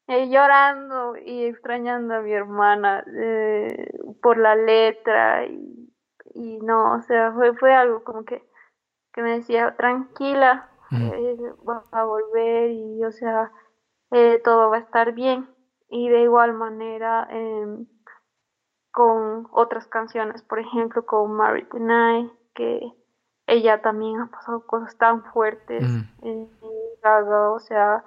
Eh, 0.08 0.28
llorando 0.30 1.16
y 1.16 1.46
extrañando 1.46 2.14
a 2.14 2.20
mi 2.20 2.32
hermana 2.32 3.04
eh, 3.12 3.90
por 4.22 4.38
la 4.38 4.54
letra 4.54 5.44
y, 5.46 5.92
y, 6.32 6.58
no, 6.60 6.94
o 6.94 7.02
sea, 7.02 7.32
fue, 7.32 7.54
fue 7.54 7.74
algo 7.74 8.02
como 8.04 8.24
que, 8.24 8.42
que 9.12 9.22
me 9.22 9.32
decía, 9.32 9.74
tranquila, 9.76 10.70
eh, 10.92 11.36
va 11.68 11.82
a 11.90 12.04
volver 12.04 12.70
y, 12.70 13.04
o 13.04 13.10
sea, 13.10 13.52
todo 14.44 14.70
va 14.70 14.76
a 14.76 14.80
estar 14.80 15.12
bien. 15.12 15.50
Y 15.88 16.08
de 16.08 16.22
igual 16.22 16.52
manera 16.54 17.28
em, 17.30 17.86
con 18.92 19.48
otras 19.50 19.86
canciones, 19.88 20.42
por 20.42 20.60
ejemplo, 20.60 21.04
con 21.04 21.32
Mary 21.32 21.68
Tonight, 21.68 22.32
que 22.54 22.92
ella 23.46 23.80
también 23.80 24.20
ha 24.20 24.26
pasado 24.26 24.66
cosas 24.66 24.96
tan 24.96 25.24
fuertes 25.24 25.84
en 26.22 26.48
Gaga, 27.02 27.50
o 27.50 27.60
sea, 27.60 28.04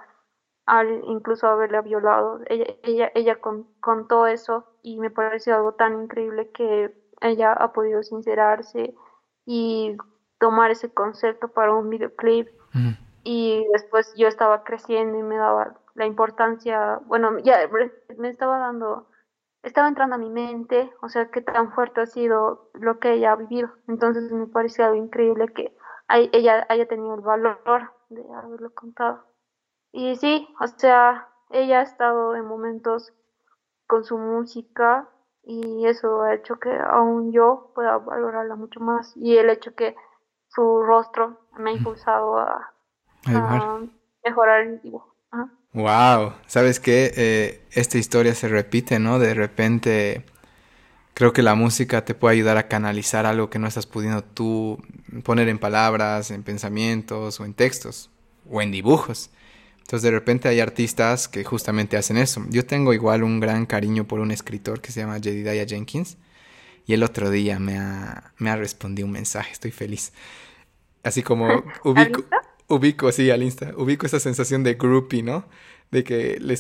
al 0.66 1.02
incluso 1.06 1.48
haberla 1.48 1.82
violado. 1.82 2.42
Ella, 2.48 2.66
ella, 2.84 3.12
ella 3.16 3.40
contó 3.80 4.28
eso 4.28 4.66
y 4.84 5.00
me 5.00 5.10
pareció 5.10 5.56
algo 5.56 5.74
tan 5.74 6.04
increíble 6.04 6.52
que 6.52 6.94
ella 7.22 7.54
ha 7.54 7.74
podido 7.74 8.04
sincerarse 8.04 8.94
y 9.46 9.98
tomar 10.40 10.72
ese 10.72 10.94
concepto 10.94 11.50
para 11.50 11.74
un 11.74 11.90
videoclip. 11.90 12.48
Y 13.24 13.66
después 13.74 14.14
yo 14.16 14.28
estaba 14.28 14.64
creciendo 14.64 15.18
y 15.18 15.24
me 15.24 15.38
daba 15.38 15.76
la 15.96 16.06
importancia, 16.06 17.00
bueno, 17.06 17.38
ya 17.40 17.58
me 18.18 18.30
estaba 18.30 18.60
dando, 18.60 19.08
estaba 19.64 19.88
entrando 19.88 20.16
a 20.16 20.20
mi 20.20 20.30
mente, 20.30 20.92
o 21.02 21.10
sea, 21.10 21.30
qué 21.32 21.42
tan 21.42 21.72
fuerte 21.74 22.02
ha 22.02 22.06
sido 22.06 22.70
lo 22.74 23.00
que 23.00 23.14
ella 23.14 23.34
ha 23.34 23.36
vivido. 23.36 23.70
Entonces 23.88 24.32
me 24.32 24.48
pareció 24.48 24.86
algo 24.86 24.98
increíble 24.98 25.48
que 25.50 25.76
ella 26.10 26.66
haya 26.70 26.88
tenido 26.88 27.16
el 27.16 27.22
valor 27.22 27.60
de 28.10 28.24
haberlo 28.34 28.74
contado. 28.74 29.24
Y 29.92 30.16
sí, 30.16 30.48
o 30.60 30.68
sea, 30.68 31.30
ella 31.50 31.80
ha 31.80 31.84
estado 31.84 32.36
en 32.36 32.46
momentos 32.46 33.14
con 33.88 34.04
su 34.04 34.18
música 34.18 35.10
y 35.44 35.88
eso 35.88 36.22
ha 36.22 36.36
hecho 36.36 36.60
que 36.60 36.72
aún 36.72 37.32
yo 37.32 37.72
pueda 37.74 37.98
valorarla 37.98 38.56
mucho 38.56 38.80
más 38.80 39.16
y 39.18 39.38
el 39.38 39.50
hecho 39.50 39.74
que 39.74 39.96
su 40.48 40.84
rostro 40.84 41.40
me 41.58 41.72
ha 41.72 41.74
impulsado 41.74 42.38
a, 42.38 42.74
mejorar 44.24 44.62
el 44.62 44.82
dibujo. 44.82 45.09
Wow, 45.74 46.34
¿sabes 46.48 46.80
qué? 46.80 47.14
Eh, 47.16 47.62
esta 47.72 47.98
historia 48.00 48.34
se 48.34 48.48
repite, 48.48 48.98
¿no? 49.00 49.20
De 49.20 49.34
repente 49.36 50.26
creo 51.14 51.34
que 51.34 51.44
la 51.44 51.56
música 51.56 52.06
te 52.06 52.16
puede 52.16 52.36
ayudar 52.36 52.58
a 52.58 52.68
canalizar 52.68 53.26
algo 53.26 53.50
que 53.50 53.60
no 53.60 53.68
estás 53.68 53.86
pudiendo 53.86 54.24
tú 54.24 54.82
poner 55.24 55.50
en 55.50 55.60
palabras, 55.60 56.32
en 56.32 56.44
pensamientos 56.44 57.40
o 57.40 57.46
en 57.46 57.54
textos 57.54 58.10
o 58.50 58.62
en 58.62 58.72
dibujos. 58.72 59.30
Entonces 59.80 60.04
de 60.04 60.12
repente 60.12 60.48
hay 60.48 60.60
artistas 60.60 61.28
que 61.28 61.44
justamente 61.44 61.98
hacen 61.98 62.18
eso. 62.18 62.46
Yo 62.50 62.66
tengo 62.66 62.94
igual 62.94 63.24
un 63.24 63.40
gran 63.40 63.66
cariño 63.66 64.06
por 64.08 64.20
un 64.22 64.32
escritor 64.32 64.82
que 64.82 64.92
se 64.92 65.02
llama 65.02 65.20
Jedidiah 65.22 65.66
Jenkins. 65.68 66.18
y 66.88 66.94
el 66.94 67.04
otro 67.04 67.30
día 67.32 67.60
me 67.60 67.78
ha, 67.78 68.34
me 68.38 68.50
ha 68.50 68.56
respondido 68.56 69.08
un 69.08 69.14
mensaje, 69.14 69.52
estoy 69.52 69.72
feliz. 69.72 70.14
Así 71.04 71.24
como 71.24 71.64
ubico, 71.84 72.26
ubico, 72.70 73.12
sí, 73.12 73.30
al 73.32 73.44
Insta, 73.44 73.74
ubico 73.76 74.06
esa 74.06 74.20
sensación 74.20 74.64
de 74.64 74.76
groupie, 74.76 75.24
¿no? 75.24 75.46
De 75.92 76.04
que 76.04 76.38
le, 76.40 76.56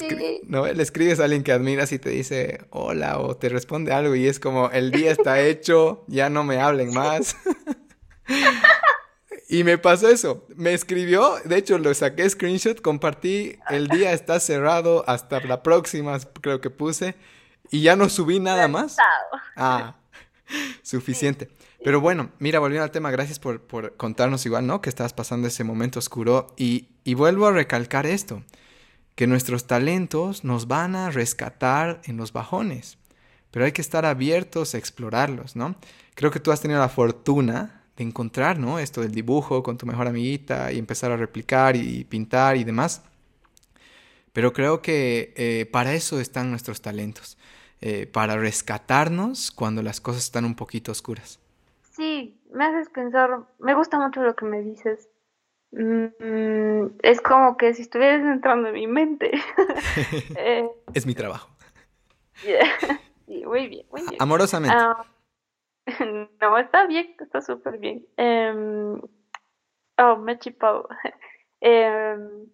¿no? 0.45 0.65
le 0.65 0.81
escribes 0.81 1.19
a 1.19 1.25
alguien 1.25 1.43
que 1.43 1.51
admiras 1.51 1.91
y 1.91 1.99
te 1.99 2.09
dice 2.09 2.65
hola 2.71 3.19
o 3.19 3.37
te 3.37 3.47
responde 3.47 3.93
algo 3.93 4.15
y 4.15 4.25
es 4.25 4.39
como 4.39 4.71
el 4.71 4.91
día 4.91 5.11
está 5.11 5.39
hecho, 5.45 6.03
ya 6.07 6.29
no 6.29 6.43
me 6.43 6.59
hablen 6.59 6.93
más. 6.93 7.37
y 9.49 9.63
me 9.63 9.77
pasó 9.77 10.09
eso, 10.09 10.47
me 10.55 10.73
escribió, 10.73 11.35
de 11.45 11.57
hecho 11.57 11.77
lo 11.77 11.93
saqué 11.93 12.27
screenshot, 12.27 12.81
compartí, 12.81 13.57
el 13.69 13.87
día 13.87 14.13
está 14.13 14.39
cerrado, 14.39 15.03
hasta 15.07 15.39
la 15.41 15.61
próxima 15.61 16.17
creo 16.41 16.59
que 16.59 16.71
puse 16.71 17.15
y 17.69 17.81
ya 17.83 17.95
no 17.95 18.09
subí 18.09 18.39
nada 18.39 18.67
más. 18.67 18.97
Ah, 19.55 19.95
suficiente. 20.81 21.49
Pero 21.83 22.01
bueno, 22.01 22.31
mira, 22.39 22.59
volviendo 22.59 22.83
al 22.83 22.91
tema, 22.91 23.09
gracias 23.11 23.39
por, 23.39 23.65
contarnos 23.95 24.45
igual, 24.45 24.67
¿no? 24.67 24.81
Que 24.81 24.89
estabas 24.89 25.13
pasando 25.13 25.47
ese 25.47 25.63
momento 25.63 25.99
oscuro. 25.99 26.53
Y, 26.57 26.89
y 27.03 27.13
vuelvo 27.13 27.47
a 27.47 27.51
recalcar 27.51 28.05
esto, 28.05 28.43
que 29.15 29.27
nuestros 29.27 29.65
talentos 29.65 30.43
nos 30.43 30.67
van 30.67 30.95
a 30.95 31.09
rescatar 31.09 32.01
en 32.05 32.17
los 32.17 32.33
bajones, 32.33 32.97
pero 33.51 33.65
hay 33.65 33.71
que 33.71 33.81
estar 33.81 34.05
abiertos 34.05 34.75
a 34.75 34.77
explorarlos, 34.77 35.55
¿no? 35.55 35.75
Creo 36.15 36.31
que 36.31 36.39
tú 36.39 36.51
has 36.51 36.61
tenido 36.61 36.79
la 36.79 36.89
fortuna 36.89 37.83
de 37.97 38.03
encontrar, 38.03 38.59
¿no? 38.59 38.79
Esto 38.79 39.01
del 39.01 39.11
dibujo 39.11 39.63
con 39.63 39.77
tu 39.77 39.85
mejor 39.85 40.07
amiguita 40.07 40.71
y 40.71 40.77
empezar 40.77 41.11
a 41.11 41.17
replicar 41.17 41.75
y 41.75 42.03
pintar 42.05 42.57
y 42.57 42.63
demás. 42.63 43.01
Pero 44.33 44.53
creo 44.53 44.81
que 44.81 45.33
eh, 45.35 45.65
para 45.71 45.93
eso 45.93 46.19
están 46.19 46.49
nuestros 46.49 46.81
talentos, 46.81 47.37
eh, 47.81 48.07
para 48.07 48.37
rescatarnos 48.37 49.51
cuando 49.51 49.81
las 49.81 49.99
cosas 49.99 50.23
están 50.23 50.45
un 50.45 50.55
poquito 50.55 50.91
oscuras. 50.91 51.38
Sí, 51.99 52.41
me 52.49 52.63
haces 52.63 52.89
pensar, 52.89 53.41
me 53.59 53.73
gusta 53.73 53.99
mucho 53.99 54.21
lo 54.21 54.33
que 54.33 54.45
me 54.45 54.61
dices. 54.61 55.09
Mm, 55.71 56.85
es 57.03 57.19
como 57.19 57.57
que 57.57 57.73
si 57.73 57.81
estuvieras 57.81 58.21
entrando 58.21 58.69
en 58.69 58.73
mi 58.73 58.87
mente. 58.87 59.31
Eh, 60.37 60.69
es 60.93 61.05
mi 61.05 61.13
trabajo. 61.13 61.49
Sí, 63.27 63.45
muy 63.45 63.67
bien, 63.67 63.85
muy 63.91 64.01
bien. 64.01 64.15
Amorosamente. 64.19 64.75
Ah, 64.75 65.05
no, 66.41 66.57
está 66.57 66.87
bien, 66.87 67.15
está 67.19 67.41
súper 67.41 67.77
bien. 67.77 68.07
Em, 68.17 68.99
oh, 69.99 70.15
me 70.15 70.31
he 70.31 70.39
chipado. 70.39 70.87
Em, 71.61 72.47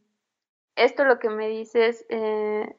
esto 0.75 1.05
lo 1.05 1.19
que 1.19 1.29
me 1.29 1.47
dices 1.47 2.05
eh, 2.09 2.75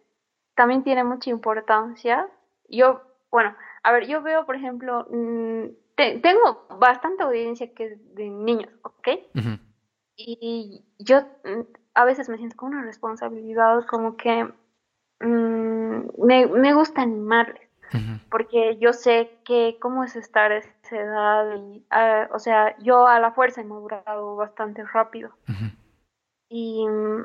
también 0.56 0.82
tiene 0.82 1.04
mucha 1.04 1.30
importancia. 1.30 2.28
Yo, 2.68 3.00
bueno, 3.30 3.56
a 3.82 3.92
ver, 3.92 4.06
yo 4.08 4.20
veo, 4.20 4.44
por 4.44 4.56
ejemplo, 4.56 5.06
tengo 5.96 6.66
bastante 6.78 7.22
audiencia 7.22 7.72
que 7.74 7.86
es 7.86 8.14
de 8.14 8.28
niños, 8.28 8.70
¿ok? 8.82 9.08
Y 10.16 10.84
yo 10.98 11.20
mm, 11.44 11.62
a 11.94 12.04
veces 12.04 12.28
me 12.28 12.36
siento 12.38 12.56
con 12.56 12.72
una 12.72 12.82
responsabilidad 12.82 13.84
como 13.86 14.16
que 14.16 14.44
mm, 15.20 16.24
me, 16.24 16.74
gusta 16.74 17.02
animarles, 17.02 17.68
porque 18.30 18.76
yo 18.78 18.92
sé 18.92 19.38
que 19.44 19.78
cómo 19.80 20.04
es 20.04 20.16
estar 20.16 20.52
a 20.52 20.58
esa 20.58 20.96
edad, 20.96 21.56
y, 21.56 21.84
ah, 21.90 22.28
o 22.32 22.38
sea, 22.38 22.76
yo 22.78 23.06
a 23.06 23.18
la 23.20 23.32
fuerza 23.32 23.60
he 23.60 23.64
madurado 23.64 24.36
bastante 24.36 24.84
rápido. 24.84 25.30
Y 26.48 26.86
mm, 26.86 27.24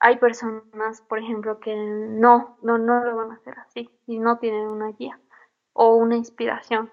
hay 0.00 0.16
personas, 0.18 1.02
por 1.02 1.18
ejemplo, 1.18 1.60
que 1.60 1.74
no, 1.74 2.58
no, 2.62 2.78
no 2.78 3.04
lo 3.04 3.16
van 3.16 3.32
a 3.32 3.34
hacer 3.34 3.58
así, 3.58 3.90
y 4.06 4.18
no 4.18 4.38
tienen 4.38 4.66
una 4.66 4.92
guía 4.92 5.18
o 5.72 5.94
una 5.94 6.16
inspiración 6.16 6.90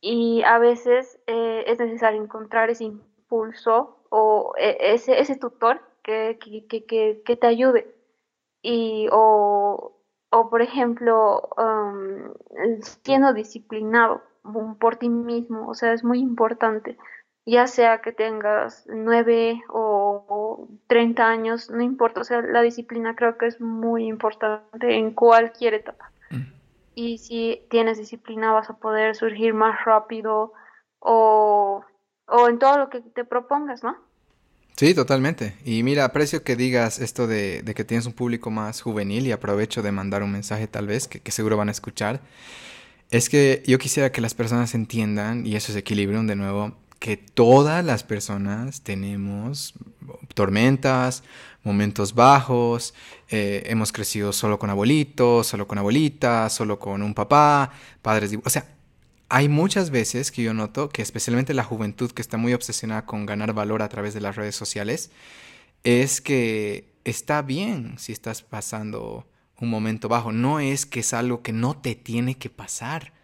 y 0.00 0.42
a 0.44 0.58
veces 0.58 1.18
eh, 1.26 1.64
es 1.66 1.78
necesario 1.78 2.22
encontrar 2.22 2.70
ese 2.70 2.84
impulso 2.84 3.98
o 4.10 4.52
e, 4.58 4.76
ese, 4.94 5.18
ese 5.20 5.36
tutor 5.36 5.80
que, 6.02 6.38
que, 6.38 7.36
te 7.36 7.46
ayude. 7.46 7.94
Y, 8.62 9.08
o, 9.12 9.96
o 10.30 10.50
por 10.50 10.62
ejemplo, 10.62 11.48
siendo 13.02 13.32
disciplinado 13.32 14.22
por 14.78 14.96
ti 14.96 15.08
mismo, 15.08 15.68
o 15.68 15.74
sea, 15.74 15.92
es 15.92 16.04
muy 16.04 16.20
importante. 16.20 16.96
Ya 17.44 17.66
sea 17.68 18.00
que 18.00 18.12
tengas 18.12 18.84
nueve 18.88 19.62
o, 19.68 20.68
treinta 20.88 21.26
30 21.26 21.28
años, 21.28 21.70
no 21.70 21.82
importa, 21.82 22.20
o 22.20 22.24
sea, 22.24 22.42
la 22.42 22.62
disciplina 22.62 23.14
creo 23.14 23.38
que 23.38 23.46
es 23.46 23.60
muy 23.60 24.06
importante 24.06 24.94
en 24.94 25.12
cualquier 25.14 25.74
etapa 25.74 26.10
y 26.96 27.18
si 27.18 27.62
tienes 27.70 27.98
disciplina 27.98 28.52
vas 28.52 28.70
a 28.70 28.78
poder 28.78 29.14
surgir 29.14 29.52
más 29.52 29.84
rápido 29.84 30.54
o, 30.98 31.84
en 32.48 32.58
todo 32.58 32.78
lo 32.78 32.88
que 32.88 33.00
te 33.00 33.24
propongas, 33.24 33.84
¿no? 33.84 33.96
Sí, 34.76 34.94
totalmente. 34.94 35.56
Y 35.64 35.82
mira, 35.82 36.06
aprecio 36.06 36.42
que 36.42 36.56
digas 36.56 36.98
esto 36.98 37.26
de, 37.26 37.62
que 37.76 37.84
tienes 37.84 38.06
un 38.06 38.14
público 38.14 38.50
más 38.50 38.80
juvenil 38.80 39.26
y 39.26 39.32
aprovecho 39.32 39.82
de 39.82 39.92
mandar 39.92 40.22
un 40.22 40.32
mensaje 40.32 40.66
tal 40.66 40.86
vez 40.86 41.06
que, 41.06 41.20
que, 41.20 41.30
seguro 41.32 41.58
van 41.58 41.68
a 41.68 41.72
escuchar. 41.72 42.20
Es 43.10 43.28
que 43.28 43.62
yo 43.66 43.78
quisiera 43.78 44.10
que 44.10 44.22
las 44.22 44.34
personas 44.34 44.74
entiendan, 44.74 45.46
y 45.46 45.54
eso 45.54 45.72
es 45.72 45.76
equilibrio 45.76 46.22
de 46.22 46.34
nuevo, 46.34 46.74
que 46.98 47.16
todas 47.16 47.84
las 47.84 48.02
personas 48.04 48.82
tenemos 48.82 49.74
tormentas, 50.34 51.22
momentos 51.62 52.14
bajos, 52.14 52.94
eh, 53.28 53.64
hemos 53.66 53.92
crecido 53.92 54.32
solo 54.32 54.58
con 54.58 54.70
abuelitos, 54.70 55.46
solo 55.46 55.66
con 55.66 55.78
abuelitas, 55.78 56.52
solo 56.52 56.78
con 56.78 57.02
un 57.02 57.14
papá, 57.14 57.72
padres, 58.02 58.36
o 58.44 58.50
sea, 58.50 58.66
hay 59.28 59.48
muchas 59.48 59.90
veces 59.90 60.30
que 60.30 60.42
yo 60.42 60.54
noto 60.54 60.88
que 60.88 61.02
especialmente 61.02 61.54
la 61.54 61.64
juventud 61.64 62.12
que 62.12 62.22
está 62.22 62.36
muy 62.36 62.54
obsesionada 62.54 63.06
con 63.06 63.26
ganar 63.26 63.52
valor 63.52 63.82
a 63.82 63.88
través 63.88 64.14
de 64.14 64.20
las 64.20 64.36
redes 64.36 64.54
sociales, 64.54 65.10
es 65.82 66.20
que 66.20 66.94
está 67.04 67.42
bien 67.42 67.98
si 67.98 68.12
estás 68.12 68.42
pasando 68.42 69.26
un 69.60 69.70
momento 69.70 70.08
bajo, 70.08 70.32
no 70.32 70.60
es 70.60 70.86
que 70.86 71.00
es 71.00 71.12
algo 71.12 71.42
que 71.42 71.52
no 71.52 71.76
te 71.76 71.94
tiene 71.94 72.36
que 72.36 72.50
pasar 72.50 73.15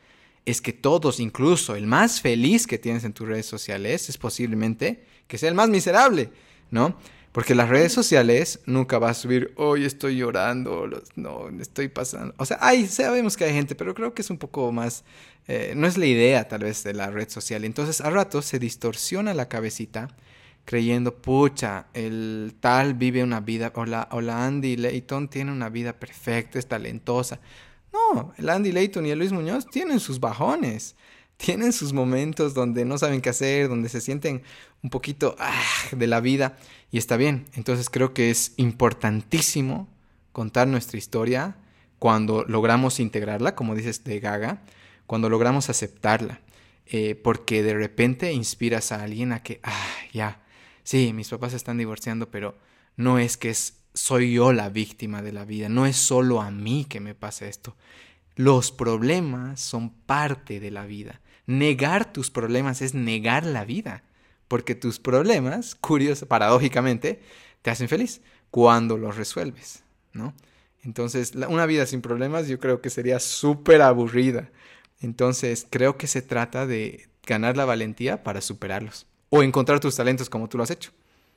es 0.45 0.61
que 0.61 0.72
todos, 0.72 1.20
incluso 1.20 1.76
el 1.76 1.86
más 1.86 2.20
feliz 2.20 2.66
que 2.66 2.78
tienes 2.78 3.05
en 3.05 3.12
tus 3.12 3.28
redes 3.28 3.47
sociales, 3.47 4.09
es 4.09 4.18
posiblemente 4.18 5.05
que 5.26 5.38
sea 5.38 5.49
el 5.49 5.55
más 5.55 5.68
miserable, 5.68 6.30
¿no? 6.70 6.97
Porque 7.32 7.55
las 7.55 7.68
redes 7.70 7.93
sociales 7.93 8.61
nunca 8.66 8.99
va 8.99 9.11
a 9.11 9.14
subir, 9.14 9.55
hoy 9.57 9.84
estoy 9.84 10.18
llorando, 10.18 10.86
no, 11.16 11.49
estoy 11.61 11.88
pasando. 11.88 12.34
O 12.36 12.45
sea, 12.45 12.59
hay, 12.61 12.86
sabemos 12.86 13.36
que 13.36 13.45
hay 13.45 13.55
gente, 13.55 13.74
pero 13.74 13.95
creo 13.95 14.12
que 14.12 14.20
es 14.20 14.28
un 14.28 14.36
poco 14.36 14.70
más, 14.70 15.05
eh, 15.49 15.72
no 15.74 15.86
es 15.86 15.97
la 15.97 16.07
idea 16.07 16.47
tal 16.47 16.64
vez 16.64 16.84
de 16.84 16.93
la 16.93 17.11
red 17.11 17.30
social. 17.30 17.64
Entonces, 17.64 18.03
a 18.03 18.11
rato 18.11 18.43
se 18.43 18.59
distorsiona 18.59 19.32
la 19.32 19.49
cabecita 19.49 20.09
creyendo, 20.64 21.14
pucha, 21.14 21.86
el 21.95 22.55
tal 22.61 22.95
vive 22.95 23.22
una 23.22 23.40
vida, 23.40 23.72
o 23.74 23.84
la, 23.84 24.09
o 24.12 24.20
la 24.20 24.45
Andy 24.45 24.76
Layton 24.76 25.28
tiene 25.28 25.53
una 25.53 25.68
vida 25.70 25.95
perfecta, 25.95 26.59
es 26.59 26.66
talentosa. 26.66 27.40
No, 27.93 28.32
el 28.38 28.49
Andy 28.49 28.72
Layton 28.72 29.07
y 29.07 29.11
el 29.11 29.18
Luis 29.18 29.32
Muñoz 29.32 29.66
tienen 29.66 30.01
sus 30.01 30.18
bajones, 30.18 30.97
tienen 31.36 31.72
sus 31.72 31.93
momentos 31.93 32.55
donde 32.55 32.84
no 32.84 32.97
saben 32.99 33.20
qué 33.20 33.30
hacer, 33.30 33.68
donde 33.68 33.88
se 33.88 34.01
sienten 34.01 34.43
un 34.82 34.90
poquito 34.90 35.36
ah, 35.38 35.62
de 35.93 36.07
la 36.07 36.20
vida 36.20 36.57
y 36.90 36.99
está 36.99 37.16
bien. 37.16 37.47
Entonces 37.55 37.90
creo 37.90 38.14
que 38.14 38.30
es 38.30 38.55
importantísimo 38.57 39.88
contar 40.32 40.68
nuestra 40.68 40.99
historia 40.99 41.57
cuando 41.99 42.45
logramos 42.45 42.99
integrarla, 42.99 43.55
como 43.55 43.74
dices 43.74 44.05
de 44.05 44.20
Gaga, 44.20 44.62
cuando 45.07 45.28
logramos 45.28 45.68
aceptarla, 45.68 46.40
eh, 46.86 47.14
porque 47.14 47.62
de 47.62 47.74
repente 47.74 48.32
inspiras 48.32 48.93
a 48.93 49.03
alguien 49.03 49.32
a 49.32 49.43
que, 49.43 49.61
ah, 49.62 49.88
ya, 50.12 50.40
sí, 50.82 51.12
mis 51.12 51.28
papás 51.28 51.53
están 51.53 51.78
divorciando, 51.78 52.30
pero 52.30 52.57
no 52.97 53.18
es 53.18 53.36
que 53.36 53.51
es 53.51 53.82
soy 53.95 54.32
yo 54.32 54.53
la 54.53 54.68
víctima 54.68 55.22
de 55.22 55.32
la 55.32 55.45
vida, 55.45 55.68
no 55.68 55.86
es 55.86 55.97
solo 55.97 56.40
a 56.40 56.51
mí 56.51 56.86
que 56.88 57.01
me 57.01 57.14
pasa 57.14 57.47
esto. 57.47 57.76
Los 58.34 58.72
problemas 58.72 59.61
son 59.61 59.90
parte 59.90 60.61
de 60.61 60.70
la 60.70 60.86
vida. 60.86 61.20
Negar 61.47 62.12
tus 62.12 62.30
problemas 62.30 62.80
es 62.82 62.95
negar 62.95 63.45
la 63.45 63.64
vida, 63.64 64.05
porque 64.49 64.74
tus 64.74 64.99
problemas, 64.99 65.74
curioso, 65.74 66.26
paradójicamente, 66.26 67.20
te 67.62 67.70
hacen 67.70 67.88
feliz 67.88 68.22
cuando 68.51 68.97
los 68.97 69.16
resuelves, 69.16 69.82
¿no? 70.12 70.34
Entonces, 70.82 71.34
una 71.49 71.66
vida 71.66 71.86
sin 71.86 72.01
problemas 72.01 72.49
yo 72.49 72.59
creo 72.59 72.80
que 72.80 72.90
sería 72.90 73.20
súper 73.20 73.82
aburrida. 73.82 74.51
Entonces, 75.01 75.66
creo 75.68 75.97
que 75.97 76.07
se 76.07 76.22
trata 76.22 76.66
de 76.66 77.09
ganar 77.26 77.57
la 77.57 77.64
valentía 77.64 78.22
para 78.22 78.40
superarlos 78.40 79.07
o 79.30 79.43
encontrar 79.43 79.80
tus 79.80 79.97
talentos 79.97 80.28
como 80.28 80.49
tú 80.49 80.59
lo 80.59 80.64
has 80.64 80.70
hecho 80.70 80.90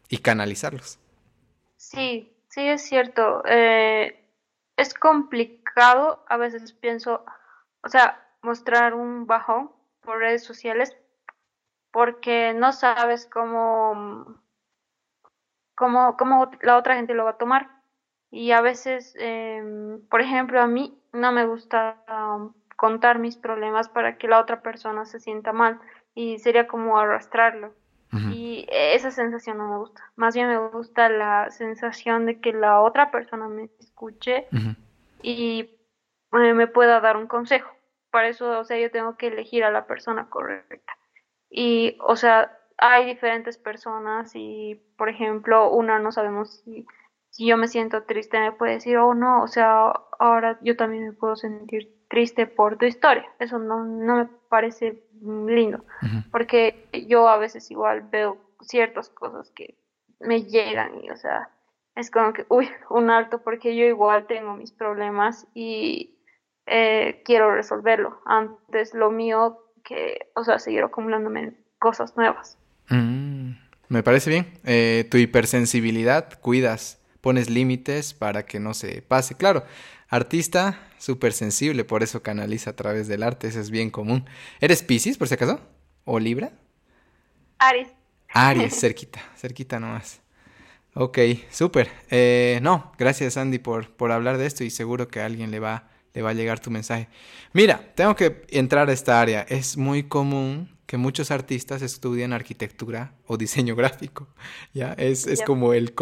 y 0.09 0.17
canalizarlos. 0.17 0.97
Sí, 1.77 2.34
Sí, 2.55 2.69
es 2.69 2.83
cierto. 2.83 3.43
Eh, 3.45 4.17
es 4.77 4.93
complicado, 4.93 6.23
a 6.29 6.37
veces 6.37 6.71
pienso, 6.71 7.25
o 7.83 7.89
sea, 7.89 8.25
mostrar 8.41 8.93
un 8.93 9.27
bajón 9.27 9.71
por 9.99 10.19
redes 10.19 10.45
sociales 10.45 10.95
porque 11.91 12.53
no 12.53 12.71
sabes 12.71 13.27
cómo, 13.27 14.41
cómo, 15.75 16.15
cómo 16.15 16.49
la 16.61 16.77
otra 16.77 16.95
gente 16.95 17.13
lo 17.13 17.25
va 17.25 17.31
a 17.31 17.37
tomar. 17.37 17.69
Y 18.31 18.51
a 18.51 18.61
veces, 18.61 19.15
em, 19.19 20.07
por 20.07 20.21
ejemplo, 20.21 20.61
a 20.61 20.67
mí 20.67 20.97
no 21.11 21.33
me 21.33 21.45
gusta 21.45 21.97
contar 22.77 23.19
mis 23.19 23.35
problemas 23.35 23.89
para 23.89 24.17
que 24.17 24.29
la 24.29 24.39
otra 24.39 24.61
persona 24.61 25.05
se 25.05 25.19
sienta 25.19 25.51
mal 25.51 25.81
y 26.13 26.39
sería 26.39 26.67
como 26.67 26.97
arrastrarlo. 26.97 27.73
Y 28.31 28.65
esa 28.69 29.11
sensación 29.11 29.57
no 29.57 29.69
me 29.69 29.77
gusta. 29.77 30.11
Más 30.15 30.35
bien 30.35 30.47
me 30.47 30.57
gusta 30.57 31.09
la 31.09 31.49
sensación 31.51 32.25
de 32.25 32.39
que 32.39 32.53
la 32.53 32.81
otra 32.81 33.11
persona 33.11 33.47
me 33.47 33.69
escuche 33.79 34.47
y 35.21 35.69
eh, 36.31 36.53
me 36.53 36.67
pueda 36.67 36.99
dar 36.99 37.17
un 37.17 37.27
consejo. 37.27 37.71
Para 38.11 38.29
eso, 38.29 38.59
o 38.59 38.63
sea, 38.63 38.79
yo 38.79 38.91
tengo 38.91 39.17
que 39.17 39.27
elegir 39.27 39.63
a 39.63 39.71
la 39.71 39.87
persona 39.87 40.29
correcta. 40.29 40.93
Y, 41.49 41.97
o 42.01 42.15
sea, 42.15 42.57
hay 42.77 43.05
diferentes 43.05 43.57
personas 43.57 44.31
y, 44.35 44.81
por 44.97 45.09
ejemplo, 45.09 45.71
una 45.71 45.99
no 45.99 46.11
sabemos 46.11 46.61
si, 46.63 46.85
si 47.29 47.47
yo 47.47 47.57
me 47.57 47.67
siento 47.67 48.03
triste, 48.03 48.39
me 48.39 48.51
puede 48.51 48.73
decir, 48.73 48.97
oh 48.97 49.13
no, 49.13 49.43
o 49.43 49.47
sea, 49.47 49.91
ahora 50.19 50.57
yo 50.61 50.75
también 50.75 51.05
me 51.05 51.13
puedo 51.13 51.35
sentir 51.35 51.95
triste 52.09 52.47
por 52.47 52.77
tu 52.77 52.85
historia. 52.85 53.25
Eso 53.39 53.59
no, 53.59 53.83
no 53.83 54.15
me 54.15 54.25
parece 54.55 55.03
lindo, 55.21 55.83
porque 56.31 56.87
yo 57.09 57.27
a 57.27 57.37
veces 57.37 57.69
igual 57.71 58.07
veo 58.09 58.37
ciertas 58.61 59.09
cosas 59.09 59.51
que 59.51 59.75
me 60.21 60.43
llegan 60.43 61.03
y, 61.03 61.09
o 61.09 61.17
sea, 61.17 61.49
es 61.93 62.09
como 62.09 62.31
que, 62.31 62.45
uy, 62.47 62.69
un 62.89 63.09
alto, 63.09 63.41
porque 63.43 63.75
yo 63.75 63.83
igual 63.83 64.27
tengo 64.27 64.55
mis 64.55 64.71
problemas 64.71 65.45
y 65.53 66.15
eh, 66.67 67.21
quiero 67.25 67.53
resolverlo. 67.53 68.21
Antes 68.25 68.93
lo 68.93 69.11
mío 69.11 69.59
que, 69.83 70.31
o 70.35 70.45
sea, 70.45 70.57
seguir 70.57 70.83
acumulándome 70.83 71.51
cosas 71.77 72.15
nuevas. 72.15 72.57
Mm, 72.87 73.55
me 73.89 74.03
parece 74.03 74.29
bien. 74.29 74.53
Eh, 74.63 75.05
tu 75.11 75.17
hipersensibilidad, 75.17 76.39
cuidas, 76.39 77.03
pones 77.19 77.49
límites 77.49 78.13
para 78.13 78.45
que 78.45 78.61
no 78.61 78.73
se 78.73 79.01
pase. 79.01 79.35
Claro, 79.35 79.65
artista 80.07 80.79
súper 81.05 81.33
sensible, 81.33 81.83
por 81.83 82.01
eso 82.01 82.23
canaliza 82.23 82.71
a 82.71 82.75
través 82.75 83.07
del 83.07 83.21
arte, 83.21 83.47
eso 83.47 83.59
es 83.59 83.69
bien 83.69 83.91
común. 83.91 84.25
¿Eres 84.59 84.81
Pisces, 84.81 85.19
por 85.19 85.27
si 85.27 85.35
acaso? 85.35 85.59
¿O 86.03 86.17
Libra? 86.17 86.51
Aries. 87.59 87.89
Aries, 88.29 88.73
cerquita, 88.79 89.21
cerquita 89.37 89.79
nomás. 89.79 90.21
Ok, 90.95 91.19
súper. 91.51 91.91
Eh, 92.09 92.57
no, 92.63 92.91
gracias 92.97 93.37
Andy 93.37 93.59
por, 93.59 93.91
por 93.91 94.11
hablar 94.11 94.39
de 94.39 94.47
esto 94.47 94.63
y 94.63 94.71
seguro 94.71 95.07
que 95.07 95.21
a 95.21 95.27
alguien 95.27 95.51
le 95.51 95.59
va, 95.59 95.89
le 96.15 96.23
va 96.23 96.31
a 96.31 96.33
llegar 96.33 96.59
tu 96.59 96.71
mensaje. 96.71 97.07
Mira, 97.53 97.93
tengo 97.93 98.15
que 98.15 98.43
entrar 98.49 98.89
a 98.89 98.93
esta 98.93 99.21
área. 99.21 99.45
Es 99.47 99.77
muy 99.77 100.03
común 100.03 100.75
que 100.87 100.97
muchos 100.97 101.29
artistas 101.29 101.83
estudian 101.83 102.33
arquitectura 102.33 103.13
o 103.27 103.37
diseño 103.37 103.75
gráfico. 103.75 104.27
¿ya? 104.73 104.93
Es, 104.93 105.27
es 105.27 105.43
como 105.43 105.73
el, 105.73 105.93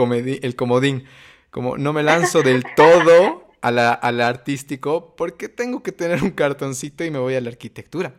el 0.42 0.56
comodín. 0.56 1.04
Como 1.52 1.78
no 1.78 1.92
me 1.92 2.04
lanzo 2.04 2.42
del 2.42 2.64
todo 2.76 3.43
a 3.64 3.72
la, 3.72 3.94
al 3.94 4.20
artístico 4.20 5.16
porque 5.16 5.48
tengo 5.48 5.82
que 5.82 5.94
tener 5.94 6.22
un 6.22 6.32
cartoncito 6.32 7.06
y 7.06 7.12
me 7.12 7.18
voy 7.18 7.36
a 7.36 7.42
la 7.42 7.50
arquitectura. 7.50 8.14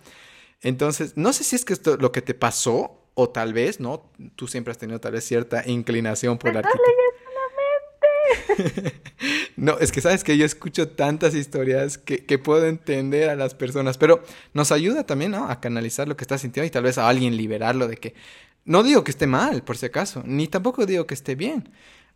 Entonces, 0.63 1.13
no 1.17 1.35
sé 1.35 1.45
si 1.45 1.55
es 1.55 1.67
que 1.67 1.75
esto 1.75 1.99
lo 1.99 2.13
que 2.13 2.23
te 2.23 2.33
pasó 2.33 2.99
o 3.13 3.29
tal 3.29 3.53
vez, 3.53 3.79
¿no? 3.79 4.11
Tú 4.37 4.49
siempre 4.49 4.73
has 4.73 4.79
tenido 4.79 5.01
tal 5.01 5.13
vez 5.13 5.25
cierta 5.25 5.63
inclinación 5.67 6.39
por 6.39 6.55
la 6.55 6.61
arquitectura. 6.61 6.95
no, 9.57 9.79
es 9.79 9.93
que 9.93 10.01
sabes 10.01 10.25
que 10.25 10.39
yo 10.39 10.47
escucho 10.47 10.89
tantas 10.89 11.35
historias 11.35 11.99
que, 11.99 12.25
que, 12.25 12.39
puedo 12.39 12.67
entender 12.67 13.29
a 13.29 13.37
las 13.37 13.55
personas, 13.55 13.99
pero 13.99 14.23
nos 14.55 14.73
ayuda 14.73 15.05
también, 15.05 15.33
¿no? 15.33 15.51
A 15.51 15.61
canalizar 15.61 16.09
lo 16.09 16.17
que 16.17 16.25
estás 16.25 16.41
sintiendo 16.41 16.67
y 16.67 16.71
tal 16.71 16.85
vez 16.85 16.97
a 16.97 17.07
alguien 17.07 17.37
liberarlo 17.37 17.87
de 17.87 17.99
que... 17.99 18.15
No 18.65 18.83
digo 18.83 19.05
que 19.05 19.11
esté 19.11 19.27
mal, 19.27 19.63
por 19.63 19.77
si 19.77 19.85
acaso, 19.85 20.23
ni 20.25 20.49
tampoco 20.49 20.87
digo 20.87 21.07
que 21.07 21.13
esté 21.13 21.35
bien, 21.35 21.69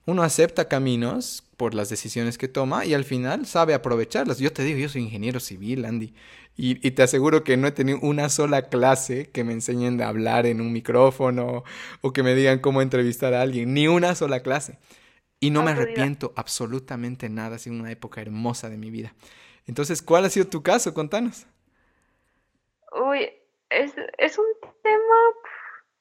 uno 0.09 0.23
acepta 0.23 0.69
caminos 0.69 1.45
por 1.59 1.75
las 1.75 1.91
decisiones 1.91 2.39
que 2.39 2.49
toma 2.49 2.87
y 2.87 2.95
al 2.95 3.05
final 3.05 3.45
sabe 3.45 3.75
aprovecharlas. 3.75 4.39
Yo 4.39 4.51
te 4.51 4.63
digo, 4.63 4.79
yo 4.79 4.89
soy 4.89 5.03
ingeniero 5.03 5.39
civil, 5.39 5.85
Andy, 5.85 6.15
y, 6.57 6.77
te 6.93 7.03
aseguro 7.03 7.45
que 7.45 7.59
no 7.59 7.67
he 7.67 7.73
tenido 7.73 7.99
una 8.01 8.31
sola 8.31 8.71
clase 8.71 9.31
que 9.31 9.45
me 9.45 9.53
enseñen 9.53 10.01
a 10.01 10.09
hablar 10.09 10.47
en 10.47 10.63
un 10.63 10.73
micrófono 10.73 11.63
o 12.01 12.13
que 12.15 12.23
me 12.23 12.35
digan 12.35 12.61
cómo 12.61 12.81
entrevistar 12.81 13.35
a 13.35 13.43
alguien, 13.43 13.75
ni 13.75 13.87
una 13.87 14.15
sola 14.15 14.41
clase. 14.41 14.79
Y 15.41 15.51
no 15.51 15.63
me 15.63 15.73
arrepiento 15.73 16.33
absolutamente 16.37 17.29
nada, 17.29 17.57
ha 17.57 17.59
sido 17.59 17.77
una 17.77 17.93
época 17.93 18.23
hermosa 18.23 18.71
de 18.71 18.79
mi 18.79 18.91
vida. 18.91 19.13
Entonces, 19.67 20.01
¿cuál 20.01 20.25
ha 20.25 20.31
sido 20.31 20.47
tu 20.47 20.63
caso? 20.63 20.95
Contanos. 20.95 21.47
Uy, 22.93 23.29
es, 23.69 23.93
es 24.17 24.39
un 24.39 24.47
tema 24.83 25.17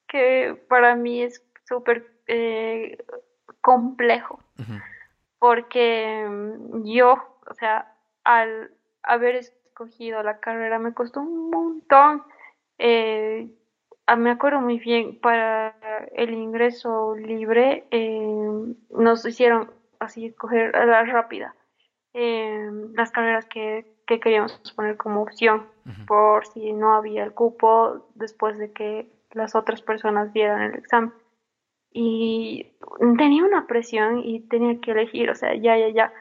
que 0.08 0.58
para 0.70 0.96
mí 0.96 1.24
es 1.24 1.44
súper 1.68 2.10
eh, 2.28 2.98
complejo, 3.68 4.40
porque 5.40 6.26
mm, 6.26 6.86
yo, 6.86 7.18
o 7.50 7.54
sea, 7.54 7.94
al 8.24 8.72
haber 9.04 9.36
escogido 9.36 10.24
la 10.24 10.40
carrera 10.40 10.80
me 10.80 10.94
costó 10.94 11.20
un 11.20 11.50
montón. 11.50 12.24
Eh, 12.78 13.50
me 14.18 14.32
acuerdo 14.32 14.62
muy 14.62 14.80
bien, 14.80 15.20
para 15.20 15.76
el 16.16 16.34
ingreso 16.34 17.14
libre 17.18 17.84
eh, 17.92 18.74
nos 18.90 19.26
hicieron 19.26 19.70
así 20.00 20.32
coger 20.32 20.74
a 20.74 20.86
la 20.86 21.04
rápida 21.04 21.54
eh, 22.14 22.70
las 22.94 23.12
carreras 23.12 23.48
que, 23.48 23.86
queríamos 24.06 24.54
poner 24.78 24.96
como 24.96 25.22
opción. 25.22 25.68
Por 26.08 26.48
si 26.48 26.72
no 26.72 26.96
había 26.96 27.26
el 27.26 27.34
cupo 27.34 28.08
después 28.16 28.58
de 28.58 28.72
que 28.72 29.12
las 29.32 29.56
otras 29.56 29.82
personas 29.82 30.32
dieran 30.32 30.62
el 30.62 30.76
examen 30.76 31.12
y 32.00 32.74
tenía 33.18 33.44
una 33.44 33.66
presión 33.66 34.22
y 34.24 34.42
tenía 34.42 34.80
que 34.80 34.92
elegir, 34.92 35.32
o 35.32 35.36
sea, 35.36 35.56
ya, 35.56 35.76
ya, 35.80 35.90
ya. 35.90 36.14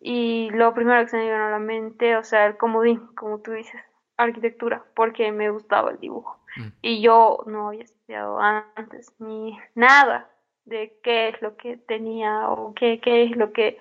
Y 0.00 0.48
lo 0.50 0.72
primero 0.74 1.02
que 1.02 1.08
se 1.08 1.16
me 1.16 1.24
vino 1.24 1.46
a 1.46 1.50
la 1.50 1.58
mente, 1.58 2.16
o 2.16 2.22
sea, 2.22 2.46
el 2.46 2.56
comodín, 2.56 3.00
como 3.16 3.40
tú 3.40 3.50
dices, 3.50 3.80
arquitectura, 4.16 4.84
porque 4.94 5.32
me 5.32 5.50
gustaba 5.50 5.90
el 5.90 5.98
dibujo. 5.98 6.38
Mm. 6.56 6.68
Y 6.82 7.00
yo 7.00 7.42
no 7.46 7.66
había 7.68 7.82
estudiado 7.82 8.38
antes 8.38 9.12
ni 9.18 9.58
nada 9.74 10.30
de 10.66 10.96
qué 11.02 11.30
es 11.30 11.42
lo 11.42 11.56
que 11.56 11.78
tenía 11.78 12.48
o 12.50 12.72
qué, 12.72 13.00
qué 13.00 13.24
es 13.24 13.36
lo 13.36 13.52
que 13.52 13.76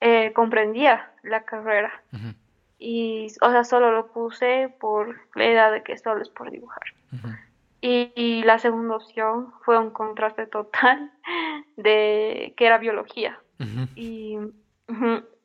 eh, 0.00 0.32
comprendía 0.32 1.12
la 1.22 1.44
carrera. 1.44 2.02
Y, 2.78 3.26
o 3.42 3.50
sea, 3.50 3.64
solo 3.64 3.92
lo 3.92 4.06
puse 4.06 4.74
por 4.80 5.14
la 5.34 5.44
idea 5.44 5.70
de 5.70 5.82
que 5.82 5.98
solo 5.98 6.22
es 6.22 6.30
por 6.30 6.50
dibujar. 6.50 6.82
Y, 7.86 8.42
la 8.44 8.58
segunda 8.58 8.96
opción 8.96 9.52
fue 9.62 9.78
un 9.78 9.90
contraste 9.90 10.46
total 10.46 11.12
de 11.76 12.54
que 12.56 12.66
era 12.66 12.78
biología. 12.78 13.38
Y, 13.94 14.38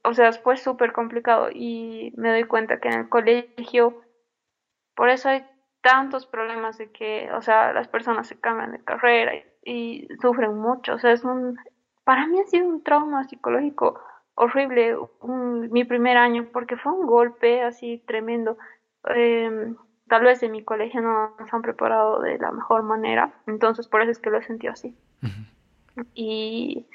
o 0.03 0.13
sea, 0.13 0.31
fue 0.31 0.55
súper 0.55 0.93
complicado 0.93 1.49
y 1.53 2.13
me 2.15 2.29
doy 2.29 2.45
cuenta 2.45 2.79
que 2.79 2.87
en 2.87 2.99
el 3.01 3.09
colegio, 3.09 4.01
por 4.95 5.09
eso 5.09 5.27
hay 5.27 5.45
tantos 5.81 6.25
problemas 6.27 6.77
de 6.77 6.89
que, 6.91 7.29
o 7.33 7.41
sea, 7.41 7.73
las 7.73 7.89
personas 7.89 8.27
se 8.27 8.39
cambian 8.39 8.71
de 8.71 8.83
carrera 8.85 9.33
y, 9.65 10.07
sufren 10.21 10.57
mucho. 10.57 10.93
O 10.93 10.99
sea, 10.99 11.11
es 11.11 11.25
un, 11.25 11.57
para 12.05 12.25
mí 12.25 12.39
ha 12.39 12.45
sido 12.45 12.67
un 12.67 12.83
trauma 12.83 13.25
psicológico 13.25 13.99
horrible 14.35 14.95
mi 15.23 15.83
primer 15.83 16.15
año 16.15 16.47
porque 16.53 16.77
fue 16.77 16.93
un 16.93 17.05
golpe 17.05 17.63
así 17.63 18.01
tremendo. 18.07 18.57
Eh, 19.13 19.73
tal 20.09 20.23
vez 20.23 20.43
en 20.43 20.51
mi 20.51 20.63
colegio 20.63 21.01
no 21.01 21.35
nos 21.39 21.53
han 21.53 21.61
preparado 21.61 22.19
de 22.19 22.37
la 22.37 22.51
mejor 22.51 22.83
manera, 22.83 23.33
entonces 23.47 23.87
por 23.87 24.01
eso 24.01 24.11
es 24.11 24.19
que 24.19 24.29
lo 24.29 24.37
he 24.37 24.43
sentido 24.43 24.73
así. 24.73 24.95
Y 26.13 26.87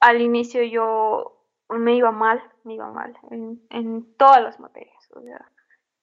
al 0.00 0.20
inicio 0.20 0.62
yo 0.62 1.38
me 1.70 1.96
iba 1.96 2.10
mal, 2.10 2.42
me 2.64 2.74
iba 2.74 2.90
mal 2.90 3.16
en, 3.30 3.62
en 3.70 4.04
todas 4.16 4.42
las 4.42 4.60
materias, 4.60 5.10
o 5.14 5.22
sea, 5.22 5.48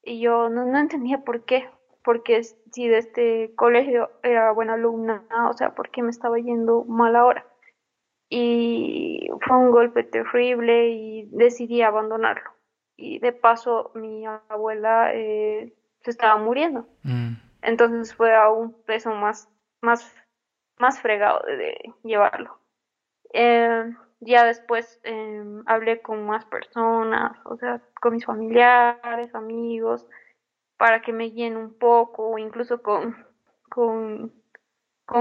y 0.03 0.19
yo 0.21 0.49
no, 0.49 0.65
no, 0.65 0.79
entendía 0.79 1.23
por 1.23 1.43
qué, 1.43 1.69
porque 2.03 2.43
si 2.43 2.87
de 2.87 2.97
este 2.97 3.53
colegio 3.55 4.09
era 4.23 4.51
buena 4.51 4.73
alumna, 4.73 5.23
o 5.49 5.53
sea, 5.53 5.75
¿por 5.75 5.89
qué 5.89 6.01
me 6.01 6.09
estaba 6.09 6.39
yendo 6.39 6.85
mal 6.85 7.15
ahora? 7.15 7.45
Y 8.29 9.29
fue 9.45 9.57
un 9.57 9.71
golpe 9.71 10.03
terrible 10.03 10.89
y 10.89 11.29
decidí 11.31 11.81
abandonarlo. 11.81 12.51
Y 12.95 13.19
de 13.19 13.33
paso 13.33 13.91
mi 13.95 14.25
abuela 14.25 15.13
eh, 15.13 15.73
se 16.03 16.11
estaba 16.11 16.37
muriendo. 16.37 16.87
Mm. 17.03 17.33
Entonces 17.61 18.13
fue 18.13 18.35
a 18.35 18.49
un 18.49 18.73
peso 18.83 19.11
más, 19.11 19.49
más, 19.81 20.15
más 20.77 20.99
fregado 21.01 21.41
de, 21.45 21.93
llevarlo. 22.03 22.59
Eh, 23.33 23.93
ya 24.21 24.43
después 24.45 24.99
em, 25.03 25.63
hablé 25.65 26.01
con 26.01 26.25
más 26.25 26.45
personas, 26.45 27.37
o 27.45 27.57
sea, 27.57 27.81
con 28.01 28.13
mis 28.13 28.25
familiares, 28.25 29.33
amigos, 29.33 30.05
para 30.77 31.01
que 31.01 31.13
me 31.13 31.25
guíen 31.25 31.57
un 31.57 31.73
poco, 31.73 32.29
o 32.29 32.37
incluso 32.37 32.81
con, 32.81 33.15
con, 33.69 34.31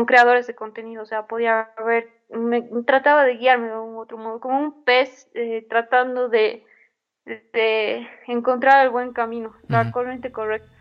creadores 0.07 0.47
de 0.47 0.55
contenido, 0.55 1.03
o 1.03 1.07
sea, 1.07 1.27
podía 1.27 1.71
ver, 1.85 2.09
me, 2.29 2.63
trataba 2.85 3.25
de 3.25 3.37
guiarme 3.37 3.69
de 3.69 3.79
un 3.79 3.97
otro 3.97 4.19
modo, 4.19 4.41
como 4.41 4.59
un 4.59 4.85
pez 4.85 5.31
eh, 5.35 5.67
tratando 5.69 6.29
de, 6.29 6.65
de 7.53 8.09
encontrar 8.27 8.85
el 8.85 8.91
buen 8.91 9.13
camino, 9.13 9.55
la 9.69 9.91
corriente 9.91 10.33
correcta. 10.33 10.73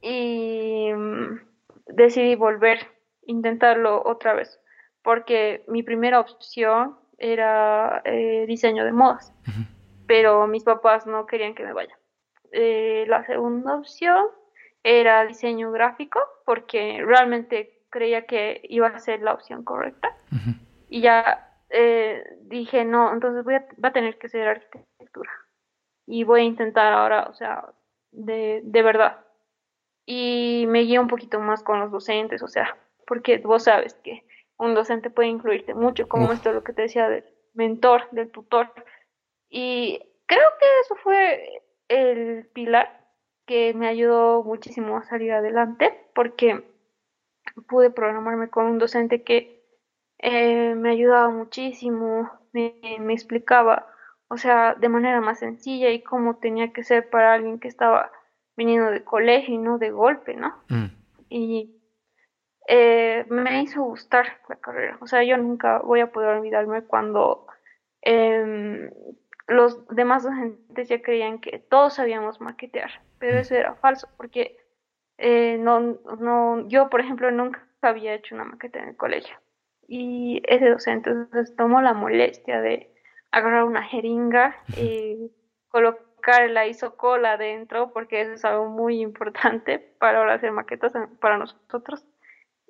Y 0.00 0.90
mm, 0.94 1.40
decidí 1.86 2.34
volver, 2.34 2.78
intentarlo 3.26 4.02
otra 4.04 4.34
vez, 4.34 4.60
porque 5.02 5.64
mi 5.68 5.82
primera 5.82 6.20
opción 6.20 6.96
era 7.18 8.02
eh, 8.04 8.44
diseño 8.46 8.84
de 8.84 8.92
modas, 8.92 9.32
pero 10.06 10.46
mis 10.46 10.64
papás 10.64 11.06
no 11.06 11.26
querían 11.26 11.54
que 11.54 11.64
me 11.64 11.72
vaya. 11.72 11.96
eh, 12.52 13.04
la 13.08 13.24
segunda 13.26 13.76
opción 13.76 14.26
era 14.82 15.24
diseño 15.26 15.72
gráfico, 15.72 16.20
porque 16.44 17.02
realmente 17.04 17.80
creía 17.90 18.26
que 18.26 18.60
iba 18.64 18.88
a 18.88 18.98
ser 18.98 19.22
la 19.22 19.32
opción 19.32 19.64
correcta. 19.64 20.14
Y 20.88 21.00
ya 21.00 21.48
eh, 21.70 22.22
dije, 22.42 22.84
no, 22.84 23.12
entonces 23.12 23.44
voy 23.44 23.54
a, 23.54 23.66
va 23.82 23.88
a 23.88 23.92
tener 23.92 24.18
que 24.18 24.28
ser 24.28 24.46
arquitectura. 24.46 25.30
Y 26.06 26.24
voy 26.24 26.40
a 26.42 26.44
intentar 26.44 26.92
ahora, 26.92 27.26
o 27.30 27.34
sea, 27.34 27.72
de, 28.10 28.60
de 28.64 28.82
verdad. 28.82 29.24
Y 30.06 30.66
me 30.68 30.80
guío 30.80 31.00
un 31.00 31.08
poquito 31.08 31.40
más 31.40 31.62
con 31.62 31.80
los 31.80 31.90
docentes, 31.90 32.42
o 32.42 32.48
sea, 32.48 32.76
porque 33.06 33.38
vos 33.38 33.64
sabes 33.64 33.94
que 33.94 34.24
un 34.58 34.74
docente 34.74 35.10
puede 35.10 35.28
incluirte 35.28 35.74
mucho, 35.74 36.08
como 36.08 36.32
esto 36.32 36.52
lo 36.52 36.62
que 36.62 36.72
te 36.72 36.82
decía 36.82 37.08
del 37.08 37.24
mentor, 37.54 38.08
del 38.10 38.30
tutor. 38.30 38.72
Y 39.48 40.00
creo 40.26 40.48
que 40.60 40.66
eso 40.82 40.94
fue 40.96 41.62
el 41.88 42.46
pilar 42.52 43.04
que 43.46 43.74
me 43.74 43.88
ayudó 43.88 44.42
muchísimo 44.42 44.96
a 44.96 45.04
salir 45.04 45.32
adelante 45.32 46.08
porque 46.14 46.64
pude 47.68 47.90
programarme 47.90 48.48
con 48.48 48.66
un 48.66 48.78
docente 48.78 49.22
que 49.22 49.62
eh, 50.18 50.74
me 50.74 50.90
ayudaba 50.90 51.28
muchísimo, 51.28 52.30
me, 52.52 53.12
explicaba, 53.12 53.86
o 54.34 54.36
sea, 54.36 54.74
de 54.74 54.88
manera 54.88 55.20
más 55.20 55.38
sencilla 55.38 55.90
y 55.90 56.02
cómo 56.02 56.38
tenía 56.38 56.72
que 56.72 56.82
ser 56.82 57.08
para 57.08 57.34
alguien 57.34 57.60
que 57.60 57.68
estaba 57.68 58.10
viniendo 58.56 58.90
de 58.90 59.04
colegio 59.04 59.54
y 59.54 59.58
no 59.58 59.78
de 59.78 59.92
golpe, 59.92 60.34
¿no? 60.34 60.52
Mm. 60.68 60.86
Y 61.28 61.80
eh, 62.66 63.24
me 63.28 63.62
hizo 63.62 63.84
gustar 63.84 64.40
la 64.48 64.56
carrera, 64.56 64.98
o 65.00 65.06
sea, 65.06 65.22
yo 65.22 65.36
nunca 65.36 65.78
voy 65.78 66.00
a 66.00 66.10
poder 66.10 66.30
olvidarme 66.30 66.82
cuando 66.82 67.46
em, 68.02 68.90
los 69.46 69.86
demás 69.88 70.24
docentes 70.24 70.88
ya 70.88 71.00
creían 71.00 71.38
que 71.38 71.60
todos 71.60 71.94
sabíamos 71.94 72.40
maquetear, 72.40 72.90
pero 73.20 73.36
mm. 73.36 73.40
eso 73.40 73.54
era 73.54 73.76
falso, 73.76 74.08
porque 74.16 74.56
eh, 75.16 75.58
no, 75.60 75.78
no, 76.18 76.66
yo, 76.66 76.90
por 76.90 77.00
ejemplo, 77.00 77.30
nunca 77.30 77.64
había 77.82 78.14
hecho 78.14 78.34
una 78.34 78.44
maqueta 78.44 78.80
en 78.80 78.88
el 78.88 78.96
colegio. 78.96 79.36
Y 79.86 80.42
ese 80.48 80.70
docente 80.70 81.10
entonces 81.10 81.54
tomó 81.54 81.82
la 81.82 81.92
molestia 81.92 82.60
de 82.60 82.93
agarrar 83.34 83.64
una 83.64 83.82
jeringa 83.82 84.56
y 84.76 85.32
colocar 85.68 86.48
la 86.50 86.68
isocola 86.68 87.36
dentro, 87.36 87.92
porque 87.92 88.20
eso 88.20 88.32
es 88.32 88.44
algo 88.44 88.68
muy 88.68 89.00
importante 89.00 89.78
para 89.98 90.32
hacer 90.32 90.52
maquetas 90.52 90.92
para 91.20 91.38
nosotros. 91.38 92.06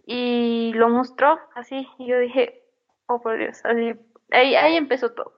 Y 0.06 0.72
lo 0.74 0.88
mostró 0.88 1.38
así, 1.54 1.86
y 1.98 2.06
yo 2.06 2.18
dije, 2.18 2.62
oh 3.06 3.20
por 3.20 3.36
Dios, 3.36 3.60
así, 3.64 3.94
ahí, 4.30 4.54
ahí 4.54 4.76
empezó 4.76 5.12
todo. 5.12 5.34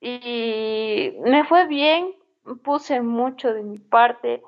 Y 0.00 1.16
me 1.24 1.44
fue 1.44 1.66
bien, 1.66 2.14
puse 2.62 3.00
mucho 3.00 3.52
de 3.52 3.62
mi 3.64 3.78
parte, 3.78 4.42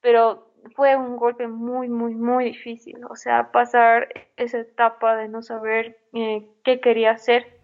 pero 0.00 0.52
fue 0.76 0.94
un 0.96 1.16
golpe 1.16 1.48
muy, 1.48 1.88
muy, 1.88 2.14
muy 2.14 2.44
difícil. 2.46 3.04
O 3.08 3.16
sea, 3.16 3.50
pasar 3.50 4.08
esa 4.36 4.58
etapa 4.58 5.16
de 5.16 5.28
no 5.28 5.42
saber 5.42 5.98
eh, 6.12 6.48
qué 6.64 6.80
quería 6.80 7.12
hacer. 7.12 7.60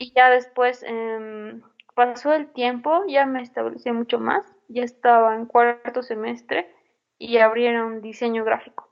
Y 0.00 0.12
ya 0.14 0.30
después 0.30 0.82
em, 0.82 1.60
pasó 1.94 2.32
el 2.32 2.50
tiempo, 2.52 3.04
ya 3.06 3.26
me 3.26 3.42
establecí 3.42 3.92
mucho 3.92 4.18
más, 4.18 4.42
ya 4.68 4.82
estaba 4.82 5.36
en 5.36 5.44
cuarto 5.44 6.02
semestre 6.02 6.74
y 7.18 7.36
abrieron 7.36 8.00
diseño 8.00 8.42
gráfico 8.42 8.88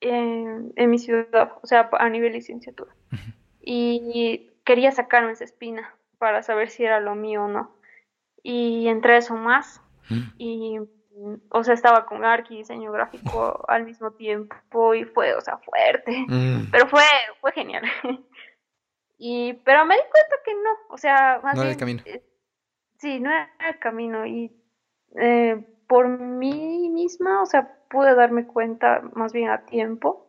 en, 0.00 0.72
en 0.76 0.90
mi 0.90 0.98
ciudad, 1.00 1.54
o 1.60 1.66
sea, 1.66 1.90
a 1.92 2.08
nivel 2.08 2.34
licenciatura. 2.34 2.94
Y 3.60 4.52
quería 4.64 4.92
sacarme 4.92 5.32
esa 5.32 5.42
espina 5.42 5.92
para 6.18 6.44
saber 6.44 6.70
si 6.70 6.84
era 6.84 7.00
lo 7.00 7.16
mío 7.16 7.46
o 7.46 7.48
no. 7.48 7.76
Y 8.44 8.86
entré 8.86 9.16
eso 9.16 9.34
más. 9.34 9.82
Y, 10.38 10.78
o 11.48 11.64
sea, 11.64 11.74
estaba 11.74 12.06
con 12.06 12.24
Arqui, 12.24 12.58
diseño 12.58 12.92
gráfico 12.92 13.64
al 13.66 13.84
mismo 13.84 14.12
tiempo 14.12 14.94
y 14.94 15.02
fue, 15.02 15.34
o 15.34 15.40
sea, 15.40 15.58
fuerte. 15.58 16.24
Mm. 16.28 16.70
Pero 16.70 16.86
fue, 16.86 17.02
fue 17.40 17.50
genial. 17.50 17.82
y, 19.28 19.54
pero 19.64 19.84
me 19.84 19.96
di 19.96 20.02
cuenta 20.02 20.36
que 20.44 20.54
no, 20.54 20.94
o 20.94 20.98
sea, 20.98 21.40
más 21.42 21.56
no 21.56 21.62
era 21.62 21.72
el 21.72 21.76
camino. 21.76 22.00
Eh, 22.04 22.22
sí, 22.96 23.18
no 23.18 23.28
era 23.28 23.50
el 23.68 23.78
camino. 23.80 24.24
Y 24.24 24.56
eh, 25.20 25.66
por 25.88 26.06
mí 26.06 26.88
misma, 26.90 27.42
o 27.42 27.46
sea, 27.46 27.76
pude 27.90 28.14
darme 28.14 28.46
cuenta 28.46 29.02
más 29.14 29.32
bien 29.32 29.50
a 29.50 29.66
tiempo. 29.66 30.28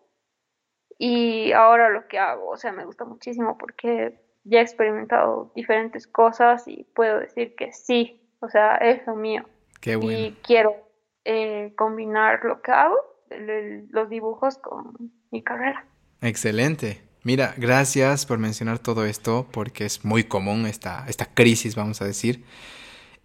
Y 0.97 1.51
ahora 1.51 1.91
lo 1.91 2.07
que 2.07 2.17
hago, 2.17 2.49
o 2.49 2.57
sea, 2.57 2.71
me 2.71 2.85
gusta 2.85 3.05
muchísimo 3.05 3.55
porque 3.59 4.19
ya 4.45 4.61
he 4.61 4.63
experimentado 4.63 5.51
diferentes 5.53 6.07
cosas 6.07 6.67
y 6.67 6.85
puedo 6.95 7.19
decir 7.19 7.53
que 7.53 7.73
sí, 7.73 8.27
o 8.39 8.49
sea, 8.49 8.77
es 8.77 9.05
lo 9.05 9.15
mío. 9.15 9.45
Qué 9.79 9.95
bueno. 9.95 10.17
Y 10.17 10.31
quiero 10.41 10.75
eh, 11.23 11.71
combinar 11.77 12.43
lo 12.45 12.63
que 12.63 12.71
hago, 12.71 12.97
los 13.29 14.09
dibujos 14.09 14.57
con 14.57 15.11
mi 15.29 15.43
carrera. 15.43 15.85
Excelente. 16.19 17.06
Mira, 17.27 17.53
gracias 17.57 18.25
por 18.25 18.39
mencionar 18.39 18.79
todo 18.79 19.03
esto 19.03 19.49
porque 19.51 19.85
es 19.85 20.05
muy 20.05 20.23
común 20.23 20.65
esta, 20.65 21.03
esta 21.09 21.25
crisis, 21.25 21.75
vamos 21.75 22.01
a 22.01 22.05
decir. 22.05 22.45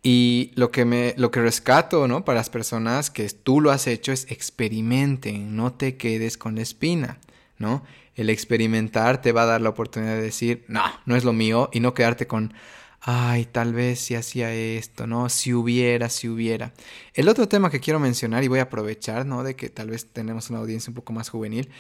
Y 0.03 0.51
lo 0.57 0.73
que, 0.73 0.85
me, 0.85 1.15
lo 1.17 1.31
que 1.31 1.41
rescato 1.41 2.09
¿no? 2.09 2.25
para 2.25 2.39
las 2.39 2.51
personas 2.51 3.13
que 3.13 3.29
tú 3.29 3.61
lo 3.61 3.71
has 3.71 3.87
hecho 3.87 4.11
es 4.11 4.29
experimenten, 4.29 5.55
no 5.55 5.73
te 5.73 5.99
quedes 5.99 6.37
con 6.37 6.57
la 6.57 6.63
espina. 6.63 7.21
¿no? 7.59 7.85
El 8.17 8.29
experimentar 8.29 9.23
te 9.23 9.31
va 9.31 9.45
a 9.45 9.47
dar 9.47 9.61
la 9.61 9.69
oportunidad 9.69 10.17
de 10.17 10.23
decir, 10.23 10.65
no, 10.67 10.83
no 11.07 11.15
es 11.15 11.23
lo 11.23 11.33
mío, 11.33 11.71
y 11.73 11.79
no 11.79 11.95
quedarte 11.95 12.27
con, 12.27 12.55
ay, 13.03 13.45
tal 13.45 13.73
vez 13.73 14.01
si 14.01 14.17
hacía 14.17 14.53
esto, 14.53 15.07
¿no? 15.07 15.29
Si 15.29 15.55
hubiera, 15.55 16.09
si 16.09 16.29
hubiera. 16.29 16.73
El 17.15 17.29
otro 17.29 17.47
tema 17.47 17.71
que 17.71 17.79
quiero 17.79 18.01
mencionar, 18.01 18.43
y 18.43 18.49
voy 18.49 18.59
a 18.59 18.63
aprovechar, 18.63 19.27
¿no? 19.27 19.45
De 19.45 19.55
que 19.55 19.71
tal 19.71 19.91
vez 19.91 20.07
tenemos 20.07 20.51
una 20.51 20.59
audiencia 20.59 20.91
un 20.91 20.97
poco 20.97 21.13
más 21.13 21.29
juvenil, 21.29 21.71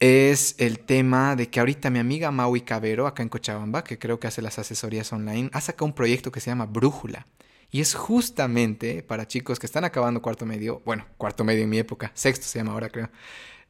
es 0.00 0.54
el 0.58 0.80
tema 0.80 1.36
de 1.36 1.50
que 1.50 1.60
ahorita 1.60 1.90
mi 1.90 1.98
amiga 1.98 2.30
Maui 2.30 2.62
Cabero, 2.62 3.06
acá 3.06 3.22
en 3.22 3.28
Cochabamba, 3.28 3.84
que 3.84 3.98
creo 3.98 4.18
que 4.18 4.26
hace 4.26 4.40
las 4.40 4.58
asesorías 4.58 5.12
online, 5.12 5.50
ha 5.52 5.60
sacado 5.60 5.84
un 5.84 5.92
proyecto 5.92 6.32
que 6.32 6.40
se 6.40 6.50
llama 6.50 6.66
Brújula. 6.66 7.26
Y 7.70 7.80
es 7.82 7.94
justamente 7.94 9.02
para 9.02 9.28
chicos 9.28 9.58
que 9.60 9.66
están 9.66 9.84
acabando 9.84 10.22
cuarto 10.22 10.46
medio, 10.46 10.82
bueno, 10.84 11.06
cuarto 11.18 11.44
medio 11.44 11.62
en 11.62 11.68
mi 11.68 11.78
época, 11.78 12.10
sexto 12.14 12.46
se 12.46 12.58
llama 12.58 12.72
ahora 12.72 12.88
creo, 12.88 13.10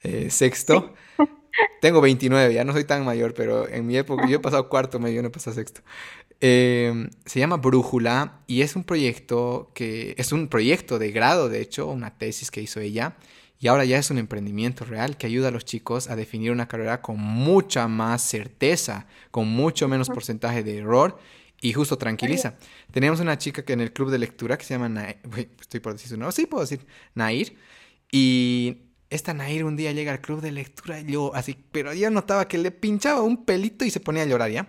eh, 0.03 0.31
sexto. 0.31 0.95
Tengo 1.81 2.01
29, 2.01 2.55
ya 2.55 2.64
no 2.64 2.72
soy 2.72 2.85
tan 2.85 3.05
mayor, 3.05 3.35
pero 3.35 3.68
en 3.68 3.87
mi 3.87 3.97
época 3.97 4.26
yo 4.28 4.37
he 4.37 4.41
pasado 4.41 4.68
cuarto 4.68 5.01
medio, 5.01 5.20
no 5.20 5.28
he 5.28 5.33
pasado 5.33 5.57
sexto. 5.57 5.83
Em, 6.41 7.11
se 7.26 7.41
llama 7.41 7.57
Brújula 7.57 8.41
y 8.47 8.62
es 8.62 8.76
un 8.76 8.85
proyecto 8.85 9.72
que 9.74 10.14
es 10.16 10.33
un 10.33 10.49
proyecto 10.49 10.99
de 10.99 11.11
grado, 11.11 11.49
de 11.49 11.61
hecho, 11.61 11.89
una 11.89 12.16
tesis 12.16 12.51
que 12.51 12.62
hizo 12.62 12.81
ella. 12.81 13.16
Y 13.63 13.69
ahora 13.69 13.85
ya 13.85 13.99
es 13.99 14.11
un 14.11 14.17
emprendimiento 14.17 14.87
real 14.87 15.19
que 15.19 15.27
ayuda 15.27 15.49
a 15.49 15.51
los 15.51 15.67
chicos 15.67 16.09
a 16.09 16.17
definir 16.17 16.51
una 16.51 16.67
carrera 16.67 17.03
con 17.03 17.19
mucha 17.19 17.89
más 17.89 18.23
certeza, 18.23 19.07
con 19.31 19.49
mucho 19.49 19.87
menos 19.87 20.09
porcentaje 20.09 20.63
de 20.63 20.79
error 20.79 21.19
y 21.61 21.75
justo 21.75 21.99
tranquiliza. 21.99 22.55
Tenemos 22.91 23.21
una 23.21 23.37
chica 23.37 23.63
que 23.63 23.75
en 23.75 23.83
el 23.83 23.93
club 23.93 24.11
de 24.11 24.19
lectura 24.19 24.57
que 24.57 24.65
se 24.65 24.73
llama 24.73 24.89
Nair, 24.89 25.19
estoy 25.61 25.81
por 25.81 25.93
decir 25.93 26.09
su 26.09 26.17
nombre, 26.17 26.35
sí 26.35 26.47
puedo 26.47 26.63
decir 26.63 26.87
Nair, 27.15 27.55
y 28.11 28.79
esta 29.11 29.35
Nair 29.35 29.65
un 29.65 29.77
día 29.77 29.93
llega 29.93 30.13
al 30.13 30.23
club 30.23 30.41
de 30.41 30.53
lectura 30.53 30.99
y 31.01 31.13
yo 31.13 31.35
así, 31.35 31.55
pero 31.71 31.93
yo 31.93 32.11
notaba 32.11 32.49
que 32.49 32.57
le 32.57 32.71
pinchaba 32.71 33.21
un 33.21 33.45
pelito 33.45 33.85
y 33.85 33.91
se 33.91 34.01
ponía 34.01 34.23
a 34.23 34.27
llorar, 34.27 34.51
¿ya? 34.51 34.69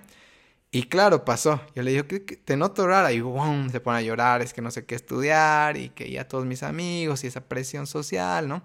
Y 0.71 0.83
claro, 0.83 1.25
pasó. 1.25 1.59
Yo 1.75 1.83
le 1.83 1.91
digo, 1.91 2.07
que 2.07 2.19
te 2.19 2.55
noto 2.55 2.87
rara. 2.87 3.11
Y 3.11 3.19
¡bum! 3.19 3.69
se 3.69 3.81
pone 3.81 3.99
a 3.99 4.01
llorar, 4.01 4.41
es 4.41 4.53
que 4.53 4.61
no 4.61 4.71
sé 4.71 4.85
qué 4.85 4.95
estudiar 4.95 5.75
y 5.77 5.89
que 5.89 6.09
ya 6.09 6.27
todos 6.27 6.45
mis 6.45 6.63
amigos 6.63 7.23
y 7.23 7.27
esa 7.27 7.41
presión 7.41 7.87
social, 7.87 8.47
¿no? 8.47 8.63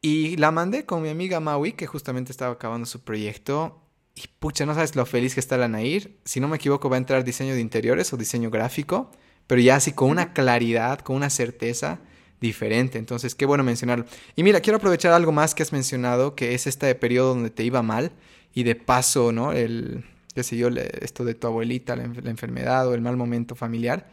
Y 0.00 0.36
la 0.36 0.52
mandé 0.52 0.86
con 0.86 1.02
mi 1.02 1.08
amiga 1.08 1.40
Maui, 1.40 1.72
que 1.72 1.86
justamente 1.86 2.30
estaba 2.30 2.52
acabando 2.52 2.86
su 2.86 3.00
proyecto. 3.02 3.82
Y 4.14 4.28
pucha, 4.38 4.64
no 4.64 4.74
sabes 4.74 4.94
lo 4.94 5.04
feliz 5.06 5.34
que 5.34 5.40
está 5.40 5.56
la 5.58 5.68
Nair. 5.68 6.16
Si 6.24 6.38
no 6.38 6.46
me 6.48 6.56
equivoco, 6.56 6.88
va 6.88 6.96
a 6.96 6.98
entrar 6.98 7.24
diseño 7.24 7.54
de 7.54 7.60
interiores 7.60 8.12
o 8.12 8.16
diseño 8.16 8.50
gráfico, 8.50 9.10
pero 9.48 9.60
ya 9.60 9.76
así 9.76 9.92
con 9.92 10.10
una 10.10 10.32
claridad, 10.32 11.00
con 11.00 11.16
una 11.16 11.30
certeza 11.30 11.98
diferente. 12.40 12.98
Entonces, 12.98 13.34
qué 13.34 13.46
bueno 13.46 13.64
mencionarlo. 13.64 14.04
Y 14.36 14.44
mira, 14.44 14.60
quiero 14.60 14.76
aprovechar 14.78 15.12
algo 15.12 15.32
más 15.32 15.54
que 15.54 15.64
has 15.64 15.72
mencionado, 15.72 16.36
que 16.36 16.54
es 16.54 16.68
este 16.68 16.94
periodo 16.94 17.30
donde 17.34 17.50
te 17.50 17.64
iba 17.64 17.82
mal 17.82 18.12
y 18.54 18.62
de 18.62 18.76
paso, 18.76 19.32
¿no? 19.32 19.52
El, 19.52 20.04
qué 20.44 20.56
yo, 20.56 20.68
esto 20.68 21.24
de 21.24 21.34
tu 21.34 21.46
abuelita, 21.46 21.96
la, 21.96 22.04
enfermedad 22.04 22.86
o 22.88 22.94
el 22.94 23.00
mal 23.00 23.16
momento 23.16 23.54
familiar. 23.54 24.08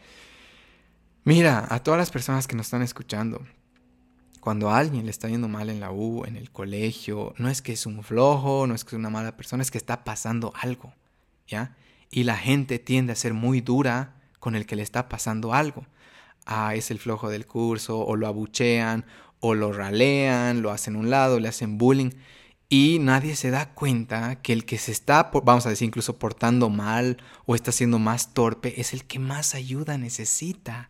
Mira, 1.24 1.68
a 1.70 1.84
todas 1.84 1.98
las 1.98 2.12
personas 2.12 2.48
que 2.48 2.56
nos 2.56 2.68
están 2.68 2.82
escuchando, 2.82 3.42
cuando 4.40 4.70
a 4.70 4.78
alguien 4.78 5.06
le 5.06 5.12
está 5.12 5.30
yendo 5.30 5.48
mal 5.48 5.70
en 5.70 5.80
la 5.80 5.92
U, 5.92 6.26
en 6.26 6.36
el 6.36 6.52
colegio, 6.52 7.34
no 7.38 7.50
es 7.50 7.62
que 7.62 7.74
es 7.74 7.86
un 7.86 8.04
flojo, 8.04 8.68
no 8.68 8.76
es 8.76 8.84
que 8.84 8.96
es 8.96 9.00
una 9.00 9.10
mala 9.10 9.38
persona, 9.38 9.64
es 9.64 9.72
que 9.72 9.78
está 9.78 10.04
pasando 10.04 10.52
algo, 10.60 10.94
¿ya? 11.48 11.78
Y 12.10 12.24
la 12.24 12.38
gente 12.38 12.80
tiende 12.80 13.14
a 13.14 13.16
ser 13.16 13.34
muy 13.34 13.62
dura 13.62 14.16
con 14.40 14.56
el 14.56 14.66
que 14.66 14.76
le 14.76 14.84
está 14.84 15.08
pasando 15.08 15.54
algo 15.54 15.86
ah, 16.46 16.76
es 16.76 16.92
el 16.92 17.00
flojo 17.00 17.30
del 17.30 17.46
curso, 17.46 18.00
o 18.00 18.16
lo 18.16 18.28
abuchean, 18.28 19.06
o 19.40 19.56
lo 19.56 19.74
ralean, 19.74 20.62
lo 20.62 20.72
hacen 20.72 20.96
un 20.96 21.10
lado, 21.10 21.40
le 21.40 21.48
hacen 21.48 21.78
bullying. 21.78 22.12
Y 22.76 22.98
nadie 22.98 23.36
se 23.36 23.52
da 23.52 23.70
cuenta 23.70 24.42
que 24.42 24.52
el 24.52 24.66
que 24.66 24.80
se 24.80 24.92
está, 24.92 25.30
vamos 25.44 25.68
a 25.68 25.70
decir, 25.70 25.86
incluso 25.86 26.18
portando 26.18 26.72
mal 26.72 27.18
o 27.46 27.54
está 27.54 27.72
siendo 27.72 28.00
más 28.00 28.34
torpe, 28.34 28.82
es 28.82 28.94
el 28.94 29.06
que 29.06 29.20
más 29.20 29.54
ayuda 29.54 30.00
necesita, 30.00 30.90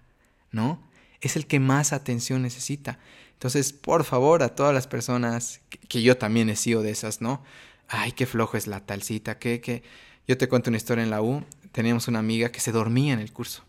¿no? 0.50 0.82
es 1.20 1.36
el 1.36 1.46
que 1.46 1.60
más 1.60 1.92
atención 1.92 2.42
necesita. 2.42 3.00
Entonces, 3.34 3.74
por 3.74 4.06
favor, 4.06 4.44
a 4.44 4.56
todas 4.56 4.74
las 4.74 4.88
personas, 4.88 5.60
que, 5.90 6.02
yo 6.02 6.16
también 6.18 6.50
he 6.50 6.56
sido 6.56 6.84
de 6.84 6.92
esas, 6.92 7.20
¿no? 7.20 7.44
Ay, 7.90 8.14
qué 8.14 8.26
flojo 8.26 8.56
es 8.56 8.66
la 8.66 8.80
talcita, 8.80 9.38
que, 9.38 9.60
que... 9.60 9.84
Yo 10.26 10.38
te 10.38 10.48
cuento 10.48 10.70
una 10.70 10.78
historia 10.78 11.04
en 11.04 11.10
la 11.10 11.22
U, 11.22 11.44
teníamos 11.74 12.08
una 12.08 12.20
amiga 12.20 12.50
que 12.50 12.62
se 12.62 12.72
dormía 12.72 13.12
en 13.12 13.20
el 13.20 13.34
curso, 13.34 13.66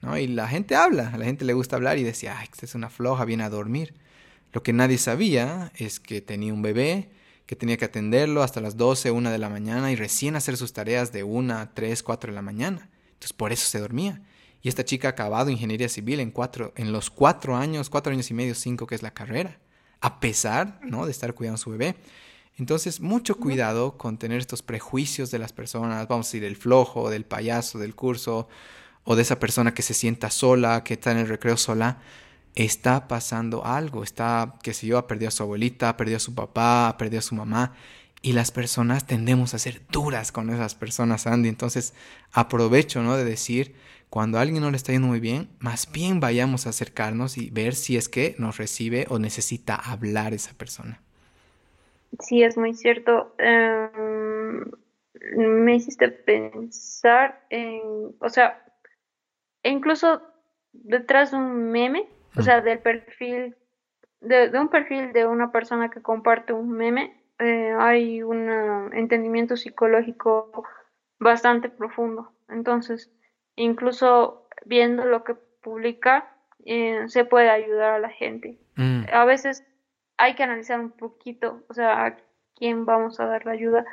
¿no? 0.00 0.16
Y 0.16 0.26
la 0.26 0.48
gente 0.48 0.74
habla, 0.74 1.10
a 1.10 1.18
la 1.18 1.26
gente 1.26 1.44
le 1.44 1.52
gusta 1.52 1.76
hablar 1.76 1.98
y 1.98 2.02
decía, 2.02 2.38
ay, 2.38 2.48
esta 2.50 2.64
es 2.64 2.74
una 2.74 2.88
floja, 2.88 3.26
viene 3.26 3.44
a 3.44 3.50
dormir. 3.50 3.92
Lo 4.54 4.62
que 4.62 4.72
nadie 4.72 4.96
sabía 4.96 5.70
es 5.76 6.00
que 6.00 6.22
tenía 6.22 6.54
un 6.54 6.62
bebé, 6.62 7.10
que 7.48 7.56
tenía 7.56 7.78
que 7.78 7.86
atenderlo 7.86 8.42
hasta 8.42 8.60
las 8.60 8.76
12, 8.76 9.10
1 9.10 9.30
de 9.30 9.38
la 9.38 9.48
mañana 9.48 9.90
y 9.90 9.96
recién 9.96 10.36
hacer 10.36 10.58
sus 10.58 10.74
tareas 10.74 11.12
de 11.12 11.24
1, 11.24 11.70
3, 11.72 12.02
4 12.02 12.30
de 12.30 12.34
la 12.34 12.42
mañana. 12.42 12.90
Entonces 13.06 13.32
por 13.32 13.52
eso 13.52 13.66
se 13.66 13.78
dormía. 13.78 14.20
Y 14.60 14.68
esta 14.68 14.84
chica 14.84 15.08
ha 15.08 15.12
acabado 15.12 15.48
ingeniería 15.48 15.88
civil 15.88 16.20
en, 16.20 16.30
cuatro, 16.30 16.74
en 16.76 16.92
los 16.92 17.08
cuatro 17.08 17.56
años, 17.56 17.88
cuatro 17.88 18.12
años 18.12 18.30
y 18.30 18.34
medio, 18.34 18.54
cinco 18.54 18.86
que 18.86 18.94
es 18.94 19.02
la 19.02 19.14
carrera, 19.14 19.58
a 20.02 20.20
pesar 20.20 20.78
¿no? 20.82 21.06
de 21.06 21.10
estar 21.10 21.32
cuidando 21.32 21.54
a 21.54 21.58
su 21.58 21.70
bebé. 21.70 21.96
Entonces, 22.58 23.00
mucho 23.00 23.38
cuidado 23.38 23.96
con 23.96 24.18
tener 24.18 24.40
estos 24.40 24.60
prejuicios 24.60 25.30
de 25.30 25.38
las 25.38 25.54
personas, 25.54 26.06
vamos 26.06 26.26
a 26.26 26.28
decir, 26.28 26.44
el 26.44 26.56
flojo, 26.56 27.08
del 27.08 27.24
payaso, 27.24 27.78
del 27.78 27.94
curso, 27.94 28.46
o 29.04 29.16
de 29.16 29.22
esa 29.22 29.40
persona 29.40 29.72
que 29.72 29.80
se 29.80 29.94
sienta 29.94 30.28
sola, 30.28 30.84
que 30.84 30.94
está 30.94 31.12
en 31.12 31.18
el 31.18 31.28
recreo 31.28 31.56
sola. 31.56 32.02
Está 32.58 33.06
pasando 33.06 33.64
algo, 33.64 34.02
está, 34.02 34.56
qué 34.64 34.74
sé 34.74 34.88
yo, 34.88 34.98
ha 34.98 35.06
perdido 35.06 35.28
a 35.28 35.30
su 35.30 35.44
abuelita, 35.44 35.90
ha 35.90 35.96
perdido 35.96 36.16
a 36.16 36.20
su 36.20 36.34
papá, 36.34 36.88
ha 36.88 36.98
perdido 36.98 37.20
a 37.20 37.22
su 37.22 37.36
mamá. 37.36 37.74
Y 38.20 38.32
las 38.32 38.50
personas 38.50 39.06
tendemos 39.06 39.54
a 39.54 39.60
ser 39.60 39.80
duras 39.92 40.32
con 40.32 40.50
esas 40.50 40.74
personas, 40.74 41.28
Andy. 41.28 41.48
Entonces, 41.48 41.94
aprovecho, 42.32 43.00
¿no? 43.00 43.16
De 43.16 43.24
decir, 43.24 43.76
cuando 44.10 44.38
a 44.38 44.40
alguien 44.40 44.60
no 44.60 44.72
le 44.72 44.76
está 44.76 44.90
yendo 44.90 45.06
muy 45.06 45.20
bien, 45.20 45.48
más 45.60 45.92
bien 45.92 46.18
vayamos 46.18 46.66
a 46.66 46.70
acercarnos 46.70 47.38
y 47.38 47.48
ver 47.50 47.76
si 47.76 47.96
es 47.96 48.08
que 48.08 48.34
nos 48.38 48.58
recibe 48.58 49.06
o 49.08 49.20
necesita 49.20 49.76
hablar 49.76 50.34
esa 50.34 50.52
persona. 50.54 51.00
Sí, 52.18 52.42
es 52.42 52.56
muy 52.56 52.74
cierto. 52.74 53.36
Em, 53.38 54.64
me 55.36 55.76
hiciste 55.76 56.08
pensar 56.08 57.40
en, 57.50 58.16
o 58.18 58.28
sea, 58.28 58.64
incluso 59.62 60.22
detrás 60.72 61.30
de 61.30 61.36
un 61.36 61.70
meme, 61.70 62.08
o 62.36 62.42
sea, 62.42 62.60
del 62.60 62.78
perfil, 62.80 63.56
de, 64.20 64.50
un 64.58 64.68
perfil 64.68 65.12
de 65.12 65.26
una 65.26 65.52
persona 65.52 65.90
que 65.90 66.02
comparte 66.02 66.52
un 66.52 66.70
meme, 66.70 67.22
eh, 67.38 67.74
hay 67.78 68.22
un 68.22 68.92
entendimiento 68.92 69.56
psicológico 69.56 70.64
bastante 71.18 71.68
profundo. 71.68 72.32
Entonces, 72.48 73.12
incluso 73.56 74.48
viendo 74.64 75.04
lo 75.04 75.24
que 75.24 75.34
publica, 75.34 76.32
eh, 76.64 77.04
se 77.06 77.24
puede 77.24 77.50
ayudar 77.50 77.94
a 77.94 77.98
la 77.98 78.10
gente. 78.10 78.58
Mm. 78.76 79.04
A 79.12 79.24
veces 79.24 79.64
hay 80.16 80.34
que 80.34 80.42
analizar 80.42 80.80
un 80.80 80.90
poquito, 80.90 81.62
o 81.68 81.74
sea, 81.74 82.06
a 82.06 82.16
quién 82.56 82.84
vamos 82.84 83.20
a 83.20 83.26
dar 83.26 83.46
la 83.46 83.52
ayuda, 83.52 83.84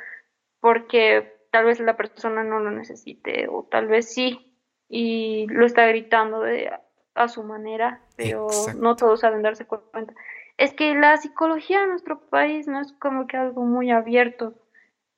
porque 0.60 1.34
tal 1.52 1.66
vez 1.66 1.80
la 1.80 1.96
persona 1.96 2.44
no 2.44 2.60
lo 2.60 2.72
necesite, 2.72 3.48
o 3.48 3.64
tal 3.70 3.88
vez 3.88 4.14
sí, 4.14 4.52
y 4.90 5.48
lo 5.50 5.66
está 5.66 5.88
gritando 5.88 6.42
de, 6.42 6.72
a 7.16 7.28
su 7.28 7.44
manera, 7.44 8.02
pero 8.16 8.48
no 8.78 8.96
todos 8.96 9.22
saben 9.22 9.42
darse 9.42 9.66
cuenta. 9.66 10.14
Es 10.58 10.74
que 10.74 10.94
la 10.96 11.18
psicología 11.18 11.84
en 11.84 11.90
nuestro 11.90 12.20
país 12.20 12.68
no 12.68 12.80
es 12.82 12.94
como 12.94 13.28
que 13.28 13.38
algo 13.38 13.64
muy 13.64 13.92
abierto, 13.92 14.54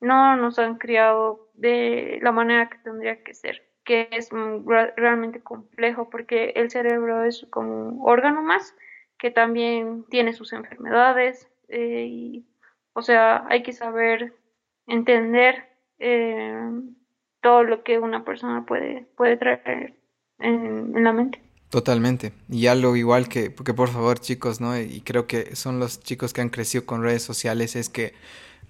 no 0.00 0.36
nos 0.36 0.58
han 0.58 0.78
criado 0.78 1.48
de 1.54 2.18
la 2.22 2.32
manera 2.32 2.70
que 2.70 2.78
tendría 2.78 3.22
que 3.22 3.34
ser 3.34 3.68
que 3.88 4.06
es 4.12 4.28
realmente 4.96 5.40
complejo 5.40 6.10
porque 6.10 6.52
el 6.56 6.70
cerebro 6.70 7.24
es 7.24 7.46
como 7.48 7.88
un 7.88 8.00
órgano 8.02 8.42
más 8.42 8.76
que 9.16 9.30
también 9.30 10.04
tiene 10.10 10.34
sus 10.34 10.52
enfermedades 10.52 11.48
eh, 11.68 12.04
y 12.06 12.46
o 12.92 13.00
sea 13.00 13.46
hay 13.48 13.62
que 13.62 13.72
saber 13.72 14.34
entender 14.86 15.70
eh, 15.98 16.70
todo 17.40 17.64
lo 17.64 17.82
que 17.82 17.98
una 17.98 18.26
persona 18.26 18.66
puede 18.66 19.06
puede 19.16 19.38
traer 19.38 19.94
en, 20.38 20.94
en, 20.94 21.04
la 21.04 21.14
mente 21.14 21.40
Totalmente. 21.70 22.32
Y 22.48 22.66
algo 22.66 22.96
igual 22.96 23.28
que, 23.28 23.50
porque 23.50 23.74
por 23.74 23.90
favor 23.90 24.18
chicos, 24.20 24.60
¿no? 24.60 24.78
Y 24.80 25.02
creo 25.02 25.26
que 25.26 25.54
son 25.54 25.78
los 25.78 26.00
chicos 26.00 26.32
que 26.32 26.40
han 26.40 26.48
crecido 26.48 26.86
con 26.86 27.02
redes 27.02 27.22
sociales, 27.22 27.76
es 27.76 27.90
que 27.90 28.14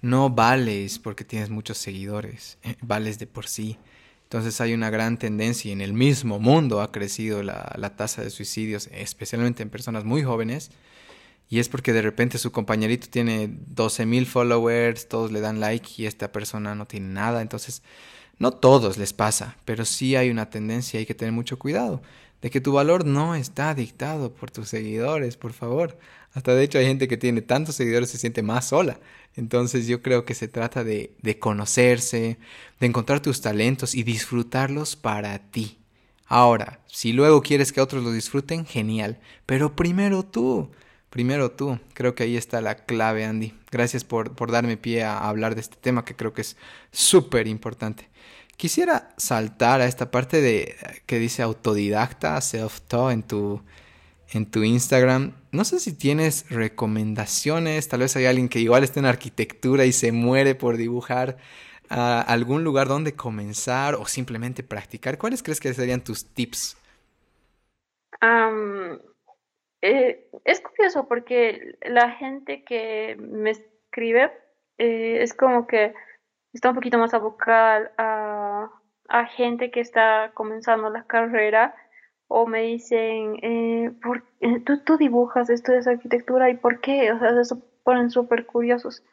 no 0.01 0.29
vales 0.29 0.99
porque 0.99 1.23
tienes 1.23 1.49
muchos 1.49 1.77
seguidores, 1.77 2.57
vales 2.81 3.17
de 3.19 3.27
por 3.27 3.47
sí. 3.47 3.77
Entonces 4.23 4.59
hay 4.61 4.73
una 4.73 4.89
gran 4.89 5.17
tendencia 5.17 5.69
y 5.69 5.71
en 5.71 5.81
el 5.81 5.93
mismo 5.93 6.39
mundo 6.39 6.81
ha 6.81 6.91
crecido 6.91 7.41
la, 7.41 7.73
la 7.77 7.95
tasa 7.95 8.21
de 8.21 8.29
suicidios, 8.29 8.89
especialmente 8.91 9.63
en 9.63 9.69
personas 9.69 10.03
muy 10.03 10.23
jóvenes. 10.23 10.69
Y 11.49 11.59
es 11.59 11.67
porque 11.67 11.93
de 11.93 12.03
repente 12.03 12.37
su 12.37 12.51
compañerito 12.51 13.07
tiene 13.09 13.49
12 13.49 14.05
mil 14.05 14.27
followers, 14.27 15.07
todos 15.07 15.31
le 15.31 15.41
dan 15.41 15.59
like 15.59 15.89
y 15.97 16.05
esta 16.05 16.31
persona 16.31 16.75
no 16.75 16.85
tiene 16.85 17.07
nada. 17.07 17.41
Entonces, 17.41 17.81
no 18.39 18.51
todos 18.51 18.97
les 18.97 19.13
pasa, 19.13 19.57
pero 19.65 19.83
sí 19.85 20.15
hay 20.15 20.29
una 20.29 20.49
tendencia, 20.49 20.99
hay 20.99 21.05
que 21.05 21.15
tener 21.15 21.33
mucho 21.33 21.59
cuidado, 21.59 22.01
de 22.41 22.49
que 22.49 22.61
tu 22.61 22.71
valor 22.73 23.05
no 23.05 23.35
está 23.35 23.73
dictado 23.73 24.33
por 24.33 24.51
tus 24.51 24.69
seguidores, 24.69 25.37
por 25.37 25.53
favor. 25.53 25.97
Hasta 26.33 26.53
de 26.53 26.63
hecho 26.63 26.77
hay 26.77 26.85
gente 26.85 27.07
que 27.07 27.17
tiene 27.17 27.41
tantos 27.41 27.75
seguidores 27.75 28.09
se 28.09 28.17
siente 28.17 28.43
más 28.43 28.69
sola. 28.69 28.99
Entonces 29.35 29.87
yo 29.87 30.01
creo 30.01 30.25
que 30.25 30.35
se 30.35 30.47
trata 30.47 30.83
de, 30.83 31.15
de 31.21 31.39
conocerse, 31.39 32.37
de 32.79 32.87
encontrar 32.87 33.21
tus 33.21 33.41
talentos 33.41 33.95
y 33.95 34.03
disfrutarlos 34.03 34.95
para 34.95 35.39
ti. 35.39 35.77
Ahora, 36.27 36.79
si 36.87 37.13
luego 37.13 37.41
quieres 37.41 37.71
que 37.71 37.81
otros 37.81 38.03
lo 38.03 38.11
disfruten, 38.11 38.65
genial. 38.65 39.19
Pero 39.45 39.75
primero 39.75 40.23
tú, 40.23 40.69
primero 41.09 41.51
tú. 41.51 41.79
Creo 41.93 42.15
que 42.15 42.23
ahí 42.23 42.37
está 42.37 42.61
la 42.61 42.75
clave, 42.75 43.25
Andy. 43.25 43.53
Gracias 43.71 44.03
por, 44.03 44.35
por 44.35 44.51
darme 44.51 44.77
pie 44.77 45.03
a 45.03 45.27
hablar 45.27 45.55
de 45.55 45.61
este 45.61 45.77
tema 45.77 46.05
que 46.05 46.15
creo 46.15 46.33
que 46.33 46.41
es 46.41 46.55
súper 46.91 47.47
importante. 47.47 48.08
Quisiera 48.59 49.07
saltar 49.15 49.79
a 49.79 49.85
esta 49.85 50.11
parte 50.11 50.41
de 50.41 50.75
que 51.05 51.17
dice 51.17 51.41
autodidacta, 51.41 52.35
self-taught 52.41 53.13
en 53.13 53.23
tu, 53.23 53.61
en 54.33 54.51
tu 54.51 54.65
Instagram. 54.65 55.31
No 55.53 55.63
sé 55.63 55.79
si 55.79 55.97
tienes 55.97 56.45
recomendaciones, 56.49 57.87
tal 57.87 58.01
vez 58.01 58.17
hay 58.17 58.25
alguien 58.25 58.49
que 58.49 58.59
igual 58.59 58.83
está 58.83 58.99
en 58.99 59.05
arquitectura 59.05 59.85
y 59.85 59.93
se 59.93 60.11
muere 60.11 60.55
por 60.55 60.75
dibujar 60.75 61.37
a 61.89 62.19
algún 62.19 62.65
lugar 62.65 62.89
donde 62.89 63.15
comenzar 63.15 63.95
o 63.95 64.05
simplemente 64.05 64.61
practicar. 64.61 65.17
¿Cuáles 65.17 65.41
crees 65.41 65.61
que 65.61 65.73
serían 65.73 66.03
tus 66.03 66.25
tips? 66.33 66.75
Eh, 69.81 70.29
es 70.43 70.59
curioso 70.59 71.07
porque 71.07 71.77
la 71.83 72.11
gente 72.11 72.65
que 72.65 73.15
me 73.17 73.51
escribe 73.51 74.33
eh, 74.77 75.19
es 75.21 75.33
como 75.33 75.65
que 75.65 75.93
está 76.53 76.69
un 76.69 76.75
poquito 76.75 76.97
más 76.97 77.13
abocada 77.13 77.91
a, 77.97 78.38
a 79.09 79.25
gente 79.25 79.71
que 79.71 79.79
está 79.81 80.31
comenzando 80.33 80.89
la 80.89 81.05
carrera 81.05 81.75
o 82.27 82.45
me 82.45 82.61
dicen, 82.61 83.37
eh, 83.41 83.91
¿por, 84.03 84.23
eh, 84.39 84.59
tú, 84.61 84.83
tú 84.83 84.97
dibujas, 84.97 85.49
estudias 85.49 85.87
arquitectura 85.87 86.49
y 86.49 86.57
por 86.57 86.79
qué, 86.79 87.11
o 87.11 87.19
sea, 87.19 87.43
se 87.43 87.55
ponen 87.83 88.11
súper 88.11 88.45
curiosos. 88.45 89.03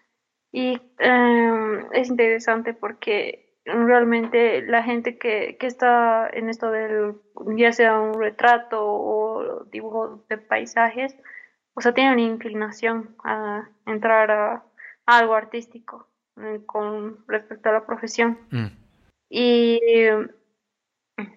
Y 0.53 0.81
em, 0.99 1.87
es 1.93 2.09
interesante 2.11 2.75
porque 2.75 3.47
realmente 3.65 4.63
la 4.63 4.83
gente 4.83 5.19
que, 5.19 5.57
que 5.59 5.67
está 5.67 6.29
en 6.33 6.49
esto 6.49 6.71
del, 6.71 7.17
ya 7.57 7.73
sea 7.73 7.99
un 7.99 8.21
retrato 8.21 8.85
o 8.85 9.65
dibujo 9.65 10.25
de 10.29 10.39
paisajes, 10.39 11.17
o 11.75 11.81
sea, 11.81 11.93
tiene 11.93 12.13
una 12.13 12.23
inclinación 12.23 13.17
a 13.25 13.69
entrar 13.87 14.31
a, 14.31 14.65
algo 15.07 15.35
artístico 15.35 16.09
eh, 16.37 16.61
con 16.67 17.25
respecto 17.29 17.69
a 17.69 17.73
la 17.73 17.87
profesión. 17.87 18.39
Mm. 18.51 18.86
Y 19.29 19.81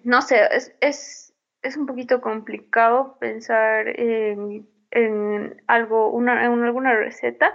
no 0.04 0.22
sé, 0.22 0.46
es, 0.52 0.74
es 0.80 1.30
es 1.62 1.76
un 1.76 1.86
poquito 1.86 2.20
complicado 2.20 3.16
pensar 3.18 3.88
en, 4.00 4.66
algo, 5.66 6.10
una, 6.10 6.44
en 6.44 6.64
alguna 6.64 6.94
receta, 6.94 7.54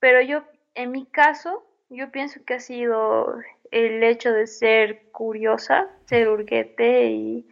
pero 0.00 0.20
yo, 0.20 0.42
en 0.74 0.90
mi 0.90 1.06
caso, 1.06 1.64
yo 1.88 2.10
pienso 2.10 2.44
que 2.44 2.54
ha 2.54 2.60
sido 2.60 3.36
el 3.70 4.02
hecho 4.02 4.32
de 4.32 4.46
ser 4.46 5.10
curiosa, 5.12 5.88
ser 6.04 6.28
urguete 6.28 7.06
y 7.06 7.46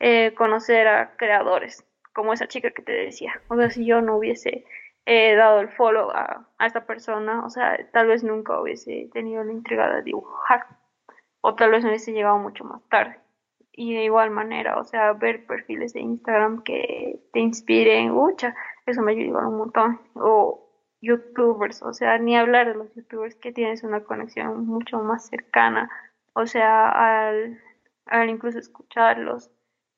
eh, 0.00 0.32
conocer 0.34 0.88
a 0.88 1.16
creadores, 1.16 1.84
como 2.14 2.32
esa 2.32 2.48
chica 2.48 2.70
que 2.70 2.82
te 2.82 2.92
decía. 2.92 3.40
O 3.48 3.56
sea, 3.56 3.68
si 3.70 3.84
yo 3.84 4.00
no 4.00 4.16
hubiese 4.16 4.64
eh, 5.04 5.34
dado 5.34 5.60
el 5.60 5.68
follow 5.68 6.10
a, 6.10 6.46
a, 6.56 6.66
esta 6.66 6.86
persona, 6.86 7.44
o 7.44 7.50
sea, 7.50 7.78
tal 7.92 8.06
vez 8.06 8.24
nunca 8.24 8.58
hubiese 8.60 9.10
tenido 9.12 9.44
la 9.44 9.52
intriga 9.52 9.94
de 9.94 10.02
dibujar, 10.02 10.66
o 11.46 11.54
tal 11.54 11.70
vez 11.70 11.84
me 11.84 11.90
hubiese 11.90 12.12
llegado 12.12 12.38
mucho 12.38 12.64
más 12.64 12.82
tarde. 12.88 13.20
Y 13.70 13.94
de 13.94 14.02
igual 14.02 14.30
manera, 14.30 14.80
o 14.80 14.84
sea, 14.84 15.12
ver 15.12 15.46
perfiles 15.46 15.92
de 15.92 16.00
Instagram 16.00 16.64
que 16.64 17.20
te 17.32 17.38
inspiren, 17.38 18.10
ucha, 18.10 18.52
eso 18.84 19.00
me 19.00 19.12
ayuda 19.12 19.46
un 19.46 19.58
montón. 19.58 20.00
O 20.14 20.68
youtubers, 21.00 21.82
o 21.82 21.92
sea, 21.92 22.18
ni 22.18 22.36
hablar 22.36 22.66
de 22.66 22.74
los 22.74 22.92
youtubers 22.96 23.36
que 23.36 23.52
tienes 23.52 23.84
una 23.84 24.02
conexión 24.02 24.66
mucho 24.66 24.98
más 24.98 25.28
cercana, 25.28 25.88
o 26.32 26.46
sea, 26.46 26.88
al, 26.88 27.60
al 28.06 28.28
incluso 28.28 28.58
escucharlos. 28.58 29.48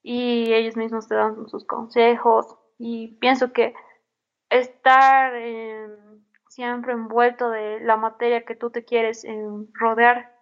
Y 0.02 0.52
ellos 0.52 0.76
mismos 0.76 1.08
te 1.08 1.14
dan 1.14 1.48
sus 1.48 1.64
consejos. 1.64 2.58
Y 2.76 3.16
pienso 3.20 3.54
que 3.54 3.72
estar 4.50 5.32
siempre 6.48 6.92
envuelto 6.92 7.48
de 7.48 7.80
la 7.80 7.96
materia 7.96 8.44
que 8.44 8.54
tú 8.54 8.68
te 8.68 8.84
quieres 8.84 9.26
rodear 9.72 10.37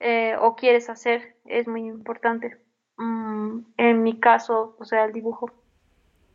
eh, 0.00 0.34
o 0.40 0.56
quieres 0.56 0.90
hacer 0.90 1.36
es 1.44 1.66
muy 1.66 1.86
importante. 1.86 2.56
Mm, 2.96 3.60
en 3.76 4.02
mi 4.02 4.20
caso, 4.20 4.76
o 4.78 4.84
sea, 4.84 5.04
el 5.04 5.12
dibujo. 5.12 5.50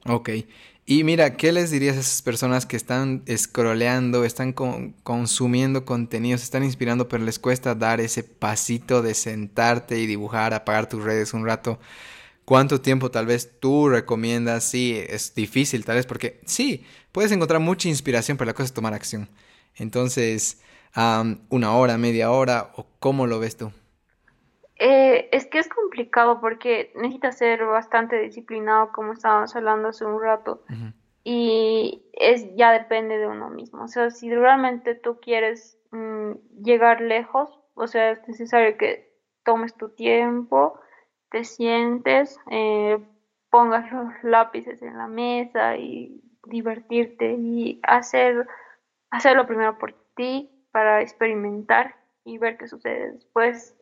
Ok. 0.05 0.29
Y 0.85 1.03
mira, 1.03 1.37
¿qué 1.37 1.51
les 1.51 1.69
dirías 1.69 1.97
a 1.97 1.99
esas 1.99 2.21
personas 2.21 2.65
que 2.65 2.75
están 2.75 3.23
scrolleando, 3.37 4.25
están 4.25 4.53
consumiendo 4.53 5.85
contenidos, 5.85 6.41
están 6.41 6.63
inspirando, 6.63 7.07
pero 7.07 7.23
les 7.23 7.37
cuesta 7.37 7.75
dar 7.75 8.01
ese 8.01 8.23
pasito 8.23 9.03
de 9.03 9.13
sentarte 9.13 9.99
y 9.99 10.07
dibujar, 10.07 10.53
apagar 10.53 10.89
tus 10.89 11.03
redes 11.03 11.33
un 11.33 11.45
rato? 11.45 11.79
¿Cuánto 12.43 12.81
tiempo 12.81 13.11
tal 13.11 13.27
vez 13.27 13.59
tú 13.59 13.89
recomiendas? 13.89 14.63
Sí, 14.63 14.99
es 15.07 15.35
difícil 15.35 15.85
tal 15.85 15.97
vez 15.97 16.07
porque 16.07 16.41
sí, 16.45 16.83
puedes 17.11 17.31
encontrar 17.31 17.61
mucha 17.61 17.87
inspiración, 17.87 18.37
pero 18.37 18.47
la 18.47 18.53
cosa 18.53 18.65
es 18.65 18.73
tomar 18.73 18.95
acción. 18.95 19.29
Entonces, 19.75 20.59
una 20.95 21.75
hora, 21.75 21.97
media 21.97 22.31
hora, 22.31 22.71
o 22.75 22.85
cómo 22.99 23.27
lo 23.27 23.39
ves 23.39 23.57
tú? 23.57 23.71
Eh, 24.77 25.27
es 25.31 25.45
que 25.45 25.59
es 25.59 25.67
complicado 25.67 26.39
porque 26.39 26.93
necesitas 26.95 27.37
ser 27.37 27.65
bastante 27.65 28.17
disciplinado, 28.17 28.91
como 28.93 29.13
estábamos 29.13 29.55
hablando 29.55 29.89
hace 29.89 30.05
un 30.05 30.21
rato, 30.21 30.63
y 31.23 32.05
es 32.13 32.55
ya 32.55 32.71
depende 32.71 33.17
de 33.17 33.27
uno 33.27 33.49
mismo. 33.49 33.83
O 33.83 33.87
sea, 33.87 34.09
si 34.09 34.33
realmente 34.33 34.95
tú 34.95 35.19
quieres 35.19 35.77
mm, 35.91 36.31
llegar 36.63 37.01
lejos, 37.01 37.59
o 37.75 37.87
sea, 37.87 38.11
es 38.11 38.27
necesario 38.27 38.77
que 38.77 39.13
tomes 39.43 39.75
tu 39.75 39.89
tiempo, 39.89 40.79
te 41.29 41.43
sientes, 41.43 42.39
eh, 42.49 42.99
pongas 43.49 43.91
los 43.91 44.13
lápices 44.23 44.81
en 44.81 44.97
la 44.97 45.07
mesa 45.07 45.75
y 45.75 46.21
divertirte 46.45 47.33
y 47.33 47.79
hacer 47.83 48.47
hacerlo 49.09 49.47
primero 49.47 49.77
por 49.77 49.93
ti 50.15 50.58
para 50.71 51.01
experimentar 51.01 51.95
y 52.25 52.37
ver 52.37 52.57
qué 52.57 52.67
sucede 52.67 53.13
después 53.13 53.75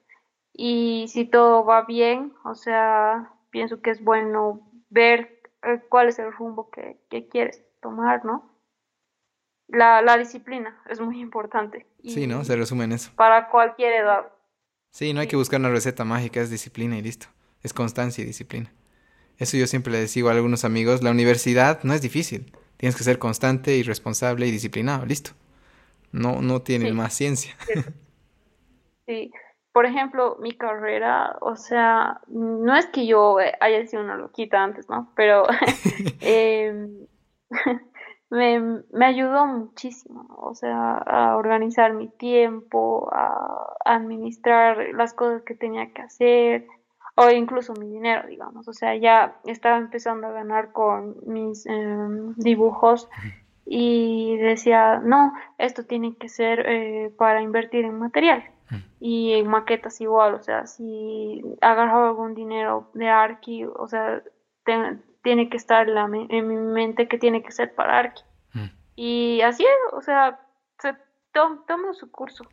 y 0.58 1.06
si 1.08 1.26
todo 1.26 1.64
va 1.64 1.86
bien, 1.86 2.34
o 2.44 2.56
sea, 2.56 3.32
pienso 3.52 3.80
que 3.80 3.92
es 3.92 4.04
bueno 4.04 4.68
ver 4.90 5.40
eh, 5.62 5.80
cuál 5.88 6.10
es 6.10 6.18
el 6.18 6.34
rumbo 6.34 6.72
que, 6.72 6.98
quieres 7.30 7.64
tomar, 7.80 8.26
¿no? 8.26 8.52
La, 9.68 10.02
la, 10.02 10.18
disciplina 10.18 10.82
es 10.90 11.00
muy 11.00 11.20
importante. 11.20 11.86
sí, 12.04 12.26
¿no? 12.26 12.44
Se 12.44 12.56
resume 12.56 12.86
en 12.86 12.94
eso. 12.94 13.12
Para 13.16 13.50
cualquier 13.50 13.94
edad. 13.94 14.32
Sí, 14.90 15.14
no 15.14 15.20
hay 15.20 15.28
que 15.28 15.36
buscar 15.36 15.60
una 15.60 15.70
receta 15.70 16.04
mágica, 16.06 16.42
es 16.42 16.50
disciplina 16.50 16.98
y 16.98 17.04
listo. 17.04 17.28
Es 17.62 17.74
constancia 17.74 18.24
y 18.24 18.26
disciplina. 18.26 18.74
Eso 19.38 19.58
yo 19.58 19.68
siempre 19.68 19.94
le 19.94 20.08
digo 20.08 20.30
a 20.30 20.32
algunos 20.32 20.66
amigos, 20.66 21.04
la 21.04 21.12
universidad 21.12 21.84
no 21.84 21.94
es 21.94 22.02
difícil. 22.02 22.52
Tienes 22.78 22.96
que 22.96 23.04
ser 23.04 23.20
constante 23.20 23.78
y 23.78 23.84
responsable 23.84 24.48
y 24.48 24.52
disciplinado, 24.52 25.06
listo. 25.06 25.32
No, 26.18 26.42
no 26.42 26.62
tiene 26.62 26.92
más 26.94 27.14
ciencia. 27.14 27.56
Sí 29.06 29.32
por 29.78 29.86
ejemplo, 29.86 30.38
mi 30.40 30.54
carrera, 30.54 31.38
o 31.40 31.56
sea, 31.56 32.22
no 32.30 32.76
es 32.76 32.88
que 32.88 33.06
yo 33.06 33.38
haya 33.60 33.86
sido 33.86 34.02
una 34.02 34.16
loquita 34.16 34.64
antes, 34.64 34.90
¿no? 34.90 35.12
Pero 35.16 35.44
em, 36.22 37.06
me, 38.32 39.06
ayudó 39.06 39.46
muchísimo, 39.46 40.26
o 40.40 40.56
sea, 40.56 40.94
a 40.94 41.38
organizar 41.38 41.94
mi 41.94 42.08
tiempo, 42.08 43.08
a, 43.14 43.76
administrar 43.86 44.80
las 44.96 45.14
cosas 45.14 45.44
que 45.44 45.54
tenía 45.54 45.94
que 45.94 46.02
hacer, 46.02 46.66
o 47.16 47.30
incluso 47.30 47.74
mi 47.74 47.88
dinero, 47.88 48.28
digamos. 48.28 48.68
O 48.68 48.74
sea, 48.74 48.96
ya 48.96 49.40
estaba 49.46 49.78
empezando 49.78 50.26
a 50.26 50.32
ganar 50.32 50.72
con 50.72 51.18
mis 51.28 51.68
em, 51.68 52.34
dibujos 52.36 53.08
y 53.70 54.38
decía, 54.38 55.02
no, 55.04 55.34
esto 55.58 55.84
tiene 55.84 56.16
que 56.16 56.30
ser 56.30 56.66
eh, 56.66 57.12
para 57.18 57.42
invertir 57.42 57.84
en 57.84 58.00
material 58.00 58.44
y 59.00 59.34
en 59.34 59.48
maquetas 59.48 60.02
igual, 60.02 60.34
o 60.34 60.44
sea, 60.44 60.66
si 60.68 61.42
agarraba 61.62 62.10
algún 62.10 62.34
dinero 62.34 62.90
de 62.94 63.08
Arki, 63.08 63.66
o 63.66 63.88
sea, 63.88 64.24
tiene 65.24 65.50
que 65.50 65.58
estar 65.58 65.88
en, 65.88 66.48
mi 66.48 66.56
mente 66.56 67.08
que 67.08 67.18
tiene 67.18 67.44
que 67.44 67.52
ser 67.52 67.74
para 67.76 68.00
Arki. 68.00 68.24
Y 68.96 69.42
así 69.42 69.64
es, 69.64 69.94
o 69.94 70.02
sea, 70.02 70.40
se 70.80 70.96
toma 71.32 71.94
su 71.94 72.10
curso. 72.10 72.46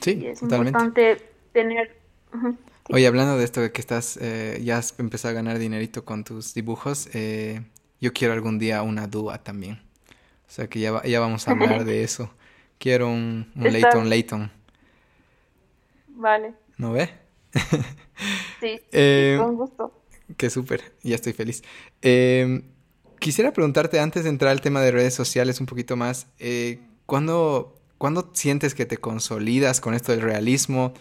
Sí, 0.00 0.26
es 0.26 0.42
importante 0.42 1.18
tener... 1.52 1.96
Oye, 2.90 3.06
hablando 3.06 3.38
de 3.38 3.44
esto 3.44 3.60
de 3.60 3.70
que 3.70 3.80
estás, 3.80 4.18
eh, 4.20 4.60
ya 4.64 4.78
has 4.78 4.98
empezado 4.98 5.30
a 5.30 5.34
ganar 5.34 5.58
dinerito 5.58 6.04
con 6.04 6.24
tus 6.24 6.52
dibujos, 6.52 7.08
eh, 7.14 7.62
yo 8.00 8.12
quiero 8.12 8.34
algún 8.34 8.58
día 8.58 8.82
una 8.82 9.06
dúa 9.06 9.38
también. 9.38 9.78
O 10.52 10.54
sea 10.54 10.68
que 10.68 10.80
ya, 10.80 11.02
ya 11.04 11.18
vamos 11.18 11.48
a 11.48 11.50
hablar 11.52 11.86
de 11.86 12.04
eso. 12.04 12.30
Quiero 12.78 13.08
un, 13.08 13.50
un 13.56 13.72
Layton 13.72 14.10
Layton. 14.10 14.52
Vale. 16.08 16.52
¿No 16.76 16.92
ve? 16.92 17.08
sí, 18.60 18.78
eh, 18.92 19.38
con 19.40 19.56
gusto. 19.56 20.02
Qué 20.36 20.50
súper, 20.50 20.92
ya 21.02 21.14
estoy 21.14 21.32
feliz. 21.32 21.62
Em, 22.02 22.64
quisiera 23.18 23.54
preguntarte 23.54 23.98
antes 23.98 24.24
de 24.24 24.28
entrar 24.28 24.50
al 24.50 24.60
tema 24.60 24.82
de 24.82 24.90
redes 24.90 25.14
sociales 25.14 25.58
un 25.58 25.64
poquito 25.64 25.96
más, 25.96 26.26
eh, 26.38 26.80
¿cuándo, 27.06 27.80
¿cuándo 27.96 28.30
sientes 28.34 28.74
que 28.74 28.84
te 28.84 28.98
consolidas 28.98 29.80
con 29.80 29.94
esto 29.94 30.12
del 30.12 30.20
realismo? 30.20 30.92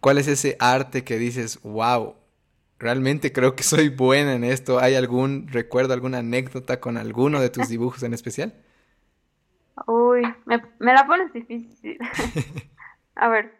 ¿Cuál 0.00 0.18
es 0.18 0.26
ese 0.26 0.56
arte 0.58 1.04
que 1.04 1.18
dices, 1.18 1.60
wow, 1.62 2.16
realmente 2.80 3.32
creo 3.32 3.54
que 3.54 3.62
soy 3.62 3.90
buena 3.90 4.34
en 4.34 4.42
esto? 4.42 4.80
¿Hay 4.80 4.96
algún 4.96 5.46
recuerdo, 5.46 5.94
alguna 5.94 6.18
anécdota 6.18 6.80
con 6.80 6.96
alguno 6.96 7.40
de 7.40 7.50
tus 7.50 7.68
dibujos 7.68 8.02
en 8.02 8.12
especial? 8.12 8.54
Uy, 9.86 10.22
me, 10.44 10.62
me 10.78 10.92
la 10.92 11.06
pones 11.06 11.32
difícil. 11.32 11.98
A 13.16 13.28
ver, 13.28 13.58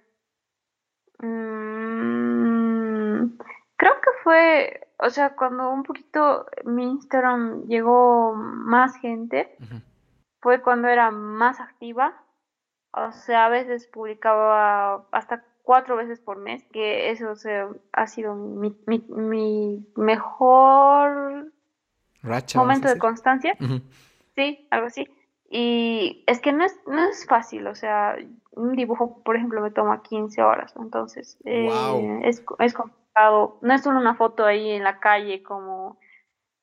Mm, 1.21 2.19
creo 3.77 3.93
que 4.01 4.11
fue, 4.23 4.89
o 4.99 5.11
sea, 5.11 5.35
cuando 5.35 5.71
un 5.71 5.83
poquito 5.83 6.47
mi 6.64 6.85
Instagram 6.85 7.64
llegó 7.66 8.35
más 8.35 8.97
gente, 8.97 9.57
fue 10.41 10.62
cuando 10.62 10.89
era 10.89 11.11
más 11.11 11.61
activa. 11.61 12.23
O 12.93 13.12
sea, 13.12 13.47
a 13.47 13.49
veces 13.49 13.87
publicaba 13.89 15.07
hasta 15.12 15.45
cuatro 15.62 15.97
veces 15.97 16.21
por 16.21 16.39
mes, 16.39 16.64
que 16.73 17.11
eso 17.11 17.35
ha 17.93 18.07
sido 18.07 18.35
mi, 18.35 18.75
mi, 18.87 19.87
mejor 19.95 21.53
momento 22.55 22.89
de 22.89 22.99
constancia. 22.99 23.57
Sí, 24.35 24.66
algo 24.71 24.87
así. 24.87 25.07
Y 25.51 26.24
es 26.26 26.40
que 26.40 26.53
no 26.53 26.64
es, 26.64 26.78
no 26.86 27.09
es 27.09 27.26
fácil, 27.26 27.66
o 27.68 27.74
sea, 27.74 28.16
un 28.53 28.76
dibujo, 28.76 29.22
por 29.22 29.36
ejemplo, 29.36 29.62
me 29.62 29.70
toma 29.70 30.03
15 30.03 30.42
horas, 30.42 30.74
entonces 30.76 31.38
eh, 31.44 32.20
es, 32.24 32.44
es 32.59 32.74
complicado. 32.74 33.59
No 33.62 33.74
es 33.74 33.82
solo 33.82 33.99
una 33.99 34.14
foto 34.14 34.44
ahí 34.44 34.70
en 34.70 34.84
la 34.84 35.01
calle 35.01 35.42
como, 35.42 35.99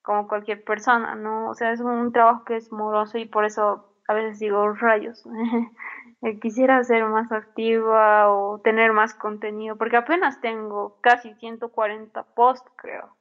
como 0.04 0.28
cualquier 0.28 0.64
persona, 0.64 1.16
¿no? 1.16 1.50
O 1.50 1.56
sea, 1.56 1.72
es 1.72 1.80
un 1.82 2.12
trabajo 2.12 2.46
que 2.46 2.58
es 2.58 2.72
moroso 2.72 3.18
y 3.18 3.26
por 3.26 3.46
eso 3.46 3.92
a 4.08 4.14
veces 4.14 4.40
digo 4.40 4.74
rayos. 4.74 5.24
Quisiera 6.42 6.84
ser 6.84 7.06
más 7.06 7.32
activa 7.32 8.32
o 8.32 8.60
tener 8.60 8.94
más 8.94 9.16
contenido, 9.16 9.78
porque 9.78 9.98
apenas 9.98 10.42
tengo 10.42 10.98
casi 11.02 11.34
140 11.36 12.24
posts, 12.36 12.70
creo 12.76 13.16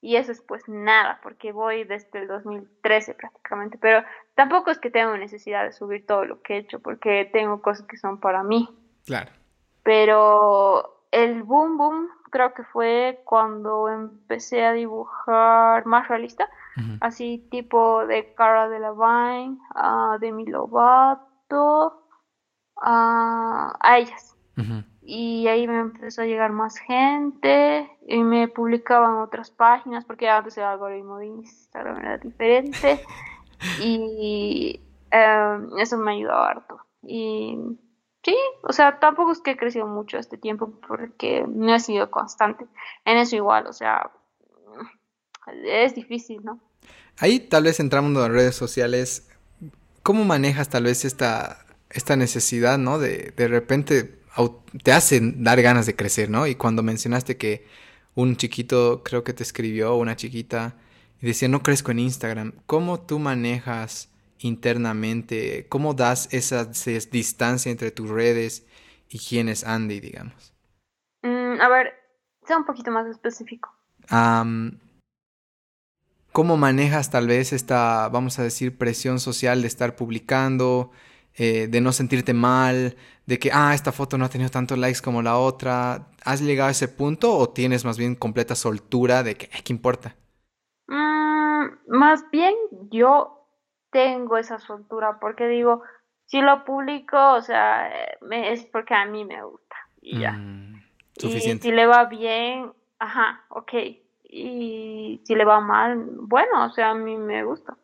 y 0.00 0.16
eso 0.16 0.32
es 0.32 0.40
pues 0.40 0.68
nada, 0.68 1.20
porque 1.22 1.52
voy 1.52 1.84
desde 1.84 2.20
el 2.20 2.28
2013 2.28 3.14
prácticamente, 3.14 3.78
pero 3.78 4.02
tampoco 4.34 4.70
es 4.70 4.78
que 4.78 4.90
tengo 4.90 5.16
necesidad 5.16 5.64
de 5.64 5.72
subir 5.72 6.06
todo 6.06 6.24
lo 6.24 6.40
que 6.40 6.54
he 6.54 6.58
hecho, 6.58 6.80
porque 6.80 7.28
tengo 7.32 7.60
cosas 7.60 7.86
que 7.86 7.98
son 7.98 8.18
para 8.18 8.42
mí. 8.42 8.68
Claro. 9.04 9.30
Pero 9.82 11.04
el 11.10 11.42
boom 11.42 11.76
boom 11.76 12.08
creo 12.30 12.54
que 12.54 12.64
fue 12.64 13.20
cuando 13.24 13.88
empecé 13.88 14.64
a 14.64 14.72
dibujar 14.72 15.84
más 15.86 16.08
realista, 16.08 16.48
así 17.00 17.46
tipo 17.50 18.06
de 18.06 18.32
Cara 18.34 18.68
de 18.70 18.78
la 18.78 18.92
Vine, 18.92 19.58
uh, 19.74 20.18
Demi 20.18 20.46
Lovato, 20.46 22.06
a 22.76 23.96
ellas 23.98 24.34
y 25.02 25.48
ahí 25.48 25.66
me 25.66 25.80
empezó 25.80 26.22
a 26.22 26.26
llegar 26.26 26.52
más 26.52 26.78
gente 26.78 27.90
y 28.06 28.22
me 28.22 28.48
publicaban 28.48 29.16
otras 29.16 29.50
páginas 29.50 30.04
porque 30.04 30.28
antes 30.28 30.58
el 30.58 30.64
algoritmo 30.64 31.18
de 31.18 31.26
Instagram 31.26 31.98
era 31.98 32.18
diferente 32.18 33.02
y 33.82 34.80
em, 35.10 35.78
eso 35.78 35.96
me 35.96 36.12
ayudó 36.12 36.34
harto 36.34 36.80
y 37.02 37.58
sí, 38.22 38.36
o 38.62 38.72
sea, 38.72 38.98
tampoco 39.00 39.32
es 39.32 39.40
que 39.40 39.52
he 39.52 39.56
crecido 39.56 39.86
mucho 39.86 40.18
este 40.18 40.36
tiempo 40.36 40.72
porque 40.86 41.44
no 41.48 41.74
he 41.74 41.80
sido 41.80 42.10
constante 42.10 42.66
en 43.06 43.16
eso 43.16 43.36
igual, 43.36 43.66
o 43.66 43.72
sea, 43.72 44.10
es 45.64 45.94
difícil, 45.94 46.44
¿no? 46.44 46.60
Ahí 47.18 47.40
tal 47.40 47.64
vez 47.64 47.80
entramos 47.80 48.10
en 48.24 48.32
redes 48.32 48.54
sociales, 48.54 49.30
¿cómo 50.02 50.24
manejas 50.24 50.68
tal 50.68 50.84
vez 50.84 51.04
esta, 51.04 51.64
esta 51.88 52.16
necesidad, 52.16 52.78
¿no? 52.78 52.98
De, 52.98 53.32
de 53.36 53.48
repente 53.48 54.19
te 54.82 54.92
hacen 54.92 55.42
dar 55.42 55.60
ganas 55.62 55.86
de 55.86 55.96
crecer, 55.96 56.30
¿no? 56.30 56.46
Y 56.46 56.54
cuando 56.54 56.82
mencionaste 56.82 57.36
que 57.36 57.66
un 58.14 58.36
chiquito 58.36 59.02
creo 59.04 59.24
que 59.24 59.32
te 59.32 59.42
escribió, 59.42 59.94
una 59.96 60.16
chiquita, 60.16 60.76
y 61.20 61.26
decía, 61.26 61.48
no 61.48 61.62
crezco 61.62 61.90
en 61.90 61.98
Instagram. 61.98 62.52
¿Cómo 62.66 63.00
tú 63.00 63.18
manejas 63.18 64.10
internamente, 64.38 65.66
cómo 65.68 65.94
das 65.94 66.28
esa 66.32 66.64
distancia 66.64 67.70
entre 67.70 67.90
tus 67.90 68.08
redes 68.08 68.66
y 69.08 69.18
quién 69.18 69.48
es 69.48 69.64
Andy, 69.64 70.00
digamos? 70.00 70.54
Mm, 71.22 71.60
a 71.60 71.68
ver, 71.68 71.92
sea 72.46 72.56
un 72.56 72.64
poquito 72.64 72.90
más 72.90 73.06
específico. 73.06 73.74
¿Cómo 76.32 76.56
manejas 76.56 77.10
tal 77.10 77.26
vez 77.26 77.52
esta, 77.52 78.08
vamos 78.08 78.38
a 78.38 78.42
decir, 78.42 78.78
presión 78.78 79.20
social 79.20 79.62
de 79.62 79.68
estar 79.68 79.96
publicando, 79.96 80.90
eh, 81.36 81.68
de 81.68 81.80
no 81.80 81.92
sentirte 81.92 82.34
mal, 82.34 82.96
de 83.26 83.38
que, 83.38 83.50
ah, 83.52 83.74
esta 83.74 83.92
foto 83.92 84.18
no 84.18 84.24
ha 84.24 84.28
tenido 84.28 84.50
tantos 84.50 84.78
likes 84.78 85.00
como 85.00 85.22
la 85.22 85.38
otra? 85.38 86.08
¿Has 86.24 86.40
llegado 86.40 86.68
a 86.68 86.72
ese 86.72 86.88
punto 86.88 87.36
o 87.36 87.50
tienes 87.50 87.84
más 87.84 87.98
bien 87.98 88.14
completa 88.14 88.54
soltura 88.54 89.22
de 89.22 89.36
que, 89.36 89.48
¿qué 89.48 89.72
importa? 89.72 90.16
Mm, 90.88 91.66
más 91.88 92.24
bien 92.30 92.54
yo 92.90 93.46
tengo 93.90 94.36
esa 94.36 94.58
soltura 94.58 95.18
porque 95.20 95.46
digo, 95.46 95.82
si 96.26 96.40
lo 96.40 96.64
publico, 96.64 97.34
o 97.34 97.42
sea, 97.42 97.90
es 98.30 98.64
porque 98.66 98.94
a 98.94 99.04
mí 99.06 99.24
me 99.24 99.42
gusta 99.42 99.76
y 100.00 100.20
ya. 100.20 100.32
Mm, 100.32 100.82
suficiente. 101.16 101.66
Y 101.66 101.70
si 101.70 101.76
le 101.76 101.86
va 101.86 102.04
bien, 102.04 102.72
ajá, 102.98 103.44
ok. 103.48 103.72
Y 104.24 105.20
si 105.24 105.34
le 105.34 105.44
va 105.44 105.60
mal, 105.60 106.06
bueno, 106.20 106.66
o 106.66 106.70
sea, 106.70 106.90
a 106.90 106.94
mí 106.94 107.16
me 107.16 107.44
gusta. 107.44 107.76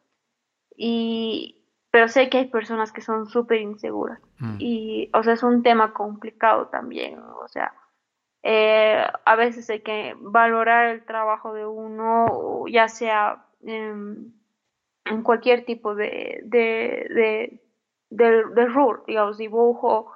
Y, 0.77 1.66
pero 1.91 2.09
sé 2.09 2.29
que 2.29 2.39
hay 2.39 2.47
personas 2.47 2.93
que 2.93 3.01
son 3.01 3.27
súper 3.27 3.61
inseguras. 3.61 4.21
Mm. 4.39 4.57
Y, 4.59 5.11
o 5.15 5.23
sea, 5.23 5.35
es 5.35 5.43
un 5.43 5.63
tema 5.63 5.93
complicado 5.93 6.69
también, 6.69 7.19
o 7.19 7.49
sea, 7.49 7.73
eh, 8.49 9.05
a 9.25 9.35
veces 9.35 9.69
hay 9.71 9.81
que 9.81 10.15
valorar 10.21 10.91
el 10.91 11.05
trabajo 11.05 11.53
de 11.53 11.67
uno, 11.67 12.65
ya 12.69 12.87
sea 12.87 13.45
en, 13.65 14.35
cualquier 15.25 15.65
tipo 15.65 15.97
de, 15.97 16.43
de, 16.45 17.61
de, 18.11 18.67
rol, 18.67 19.03
digamos, 19.05 19.39
dibujo 19.39 20.13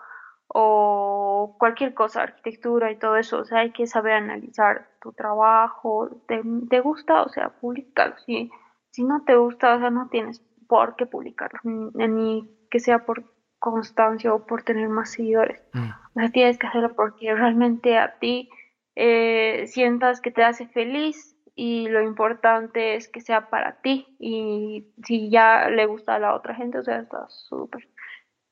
o 0.46 1.56
cualquier 1.58 1.92
cosa, 1.92 2.22
arquitectura 2.22 2.92
y 2.92 3.00
todo 3.00 3.16
eso. 3.16 3.38
O 3.38 3.44
sea, 3.44 3.60
hay 3.60 3.72
que 3.72 3.88
saber 3.88 4.12
analizar 4.12 4.88
tu 5.02 5.12
trabajo. 5.12 6.08
¿Te, 6.28 6.40
te 6.68 6.80
gusta? 6.80 7.22
O 7.22 7.28
sea, 7.30 7.48
publicarlo. 7.60 8.16
Si, 8.18 8.48
si 8.90 9.02
no 9.02 9.24
te 9.24 9.34
gusta, 9.34 9.74
o 9.74 9.78
sea, 9.80 9.90
no 9.90 10.08
tienes 10.08 10.40
por 10.70 10.94
qué 10.94 11.04
publicarlo, 11.04 11.58
ni 11.64 12.48
que 12.70 12.78
sea 12.78 13.04
por 13.04 13.24
constancia 13.58 14.32
o 14.32 14.46
por 14.46 14.62
tener 14.62 14.88
más 14.88 15.10
seguidores. 15.10 15.60
Mm. 15.72 15.90
O 16.14 16.20
sea, 16.20 16.30
tienes 16.30 16.58
que 16.58 16.68
hacerlo 16.68 16.94
porque 16.94 17.34
realmente 17.34 17.98
a 17.98 18.18
ti 18.20 18.48
eh, 18.94 19.64
sientas 19.66 20.20
que 20.20 20.30
te 20.30 20.44
hace 20.44 20.68
feliz 20.68 21.36
y 21.56 21.88
lo 21.88 22.02
importante 22.02 22.94
es 22.94 23.08
que 23.08 23.20
sea 23.20 23.50
para 23.50 23.80
ti 23.82 24.06
y 24.20 24.86
si 25.04 25.28
ya 25.28 25.68
le 25.68 25.86
gusta 25.86 26.14
a 26.14 26.18
la 26.20 26.34
otra 26.36 26.54
gente, 26.54 26.78
o 26.78 26.84
sea, 26.84 27.00
está 27.00 27.28
súper. 27.28 27.88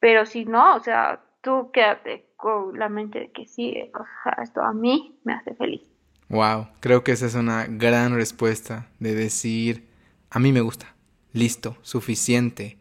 Pero 0.00 0.26
si 0.26 0.44
no, 0.44 0.74
o 0.74 0.80
sea, 0.80 1.20
tú 1.40 1.70
quédate 1.72 2.32
con 2.36 2.76
la 2.76 2.88
mente 2.88 3.20
de 3.20 3.30
que 3.30 3.46
sí, 3.46 3.90
o 3.94 4.04
sea, 4.24 4.42
esto 4.42 4.60
a 4.60 4.72
mí 4.72 5.20
me 5.22 5.34
hace 5.34 5.54
feliz. 5.54 5.82
Wow, 6.28 6.66
creo 6.80 7.04
que 7.04 7.12
esa 7.12 7.26
es 7.26 7.36
una 7.36 7.66
gran 7.68 8.16
respuesta 8.16 8.88
de 8.98 9.14
decir, 9.14 9.88
a 10.30 10.40
mí 10.40 10.52
me 10.52 10.60
gusta, 10.60 10.97
listo, 11.32 11.76
suficiente 11.82 12.78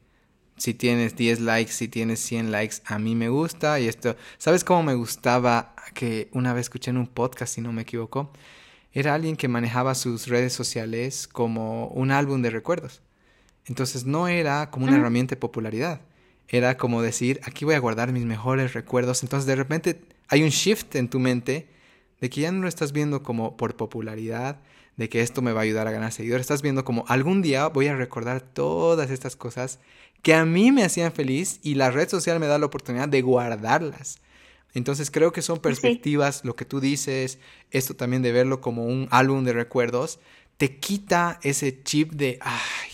si 0.58 0.74
tienes 0.74 1.16
10 1.16 1.42
likes, 1.42 1.72
si 1.72 1.88
tienes 1.88 2.20
100 2.20 2.52
likes, 2.52 2.78
a 2.86 3.00
mí 3.00 3.16
me 3.16 3.30
gusta 3.30 3.80
y 3.80 3.88
esto, 3.88 4.16
¿sabes 4.38 4.64
cómo 4.64 4.84
me 4.84 4.96
gustaba 4.96 5.76
que 5.94 6.30
una 6.34 6.54
vez 6.54 6.62
escuché 6.62 6.90
en 6.90 6.98
un 6.98 7.08
podcast, 7.08 7.54
si 7.54 7.62
no 7.62 7.72
me 7.72 7.84
equivoco? 7.84 8.32
Era 8.92 9.14
alguien 9.14 9.36
que 9.36 9.48
manejaba 9.48 9.94
sus 9.94 10.28
redes 10.28 10.54
sociales 10.54 11.28
como 11.28 11.88
un 11.90 12.12
álbum 12.12 12.42
de 12.42 12.50
recuerdos. 12.50 13.02
Entonces 13.66 14.06
no 14.06 14.28
era 14.28 14.72
como 14.72 14.88
una 14.88 14.98
herramienta 14.98 15.36
de 15.36 15.40
popularidad, 15.40 16.02
era 16.48 16.78
como 16.78 17.02
decir, 17.02 17.40
aquí 17.44 17.66
voy 17.66 17.76
a 17.76 17.80
guardar 17.80 18.12
mis 18.12 18.26
mejores 18.26 18.74
recuerdos. 18.74 19.22
Entonces 19.22 19.46
de 19.46 19.56
repente 19.56 20.02
hay 20.30 20.44
un 20.44 20.50
shift 20.50 20.96
en 20.96 21.10
tu 21.10 21.20
mente 21.20 21.68
de 22.20 22.30
que 22.30 22.42
ya 22.42 22.52
no 22.52 22.62
lo 22.62 22.68
estás 22.68 22.94
viendo 22.94 23.22
como 23.22 23.58
por 23.58 23.76
popularidad, 23.76 24.60
de 24.98 25.10
que 25.10 25.22
esto 25.22 25.42
me 25.42 25.54
va 25.54 25.62
a 25.62 25.64
ayudar 25.64 25.88
a 25.88 25.92
ganar 25.92 26.12
seguidores. 26.12 26.42
Estás 26.42 26.62
viendo 26.62 26.84
como 26.84 27.06
algún 27.08 27.42
día 27.42 27.68
voy 27.68 27.88
a 27.88 27.96
recordar 27.96 28.42
todas 28.42 29.10
estas 29.12 29.36
cosas 29.36 29.80
que 30.24 30.34
a 30.34 30.44
mí 30.44 30.72
me 30.72 30.84
hacían 30.84 31.12
feliz 31.12 31.60
y 31.64 31.76
la 31.76 31.92
red 31.92 32.10
social 32.10 32.40
me 32.40 32.48
da 32.48 32.58
la 32.58 32.66
oportunidad 32.66 33.08
de 33.08 33.22
guardarlas. 33.22 34.20
Entonces 34.74 35.10
creo 35.12 35.32
que 35.32 35.42
son 35.42 35.60
perspectivas, 35.60 36.44
lo 36.44 36.56
que 36.56 36.66
tú 36.66 36.80
dices, 36.80 37.40
esto 37.72 37.96
también 37.96 38.22
de 38.22 38.32
verlo 38.32 38.60
como 38.60 38.86
un 38.86 39.08
álbum 39.12 39.44
de 39.44 39.54
recuerdos, 39.54 40.20
te 40.58 40.78
quita 40.78 41.40
ese 41.44 41.84
chip 41.84 42.12
de, 42.12 42.38
ay, 42.42 42.92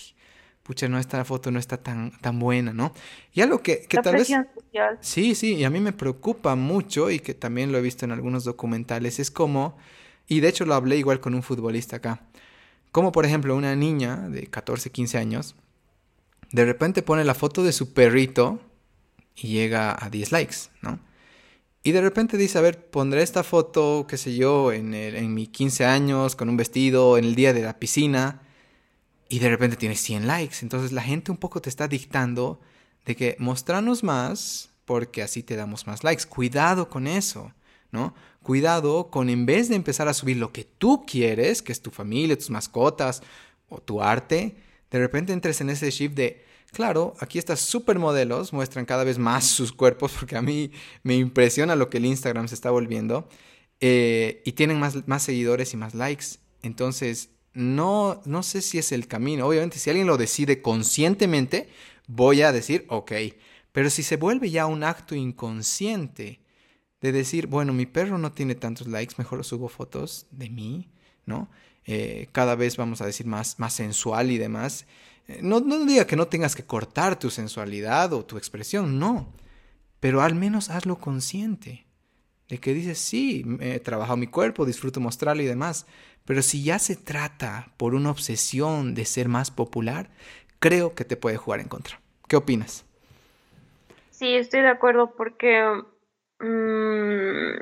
pucha, 0.61 0.87
no, 0.87 0.99
esta 0.99 1.23
foto 1.25 1.51
no 1.51 1.59
está 1.59 1.77
tan, 1.77 2.11
tan 2.19 2.39
buena, 2.39 2.73
¿no? 2.73 2.93
Y 3.33 3.41
algo 3.41 3.61
que, 3.61 3.85
que 3.87 3.97
tal 3.97 4.15
vez... 4.15 4.29
Sí, 5.01 5.35
sí, 5.35 5.55
y 5.55 5.63
a 5.63 5.69
mí 5.69 5.79
me 5.79 5.93
preocupa 5.93 6.55
mucho 6.55 7.09
y 7.09 7.19
que 7.19 7.33
también 7.33 7.71
lo 7.71 7.77
he 7.77 7.81
visto 7.81 8.05
en 8.05 8.11
algunos 8.11 8.43
documentales, 8.43 9.19
es 9.19 9.31
como 9.31 9.77
y 10.33 10.39
de 10.39 10.49
hecho 10.49 10.65
lo 10.65 10.73
hablé 10.73 10.97
igual 10.97 11.19
con 11.19 11.35
un 11.35 11.43
futbolista 11.43 11.97
acá. 11.97 12.21
Como 12.91 13.11
por 13.11 13.25
ejemplo 13.25 13.55
una 13.55 13.75
niña 13.75 14.29
de 14.29 14.47
14, 14.47 14.91
15 14.91 15.17
años, 15.17 15.55
de 16.51 16.65
repente 16.65 17.01
pone 17.01 17.23
la 17.23 17.35
foto 17.35 17.63
de 17.63 17.71
su 17.71 17.93
perrito 17.93 18.59
y 19.35 19.49
llega 19.49 19.95
a 20.03 20.09
10 20.09 20.31
likes, 20.31 20.55
¿no? 20.81 20.99
Y 21.85 21.91
de 21.91 22.01
repente 22.01 22.37
dice, 22.37 22.57
a 22.57 22.61
ver, 22.61 22.89
pondré 22.89 23.23
esta 23.23 23.43
foto, 23.43 24.05
qué 24.07 24.17
sé 24.17 24.35
yo, 24.35 24.71
en, 24.71 24.93
el, 24.93 25.15
en 25.15 25.33
mis 25.33 25.49
15 25.49 25.83
años, 25.83 26.35
con 26.35 26.47
un 26.47 26.55
vestido, 26.55 27.17
en 27.17 27.25
el 27.25 27.35
día 27.35 27.51
de 27.51 27.61
la 27.61 27.77
piscina, 27.77 28.41
y 29.27 29.39
de 29.39 29.49
repente 29.49 29.75
tiene 29.75 29.95
100 29.95 30.25
likes. 30.25 30.57
Entonces 30.61 30.93
la 30.93 31.01
gente 31.01 31.31
un 31.31 31.37
poco 31.37 31.61
te 31.61 31.69
está 31.69 31.89
dictando 31.89 32.61
de 33.05 33.17
que 33.17 33.35
mostranos 33.37 34.01
más, 34.01 34.69
porque 34.85 35.21
así 35.23 35.43
te 35.43 35.57
damos 35.57 35.85
más 35.85 36.03
likes. 36.05 36.25
Cuidado 36.25 36.87
con 36.89 37.05
eso. 37.05 37.51
¿no? 37.93 38.15
Cuidado 38.43 39.09
con 39.09 39.29
en 39.29 39.45
vez 39.45 39.69
de 39.69 39.75
empezar 39.75 40.07
a 40.07 40.13
subir 40.13 40.37
lo 40.37 40.51
que 40.51 40.65
tú 40.65 41.05
quieres, 41.05 41.61
que 41.61 41.71
es 41.71 41.81
tu 41.81 41.91
familia, 41.91 42.37
tus 42.37 42.49
mascotas 42.49 43.23
o 43.69 43.79
tu 43.79 44.01
arte, 44.01 44.55
de 44.91 44.99
repente 44.99 45.33
entres 45.33 45.61
en 45.61 45.69
ese 45.69 45.89
shift 45.89 46.13
de, 46.13 46.45
claro, 46.71 47.15
aquí 47.19 47.39
estas 47.39 47.61
supermodelos 47.61 48.53
muestran 48.53 48.85
cada 48.85 49.03
vez 49.03 49.17
más 49.17 49.45
sus 49.45 49.71
cuerpos 49.71 50.11
porque 50.19 50.35
a 50.35 50.41
mí 50.41 50.71
me 51.01 51.15
impresiona 51.15 51.75
lo 51.75 51.89
que 51.89 51.97
el 51.97 52.05
Instagram 52.05 52.47
se 52.47 52.55
está 52.55 52.69
volviendo 52.69 53.27
eh, 53.79 54.41
y 54.45 54.51
tienen 54.51 54.79
más, 54.79 55.07
más 55.07 55.23
seguidores 55.23 55.73
y 55.73 55.77
más 55.77 55.95
likes. 55.95 56.25
Entonces, 56.61 57.29
no, 57.53 58.21
no 58.25 58.43
sé 58.43 58.61
si 58.61 58.77
es 58.77 58.91
el 58.91 59.07
camino. 59.07 59.47
Obviamente, 59.47 59.79
si 59.79 59.89
alguien 59.89 60.07
lo 60.07 60.17
decide 60.17 60.61
conscientemente, 60.61 61.69
voy 62.07 62.41
a 62.41 62.51
decir, 62.51 62.85
ok. 62.89 63.11
Pero 63.71 63.89
si 63.89 64.03
se 64.03 64.17
vuelve 64.17 64.51
ya 64.51 64.65
un 64.65 64.83
acto 64.83 65.15
inconsciente, 65.15 66.42
de 67.03 67.11
decir, 67.11 67.47
bueno, 67.47 67.73
mi 67.73 67.85
perro 67.85 68.17
no 68.17 68.31
tiene 68.31 68.55
tantos 68.55 68.87
likes, 68.87 69.15
mejor 69.17 69.43
subo 69.43 69.67
fotos 69.67 70.25
de 70.31 70.49
mí, 70.49 70.87
¿no? 71.25 71.49
Eh, 71.85 72.29
cada 72.31 72.55
vez 72.55 72.77
vamos 72.77 73.01
a 73.01 73.05
decir 73.05 73.25
más, 73.25 73.59
más 73.59 73.73
sensual 73.73 74.31
y 74.31 74.37
demás. 74.37 74.87
Eh, 75.27 75.41
no, 75.43 75.59
no 75.59 75.83
diga 75.83 76.07
que 76.07 76.15
no 76.15 76.29
tengas 76.29 76.55
que 76.55 76.63
cortar 76.63 77.19
tu 77.19 77.29
sensualidad 77.29 78.13
o 78.13 78.23
tu 78.23 78.37
expresión, 78.37 78.99
no. 78.99 79.33
Pero 79.99 80.21
al 80.21 80.33
menos 80.33 80.69
hazlo 80.69 80.97
consciente. 80.97 81.85
De 82.47 82.59
que 82.59 82.73
dices, 82.73 82.99
sí, 82.99 83.45
he 83.59 83.81
trabajado 83.81 84.15
mi 84.15 84.27
cuerpo, 84.27 84.65
disfruto 84.65 85.01
mostrarlo 85.01 85.43
y 85.43 85.47
demás. 85.47 85.85
Pero 86.23 86.41
si 86.41 86.63
ya 86.63 86.79
se 86.79 86.95
trata 86.95 87.73
por 87.75 87.95
una 87.95 88.11
obsesión 88.11 88.95
de 88.95 89.03
ser 89.03 89.27
más 89.27 89.51
popular, 89.51 90.09
creo 90.59 90.95
que 90.95 91.03
te 91.03 91.17
puede 91.17 91.35
jugar 91.35 91.59
en 91.59 91.67
contra. 91.67 91.99
¿Qué 92.29 92.37
opinas? 92.37 92.85
Sí, 94.11 94.35
estoy 94.35 94.61
de 94.61 94.69
acuerdo 94.69 95.13
porque 95.17 95.83
Mm, 96.43 97.55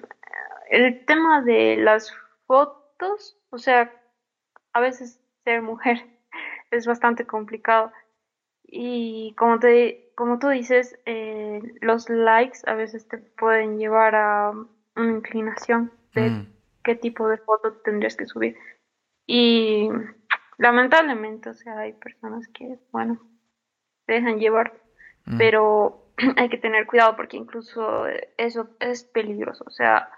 el 0.71 1.05
tema 1.05 1.43
de 1.43 1.77
las 1.77 2.11
fotos, 2.47 3.37
o 3.51 3.59
sea, 3.59 3.93
a 4.73 4.79
veces 4.79 5.21
ser 5.43 5.61
mujer 5.61 6.03
es 6.71 6.87
bastante 6.87 7.27
complicado. 7.27 7.91
Y 8.63 9.35
como, 9.37 9.59
te, 9.59 10.11
como 10.15 10.39
tú 10.39 10.49
dices, 10.49 10.97
eh, 11.05 11.61
los 11.81 12.09
likes 12.09 12.59
a 12.65 12.73
veces 12.73 13.07
te 13.07 13.17
pueden 13.17 13.77
llevar 13.77 14.15
a 14.15 14.51
una 14.95 15.11
inclinación 15.11 15.91
de 16.15 16.29
mm. 16.29 16.53
qué 16.83 16.95
tipo 16.95 17.27
de 17.27 17.37
foto 17.37 17.73
tendrías 17.83 18.15
que 18.15 18.25
subir. 18.25 18.57
Y 19.27 19.89
lamentablemente, 20.57 21.49
o 21.49 21.53
sea, 21.53 21.79
hay 21.79 21.93
personas 21.93 22.47
que, 22.47 22.79
bueno, 22.91 23.21
se 24.07 24.13
dejan 24.13 24.39
llevar, 24.39 24.73
mm. 25.25 25.37
pero 25.37 26.10
hay 26.37 26.49
que 26.49 26.57
tener 26.57 26.87
cuidado 26.87 27.15
porque 27.15 27.37
incluso 27.37 28.05
eso 28.37 28.69
es 28.79 29.03
peligroso. 29.03 29.63
O 29.67 29.71
sea, 29.71 30.09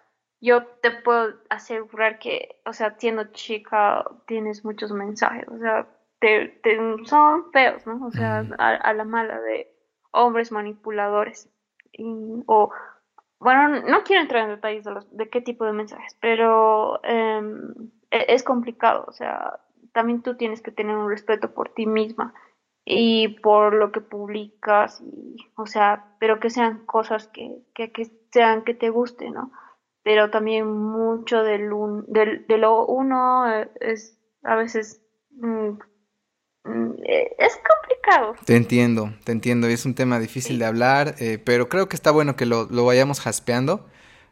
yo 0.42 0.66
te 0.82 0.92
puedo 0.92 1.36
asegurar 1.50 2.20
que, 2.20 2.60
o 2.66 2.74
sea, 2.74 2.96
siendo 2.98 3.32
chica 3.32 4.06
tienes 4.28 4.66
muchos 4.66 4.92
mensajes, 4.92 5.48
o 5.48 5.58
sea, 5.58 5.88
te, 6.20 6.62
son 7.06 7.52
feos, 7.52 7.86
¿no? 7.86 8.06
O 8.06 8.12
sea, 8.12 8.46
a, 8.58 8.94
la 8.94 9.04
mala 9.04 9.40
de 9.42 9.74
hombres 10.12 10.52
manipuladores. 10.52 11.50
O 12.46 12.72
bueno, 13.40 13.82
no 13.82 14.04
quiero 14.04 14.22
entrar 14.22 14.44
en 14.44 14.56
detalles 14.56 14.86
de, 14.86 14.92
los, 14.92 15.18
de 15.18 15.30
qué 15.30 15.42
tipo 15.42 15.66
de 15.66 15.74
mensajes, 15.74 16.18
pero 16.22 17.04
em, 17.04 17.74
e, 18.10 18.26
es 18.30 18.42
complicado, 18.42 19.04
o 19.08 19.12
sea, 19.12 19.60
también 19.92 20.24
tú 20.24 20.38
tienes 20.38 20.62
que 20.62 20.72
tener 20.72 20.96
un 20.96 21.10
respeto 21.10 21.54
por 21.54 21.70
ti 21.70 21.86
misma 21.86 22.34
y 22.86 23.30
por 23.40 23.74
lo 23.74 23.92
que 23.92 24.02
publicas, 24.02 25.02
y, 25.02 25.38
o 25.56 25.66
sea, 25.66 26.16
pero 26.20 26.40
que 26.40 26.50
sean 26.50 26.86
cosas 26.86 27.28
que, 27.28 27.60
que, 27.74 27.92
que 27.92 28.12
sean 28.32 28.64
que 28.64 28.74
te 28.74 28.90
gusten, 28.90 29.34
¿no? 29.34 29.52
Pero 30.04 30.30
también 30.30 30.68
mucho 30.68 31.44
del, 31.44 31.70
del 32.08 32.46
de 32.46 32.58
lo 32.58 32.86
uno 32.86 33.50
eh, 33.50 33.70
es 33.80 34.20
a 34.44 34.56
veces 34.56 35.02
mm, 35.32 35.70
mm, 36.66 36.94
eh, 37.06 37.36
es 37.38 37.58
complicado. 37.58 38.36
Te 38.46 38.58
entiendo, 38.58 39.14
te 39.24 39.32
entiendo, 39.32 39.68
es 39.68 39.86
un 39.86 39.96
tema 39.96 40.20
difícil 40.20 40.60
de 40.60 40.66
hablar, 40.66 41.16
eh, 41.20 41.38
pero 41.44 41.70
creo 41.70 41.88
que 41.88 41.96
está 41.96 42.12
bueno 42.12 42.36
que 42.36 42.46
lo, 42.46 42.66
lo 42.66 42.84
vayamos 42.84 43.22
jaspeando, 43.22 43.88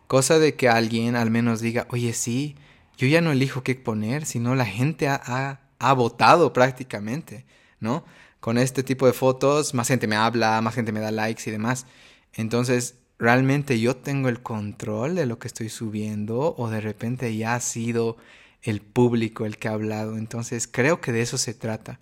cosa 0.08 0.40
de 0.40 0.56
que 0.56 0.68
alguien 0.68 1.16
al 1.16 1.32
menos 1.32 1.62
diga, 1.62 1.88
oye, 1.90 2.12
sí, 2.12 2.58
yo 2.98 3.08
ya 3.08 3.22
no 3.22 3.32
elijo 3.32 3.64
qué 3.64 3.76
poner, 3.76 4.26
sino 4.26 4.56
la 4.56 4.66
gente 4.66 5.08
ha, 5.08 5.22
ha, 5.24 5.62
ha 5.80 5.94
votado 5.94 6.52
prácticamente, 6.52 7.46
¿no? 7.80 8.04
Con 8.42 8.58
este 8.58 8.84
tipo 8.84 9.06
de 9.08 9.14
fotos, 9.14 9.74
más 9.74 9.88
gente 9.88 10.08
me 10.08 10.18
habla, 10.18 10.60
más 10.62 10.76
gente 10.76 10.92
me 10.92 11.00
da 11.00 11.12
likes 11.12 11.44
y 11.46 11.52
demás. 11.52 11.86
Entonces, 12.34 12.96
¿realmente 13.20 13.80
yo 13.80 13.96
tengo 13.96 14.28
el 14.28 14.42
control 14.42 15.16
de 15.16 15.28
lo 15.28 15.40
que 15.40 15.48
estoy 15.48 15.70
subiendo 15.70 16.56
o 16.58 16.70
de 16.70 16.82
repente 16.82 17.34
ya 17.38 17.56
ha 17.56 17.62
sido 17.62 18.18
el 18.64 18.82
público 18.82 19.46
el 19.46 19.58
que 19.58 19.68
ha 19.68 19.74
hablado? 19.74 20.18
Entonces, 20.18 20.68
creo 20.68 21.00
que 21.00 21.12
de 21.12 21.22
eso 21.22 21.38
se 21.38 21.54
trata. 21.54 22.00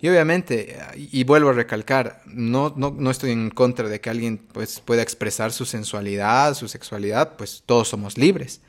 Y 0.00 0.08
obviamente, 0.08 0.76
y 0.96 1.24
vuelvo 1.24 1.50
a 1.50 1.54
recalcar, 1.54 2.20
no, 2.26 2.74
no, 2.76 2.90
no 2.90 3.10
estoy 3.10 3.30
en 3.30 3.50
contra 3.50 3.88
de 3.88 4.00
que 4.00 4.10
alguien 4.10 4.38
pues, 4.38 4.80
pueda 4.80 5.02
expresar 5.02 5.52
su 5.52 5.64
sensualidad, 5.64 6.54
su 6.54 6.68
sexualidad, 6.68 7.36
pues 7.36 7.62
todos 7.64 7.88
somos 7.88 8.18
libres 8.18 8.60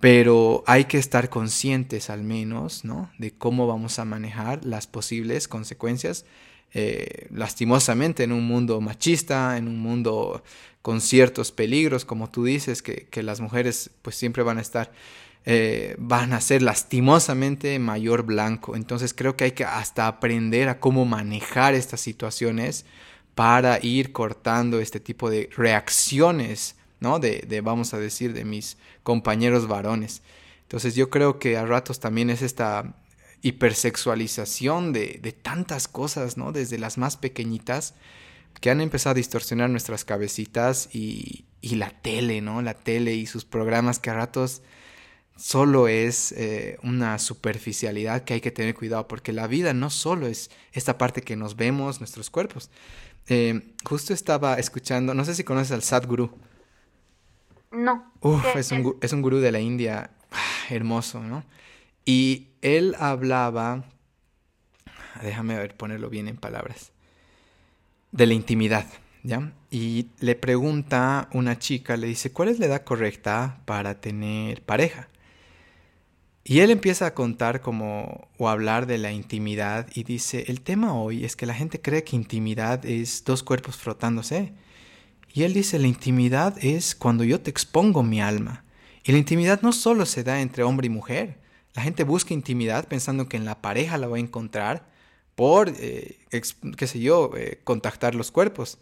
pero 0.00 0.64
hay 0.66 0.86
que 0.86 0.96
estar 0.96 1.28
conscientes 1.28 2.08
al 2.08 2.22
menos, 2.24 2.84
¿no? 2.86 3.10
De 3.18 3.32
cómo 3.32 3.66
vamos 3.66 3.98
a 3.98 4.06
manejar 4.06 4.64
las 4.64 4.86
posibles 4.86 5.46
consecuencias. 5.46 6.24
Eh, 6.72 7.26
lastimosamente 7.30 8.22
en 8.22 8.32
un 8.32 8.46
mundo 8.46 8.80
machista, 8.80 9.58
en 9.58 9.68
un 9.68 9.78
mundo 9.78 10.42
con 10.82 11.02
ciertos 11.02 11.52
peligros, 11.52 12.06
como 12.06 12.30
tú 12.30 12.44
dices, 12.44 12.80
que, 12.80 13.22
las 13.22 13.40
mujeres 13.40 13.90
pues 14.00 14.16
siempre 14.16 14.42
van 14.42 14.56
a 14.56 14.62
estar, 14.62 14.90
eh, 15.44 15.96
van 15.98 16.32
a 16.32 16.40
ser 16.40 16.62
lastimosamente 16.62 17.78
mayor 17.78 18.22
blanco. 18.22 18.76
Entonces 18.76 19.12
creo 19.12 19.36
que 19.36 19.44
hay 19.44 19.52
que 19.52 19.64
hasta 19.66 20.06
aprender 20.06 20.70
a 20.70 20.80
cómo 20.80 21.04
manejar 21.04 21.74
estas 21.74 22.00
situaciones 22.00 22.86
para 23.34 23.78
ir 23.82 24.12
cortando 24.12 24.80
este 24.80 24.98
tipo 24.98 25.28
de 25.28 25.50
reacciones 25.54 26.76
¿no? 27.00 27.18
De, 27.18 27.44
de, 27.48 27.60
vamos 27.60 27.94
a 27.94 27.98
decir, 27.98 28.32
de 28.32 28.44
mis 28.44 28.76
compañeros 29.02 29.66
varones. 29.66 30.22
Entonces 30.62 30.94
yo 30.94 31.10
creo 31.10 31.38
que 31.38 31.56
a 31.56 31.66
ratos 31.66 31.98
también 31.98 32.30
es 32.30 32.42
esta 32.42 32.94
hipersexualización 33.42 34.92
de, 34.92 35.18
de 35.22 35.32
tantas 35.32 35.88
cosas, 35.88 36.36
¿no? 36.36 36.52
Desde 36.52 36.78
las 36.78 36.98
más 36.98 37.16
pequeñitas 37.16 37.94
que 38.60 38.70
han 38.70 38.80
empezado 38.80 39.12
a 39.12 39.14
distorsionar 39.14 39.70
nuestras 39.70 40.04
cabecitas 40.04 40.88
y, 40.92 41.46
y 41.60 41.76
la 41.76 41.90
tele, 41.90 42.40
¿no? 42.40 42.62
La 42.62 42.74
tele 42.74 43.14
y 43.14 43.26
sus 43.26 43.44
programas 43.44 43.98
que 43.98 44.10
a 44.10 44.14
ratos 44.14 44.62
solo 45.36 45.88
es 45.88 46.32
eh, 46.32 46.78
una 46.82 47.18
superficialidad 47.18 48.24
que 48.24 48.34
hay 48.34 48.40
que 48.42 48.50
tener 48.50 48.74
cuidado, 48.74 49.08
porque 49.08 49.32
la 49.32 49.46
vida 49.46 49.72
no 49.72 49.88
solo 49.88 50.26
es 50.26 50.50
esta 50.72 50.98
parte 50.98 51.22
que 51.22 51.36
nos 51.36 51.56
vemos, 51.56 52.00
nuestros 52.00 52.28
cuerpos. 52.28 52.70
Eh, 53.28 53.72
justo 53.84 54.12
estaba 54.12 54.58
escuchando, 54.58 55.14
no 55.14 55.24
sé 55.24 55.34
si 55.34 55.44
conoces 55.44 55.72
al 55.72 55.82
Sadhguru. 55.82 56.30
No. 57.70 58.12
Uf, 58.20 58.56
es 58.56 58.72
un, 58.72 58.96
es 59.00 59.12
un 59.12 59.22
gurú 59.22 59.38
de 59.38 59.52
la 59.52 59.60
India 59.60 60.10
ah, 60.30 60.38
hermoso, 60.70 61.20
¿no? 61.20 61.44
Y 62.04 62.48
él 62.62 62.96
hablaba, 62.98 63.84
déjame 65.22 65.56
ver, 65.56 65.76
ponerlo 65.76 66.10
bien 66.10 66.28
en 66.28 66.36
palabras, 66.36 66.92
de 68.12 68.26
la 68.26 68.34
intimidad, 68.34 68.86
¿ya? 69.22 69.52
Y 69.70 70.08
le 70.18 70.34
pregunta 70.34 71.28
una 71.32 71.58
chica, 71.58 71.96
le 71.96 72.08
dice, 72.08 72.32
¿cuál 72.32 72.48
es 72.48 72.58
la 72.58 72.66
edad 72.66 72.82
correcta 72.84 73.60
para 73.66 74.00
tener 74.00 74.62
pareja? 74.62 75.08
Y 76.42 76.60
él 76.60 76.70
empieza 76.70 77.06
a 77.06 77.14
contar 77.14 77.60
como 77.60 78.28
o 78.38 78.48
hablar 78.48 78.86
de 78.86 78.98
la 78.98 79.12
intimidad 79.12 79.86
y 79.94 80.04
dice, 80.04 80.46
el 80.48 80.62
tema 80.62 80.94
hoy 80.94 81.24
es 81.24 81.36
que 81.36 81.46
la 81.46 81.54
gente 81.54 81.80
cree 81.80 82.02
que 82.02 82.16
intimidad 82.16 82.84
es 82.86 83.24
dos 83.24 83.42
cuerpos 83.42 83.76
frotándose. 83.76 84.52
Y 85.32 85.44
él 85.44 85.54
dice, 85.54 85.78
la 85.78 85.86
intimidad 85.86 86.56
es 86.62 86.94
cuando 86.94 87.24
yo 87.24 87.40
te 87.40 87.50
expongo 87.50 88.02
mi 88.02 88.20
alma. 88.20 88.64
Y 89.04 89.12
la 89.12 89.18
intimidad 89.18 89.62
no 89.62 89.72
solo 89.72 90.06
se 90.06 90.24
da 90.24 90.40
entre 90.40 90.62
hombre 90.64 90.86
y 90.86 90.90
mujer. 90.90 91.38
La 91.74 91.82
gente 91.82 92.04
busca 92.04 92.34
intimidad 92.34 92.88
pensando 92.88 93.28
que 93.28 93.36
en 93.36 93.44
la 93.44 93.62
pareja 93.62 93.96
la 93.96 94.08
va 94.08 94.16
a 94.16 94.20
encontrar 94.20 94.88
por, 95.36 95.72
eh, 95.78 96.18
qué 96.76 96.86
sé 96.86 97.00
yo, 97.00 97.30
eh, 97.36 97.60
contactar 97.64 98.14
los 98.14 98.30
cuerpos. 98.30 98.78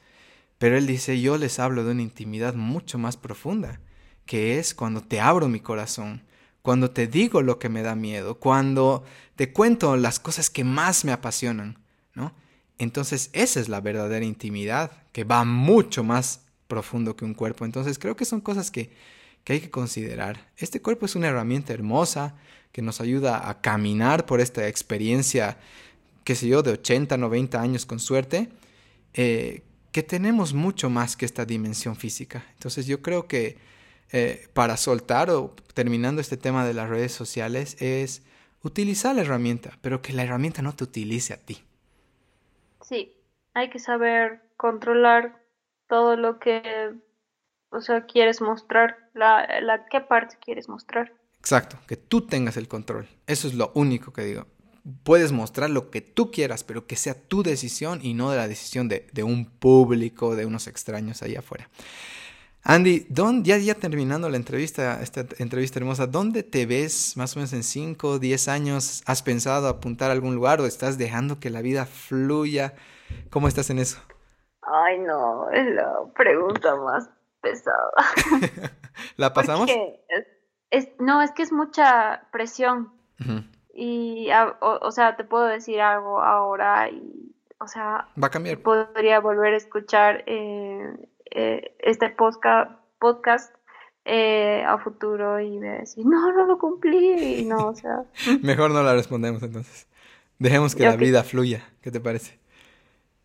Pero 0.58 0.76
él 0.76 0.86
dice, 0.86 1.20
yo 1.20 1.38
les 1.38 1.58
hablo 1.58 1.84
de 1.84 1.92
una 1.92 2.02
intimidad 2.02 2.54
mucho 2.54 2.98
más 2.98 3.16
profunda, 3.16 3.80
que 4.26 4.58
es 4.58 4.74
cuando 4.74 5.02
te 5.02 5.20
abro 5.20 5.48
mi 5.48 5.60
corazón, 5.60 6.22
cuando 6.62 6.90
te 6.90 7.06
digo 7.06 7.42
lo 7.42 7.58
que 7.58 7.68
me 7.68 7.82
da 7.82 7.94
miedo, 7.94 8.40
cuando 8.40 9.04
te 9.36 9.52
cuento 9.52 9.96
las 9.96 10.18
cosas 10.18 10.50
que 10.50 10.64
más 10.64 11.04
me 11.04 11.12
apasionan. 11.12 11.78
Entonces 12.78 13.30
esa 13.32 13.60
es 13.60 13.68
la 13.68 13.80
verdadera 13.80 14.24
intimidad, 14.24 14.92
que 15.12 15.24
va 15.24 15.44
mucho 15.44 16.04
más 16.04 16.42
profundo 16.68 17.16
que 17.16 17.24
un 17.24 17.34
cuerpo. 17.34 17.64
Entonces 17.64 17.98
creo 17.98 18.16
que 18.16 18.24
son 18.24 18.40
cosas 18.40 18.70
que, 18.70 18.92
que 19.44 19.54
hay 19.54 19.60
que 19.60 19.70
considerar. 19.70 20.48
Este 20.56 20.80
cuerpo 20.80 21.06
es 21.06 21.16
una 21.16 21.28
herramienta 21.28 21.72
hermosa 21.72 22.36
que 22.72 22.82
nos 22.82 23.00
ayuda 23.00 23.48
a 23.48 23.60
caminar 23.60 24.26
por 24.26 24.40
esta 24.40 24.68
experiencia, 24.68 25.58
qué 26.24 26.34
sé 26.34 26.46
yo, 26.46 26.62
de 26.62 26.72
80, 26.72 27.16
90 27.16 27.60
años 27.60 27.86
con 27.86 27.98
suerte, 27.98 28.50
eh, 29.14 29.62
que 29.90 30.02
tenemos 30.02 30.54
mucho 30.54 30.90
más 30.90 31.16
que 31.16 31.26
esta 31.26 31.44
dimensión 31.44 31.96
física. 31.96 32.44
Entonces 32.52 32.86
yo 32.86 33.02
creo 33.02 33.26
que 33.26 33.56
eh, 34.12 34.48
para 34.52 34.76
soltar 34.76 35.30
o 35.30 35.54
terminando 35.74 36.20
este 36.20 36.36
tema 36.36 36.66
de 36.66 36.74
las 36.74 36.88
redes 36.88 37.12
sociales 37.12 37.76
es 37.80 38.22
utilizar 38.62 39.14
la 39.14 39.22
herramienta, 39.22 39.78
pero 39.80 40.02
que 40.02 40.12
la 40.12 40.22
herramienta 40.22 40.62
no 40.62 40.74
te 40.74 40.84
utilice 40.84 41.32
a 41.32 41.38
ti. 41.38 41.62
Sí, 42.88 43.14
hay 43.52 43.68
que 43.68 43.78
saber 43.78 44.40
controlar 44.56 45.42
todo 45.88 46.16
lo 46.16 46.38
que, 46.38 46.94
o 47.70 47.82
sea, 47.82 48.06
quieres 48.06 48.40
mostrar, 48.40 48.96
la, 49.12 49.60
la 49.60 49.84
qué 49.90 50.00
parte 50.00 50.38
quieres 50.40 50.70
mostrar. 50.70 51.12
Exacto, 51.38 51.78
que 51.86 51.96
tú 51.96 52.22
tengas 52.22 52.56
el 52.56 52.66
control. 52.66 53.06
Eso 53.26 53.46
es 53.46 53.54
lo 53.54 53.72
único 53.74 54.12
que 54.12 54.22
digo. 54.22 54.46
Puedes 55.02 55.32
mostrar 55.32 55.68
lo 55.68 55.90
que 55.90 56.00
tú 56.00 56.30
quieras, 56.30 56.64
pero 56.64 56.86
que 56.86 56.96
sea 56.96 57.14
tu 57.14 57.42
decisión 57.42 58.00
y 58.02 58.14
no 58.14 58.30
de 58.30 58.38
la 58.38 58.48
decisión 58.48 58.88
de, 58.88 59.06
de 59.12 59.22
un 59.22 59.44
público, 59.44 60.34
de 60.34 60.46
unos 60.46 60.66
extraños 60.66 61.22
allá 61.22 61.40
afuera. 61.40 61.68
Andy, 62.64 63.06
ya, 63.42 63.56
ya 63.56 63.74
terminando 63.74 64.28
la 64.28 64.36
entrevista, 64.36 65.00
esta 65.00 65.24
entrevista 65.38 65.78
hermosa, 65.78 66.06
¿dónde 66.06 66.42
te 66.42 66.66
ves 66.66 67.16
más 67.16 67.34
o 67.34 67.38
menos 67.38 67.52
en 67.52 67.62
5 67.62 68.08
o 68.08 68.18
10 68.18 68.48
años? 68.48 69.02
¿Has 69.06 69.22
pensado 69.22 69.68
apuntar 69.68 70.10
a 70.10 70.12
algún 70.12 70.34
lugar 70.34 70.60
o 70.60 70.66
estás 70.66 70.98
dejando 70.98 71.40
que 71.40 71.50
la 71.50 71.62
vida 71.62 71.86
fluya? 71.86 72.74
¿Cómo 73.30 73.48
estás 73.48 73.70
en 73.70 73.78
eso? 73.78 73.98
Ay, 74.62 74.98
no, 74.98 75.50
es 75.50 75.66
la 75.74 75.94
pregunta 76.14 76.76
más 76.76 77.08
pesada. 77.40 77.92
¿La 79.16 79.32
pasamos? 79.32 79.70
no, 80.98 81.22
es 81.22 81.30
que 81.32 81.42
es 81.42 81.52
mucha 81.52 82.28
presión. 82.32 82.92
Y, 83.72 84.28
o, 84.60 84.90
sea, 84.90 85.16
te 85.16 85.24
puedo 85.24 85.46
decir 85.46 85.80
algo 85.80 86.20
ahora 86.20 86.90
y, 86.90 87.34
o 87.60 87.66
sea, 87.66 88.08
va 88.22 88.26
a 88.26 88.30
cambiar. 88.30 88.58
Podría 88.58 89.20
volver 89.20 89.54
a 89.54 89.56
escuchar 89.56 90.24
eh, 90.26 90.94
eh, 91.30 91.74
este 91.80 92.10
podcast, 92.10 92.70
podcast 92.98 93.54
eh, 94.04 94.64
a 94.66 94.78
futuro 94.78 95.38
y 95.40 95.58
decir, 95.58 96.06
no, 96.06 96.32
no 96.32 96.46
lo 96.46 96.58
cumplí, 96.58 97.40
y 97.40 97.44
no, 97.44 97.68
o 97.68 97.74
sea. 97.74 98.04
Mejor 98.42 98.70
no 98.70 98.82
la 98.82 98.94
respondemos 98.94 99.42
entonces. 99.42 99.86
Dejemos 100.38 100.74
que 100.74 100.84
la 100.84 100.96
vida 100.96 101.24
fluya, 101.24 101.68
¿qué 101.82 101.90
te 101.90 102.00
parece? 102.00 102.38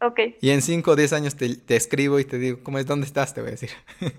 Ok. 0.02 0.20
Y 0.42 0.50
en 0.50 0.62
5 0.62 0.92
o 0.92 0.96
10 0.96 1.14
años 1.14 1.36
te, 1.36 1.56
te, 1.56 1.76
escribo 1.76 2.20
y 2.20 2.26
te 2.26 2.38
digo, 2.38 2.60
¿cómo 2.64 2.80
es? 2.80 2.86
¿Dónde 2.86 3.06
estás? 3.06 3.34
Te 3.34 3.42
voy 3.42 3.50
a 3.50 3.52
decir. 3.52 3.70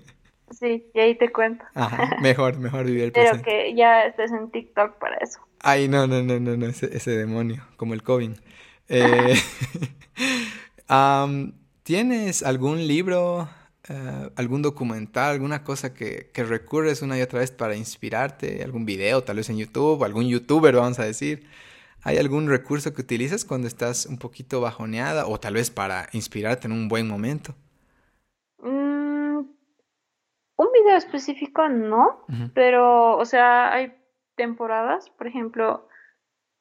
sí, 0.49 0.87
y 0.93 0.99
ahí 0.99 1.15
te 1.15 1.31
cuento. 1.31 1.63
Ajá, 1.75 2.17
mejor, 2.21 2.57
mejor 2.57 2.85
vivir 2.85 3.03
el 3.03 3.11
presente. 3.11 3.43
Pero 3.45 3.57
que 3.57 3.75
ya 3.75 4.05
estés 4.05 4.31
en 4.31 4.49
TikTok 4.49 4.97
para 4.97 5.17
eso. 5.17 5.39
Ay, 5.59 5.87
no, 5.87 6.07
no, 6.07 6.23
no, 6.23 6.39
no, 6.39 6.57
no 6.57 6.65
ese, 6.65 6.95
ese 6.95 7.11
demonio, 7.11 7.63
como 7.77 7.93
el 7.93 8.01
COVID. 8.01 8.31
Eh, 8.89 9.35
¿Tienes 11.83 12.41
algún 12.41 12.87
libro 12.87 13.49
eh, 13.87 14.29
algún 14.35 14.63
documental, 14.63 15.33
alguna 15.33 15.63
cosa 15.63 15.93
que, 15.93 16.31
que, 16.33 16.43
recurres 16.43 17.03
una 17.03 17.17
y 17.19 17.21
otra 17.21 17.39
vez 17.39 17.51
para 17.51 17.75
inspirarte, 17.75 18.63
algún 18.63 18.85
video, 18.85 19.23
tal 19.23 19.35
vez 19.35 19.49
en 19.49 19.57
YouTube, 19.57 20.03
algún 20.03 20.27
youtuber, 20.27 20.75
vamos 20.75 20.99
a 20.99 21.03
decir. 21.03 21.47
¿Hay 22.03 22.17
algún 22.17 22.49
recurso 22.49 22.93
que 22.93 23.01
utilizas 23.01 23.45
cuando 23.45 23.67
estás 23.67 24.05
un 24.05 24.17
poquito 24.17 24.61
bajoneada 24.61 25.27
o 25.27 25.39
tal 25.39 25.55
vez 25.55 25.71
para 25.71 26.07
inspirarte 26.13 26.67
en 26.67 26.73
un 26.73 26.87
buen 26.87 27.07
momento? 27.07 27.55
Mm, 28.59 29.37
un 29.37 30.67
video 30.71 30.97
específico 30.97 31.67
no, 31.67 32.25
pero, 32.53 33.17
o 33.17 33.25
sea, 33.25 33.73
hay 33.73 33.95
temporadas, 34.35 35.09
por 35.11 35.27
ejemplo, 35.27 35.87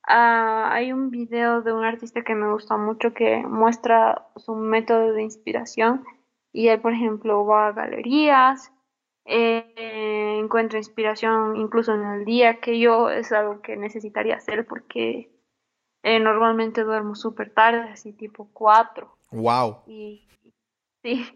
ah, 0.09 0.71
hay 0.73 0.93
un 0.93 1.11
video 1.11 1.63
de 1.63 1.73
un 1.73 1.85
artista 1.85 2.23
que 2.23 2.35
me 2.35 2.51
gusta 2.53 2.77
mucho 2.77 3.13
que 3.13 3.43
muestra 3.47 4.27
su 4.37 4.55
método 4.55 5.13
de 5.13 5.23
inspiración 5.23 6.05
y 6.55 6.69
él, 6.69 6.81
por 6.81 6.93
ejemplo, 6.93 7.45
va 7.45 7.67
a 7.67 7.73
galerías, 7.73 8.73
eh, 9.25 10.39
encuentra 10.39 10.79
inspiración 10.79 11.57
incluso 11.57 11.93
en 11.93 12.05
el 12.05 12.25
día, 12.25 12.61
que 12.61 12.79
yo 12.79 13.11
es 13.11 13.33
algo 13.33 13.61
que 13.61 13.77
necesitaría 13.77 14.37
hacer 14.37 14.65
porque 14.65 15.31
eh, 16.05 16.21
normalmente 16.21 16.85
duermo 16.85 17.17
súper 17.17 17.53
tarde, 17.53 17.91
así 17.91 18.13
tipo 18.13 18.49
4. 18.53 19.19
Wow. 19.33 19.79
Y, 19.89 20.29
sí, 21.03 21.27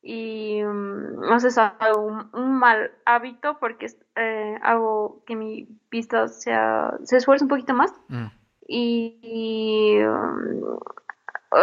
y 0.00 0.62
mm, 0.64 1.20
no 1.20 1.38
sé, 1.38 1.48
es 1.48 1.58
algo, 1.58 2.06
un, 2.32 2.58
mal 2.58 2.92
hábito 3.04 3.58
porque 3.60 3.88
eh, 4.16 4.58
hago 4.62 5.22
que 5.26 5.36
mi 5.36 5.68
vista 5.90 6.28
sea, 6.28 6.94
se 7.04 7.18
esfuerce 7.18 7.44
un 7.44 7.50
poquito 7.50 7.74
más 7.74 7.92
mm. 8.08 8.26
y, 8.68 9.98
mm, 10.00 10.78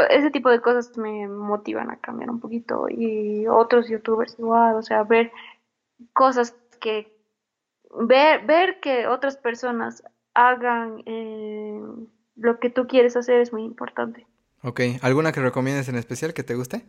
ese 0.09 0.31
tipo 0.31 0.49
de 0.49 0.61
cosas 0.61 0.97
me 0.97 1.27
motivan 1.27 1.89
a 1.89 1.97
cambiar 1.97 2.29
un 2.29 2.39
poquito 2.39 2.87
y 2.89 3.47
otros 3.47 3.89
youtubers 3.89 4.37
igual, 4.37 4.75
o 4.75 4.83
sea, 4.83 5.03
ver 5.03 5.31
cosas 6.13 6.55
que 6.79 7.11
ver, 7.91 8.45
ver 8.45 8.79
que 8.79 9.07
otras 9.07 9.37
personas 9.37 10.03
hagan 10.33 11.03
eh, 11.05 11.81
lo 12.35 12.59
que 12.59 12.69
tú 12.69 12.87
quieres 12.87 13.15
hacer 13.15 13.41
es 13.41 13.51
muy 13.51 13.63
importante. 13.63 14.25
Ok, 14.63 14.81
¿alguna 15.01 15.31
que 15.31 15.41
recomiendes 15.41 15.89
en 15.89 15.95
especial 15.95 16.33
que 16.33 16.43
te 16.43 16.55
guste? 16.55 16.83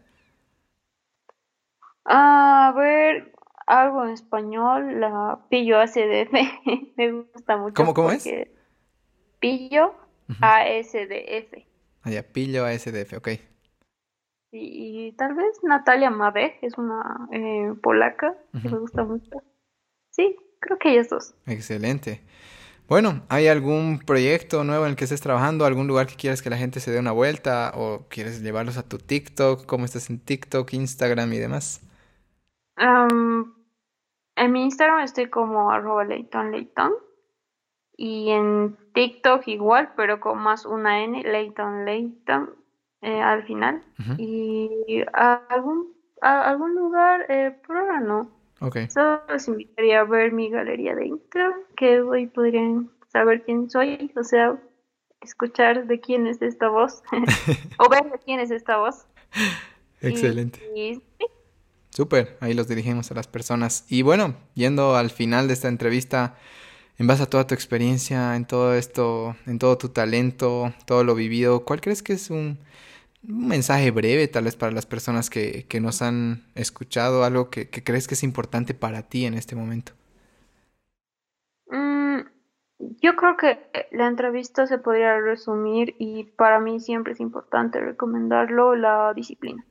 A 2.04 2.72
ver, 2.76 3.32
algo 3.66 4.04
en 4.04 4.10
español, 4.10 5.00
la 5.00 5.38
Pillo 5.48 5.78
ASDF, 5.78 6.32
me 6.96 7.12
gusta 7.12 7.56
mucho. 7.56 7.74
¿Cómo, 7.74 7.94
cómo 7.94 8.10
es? 8.10 8.28
Pillo 9.38 9.94
ASDF. 10.40 10.40
Ah, 10.42 11.58
ya, 11.58 11.69
Pillo 12.32 12.64
ASDF, 12.64 13.14
ok. 13.18 13.28
Y, 14.52 15.12
tal 15.12 15.34
vez 15.34 15.62
Natalia 15.62 16.10
Mabek, 16.10 16.58
es 16.62 16.76
una 16.76 17.28
eh, 17.32 17.72
polaca, 17.82 18.34
que 18.60 18.68
me 18.68 18.78
gusta 18.78 19.04
mucho. 19.04 19.42
Sí, 20.10 20.36
creo 20.58 20.78
que 20.78 20.92
ellos 20.92 21.08
dos. 21.08 21.34
Excelente. 21.46 22.20
Bueno, 22.88 23.22
¿hay 23.28 23.46
algún 23.46 24.00
proyecto 24.00 24.64
nuevo 24.64 24.84
en 24.84 24.90
el 24.90 24.96
que 24.96 25.04
estés 25.04 25.20
trabajando? 25.20 25.64
¿Algún 25.64 25.86
lugar 25.86 26.08
que 26.08 26.16
quieras 26.16 26.42
que 26.42 26.50
la 26.50 26.56
gente 26.56 26.80
se 26.80 26.90
dé 26.90 26.98
una 26.98 27.12
vuelta? 27.12 27.72
¿O 27.76 28.06
quieres 28.08 28.42
llevarlos 28.42 28.76
a 28.78 28.88
tu 28.88 28.98
TikTok? 28.98 29.64
¿Cómo 29.66 29.84
estás 29.84 30.10
en 30.10 30.18
TikTok, 30.18 30.72
Instagram 30.72 31.32
y 31.32 31.38
demás? 31.38 31.86
en 34.36 34.52
mi 34.52 34.64
Instagram 34.64 35.00
estoy 35.00 35.28
como 35.28 35.70
arroba 35.70 36.02
Leighton 36.04 36.50
Y 38.02 38.30
en 38.30 38.78
TikTok 38.94 39.46
igual, 39.46 39.92
pero 39.94 40.20
con 40.20 40.38
más 40.38 40.64
una 40.64 41.04
N, 41.04 41.22
Leighton 41.22 41.84
Leighton 41.84 42.48
eh, 43.02 43.20
al 43.20 43.44
final. 43.44 43.82
Y 44.16 45.02
a 45.12 45.34
algún, 45.50 45.92
algún 46.22 46.76
lugar, 46.76 47.26
eh, 47.28 47.54
por 47.66 47.76
ahora 47.76 48.00
no. 48.00 48.30
Solo 48.88 49.20
les 49.28 49.46
invitaría 49.48 50.00
a 50.00 50.04
ver 50.04 50.32
mi 50.32 50.48
galería 50.48 50.94
de 50.94 51.08
Instagram, 51.08 51.52
que 51.76 52.00
hoy 52.00 52.26
podrían 52.26 52.90
saber 53.12 53.42
quién 53.44 53.68
soy, 53.68 54.10
o 54.16 54.24
sea, 54.24 54.58
escuchar 55.20 55.86
de 55.86 56.00
quién 56.00 56.26
es 56.26 56.40
esta 56.40 56.68
voz, 56.68 57.02
o 57.78 57.90
ver 57.90 58.10
de 58.10 58.18
quién 58.24 58.40
es 58.40 58.50
esta 58.50 58.78
voz. 58.78 59.04
Excelente. 60.00 61.02
Súper, 61.90 62.38
ahí 62.40 62.54
los 62.54 62.66
dirigimos 62.66 63.10
a 63.10 63.14
las 63.14 63.26
personas. 63.26 63.84
Y 63.90 64.00
bueno, 64.00 64.36
yendo 64.54 64.96
al 64.96 65.10
final 65.10 65.48
de 65.48 65.52
esta 65.52 65.68
entrevista, 65.68 66.38
en 67.00 67.06
base 67.06 67.22
a 67.22 67.30
toda 67.30 67.46
tu 67.46 67.54
experiencia, 67.54 68.36
en 68.36 68.44
todo 68.44 68.74
esto, 68.74 69.34
en 69.46 69.58
todo 69.58 69.78
tu 69.78 69.88
talento, 69.88 70.74
todo 70.86 71.02
lo 71.02 71.14
vivido, 71.14 71.64
¿cuál 71.64 71.80
crees 71.80 72.02
que 72.02 72.12
es 72.12 72.28
un, 72.28 72.58
mensaje 73.22 73.90
breve 73.90 74.28
tal 74.28 74.44
vez 74.44 74.54
para 74.56 74.72
las 74.72 74.84
personas 74.84 75.30
que, 75.30 75.66
nos 75.80 76.02
han 76.02 76.44
escuchado, 76.54 77.24
algo 77.24 77.48
que, 77.48 77.70
crees 77.70 78.06
que 78.06 78.12
es 78.12 78.22
importante 78.22 78.74
para 78.74 79.00
ti 79.00 79.24
en 79.24 79.32
este 79.32 79.56
momento? 79.56 79.92
Mm, 81.68 82.20
yo 83.00 83.16
creo 83.16 83.38
que 83.38 83.58
la 83.92 84.06
entrevista 84.06 84.66
se 84.66 84.76
podría 84.76 85.18
resumir 85.20 85.96
y 85.98 86.24
para 86.24 86.60
mí 86.60 86.80
siempre 86.80 87.14
es 87.14 87.20
importante 87.20 87.80
recomendarlo 87.80 88.76
la 88.76 89.14
disciplina. 89.14 89.64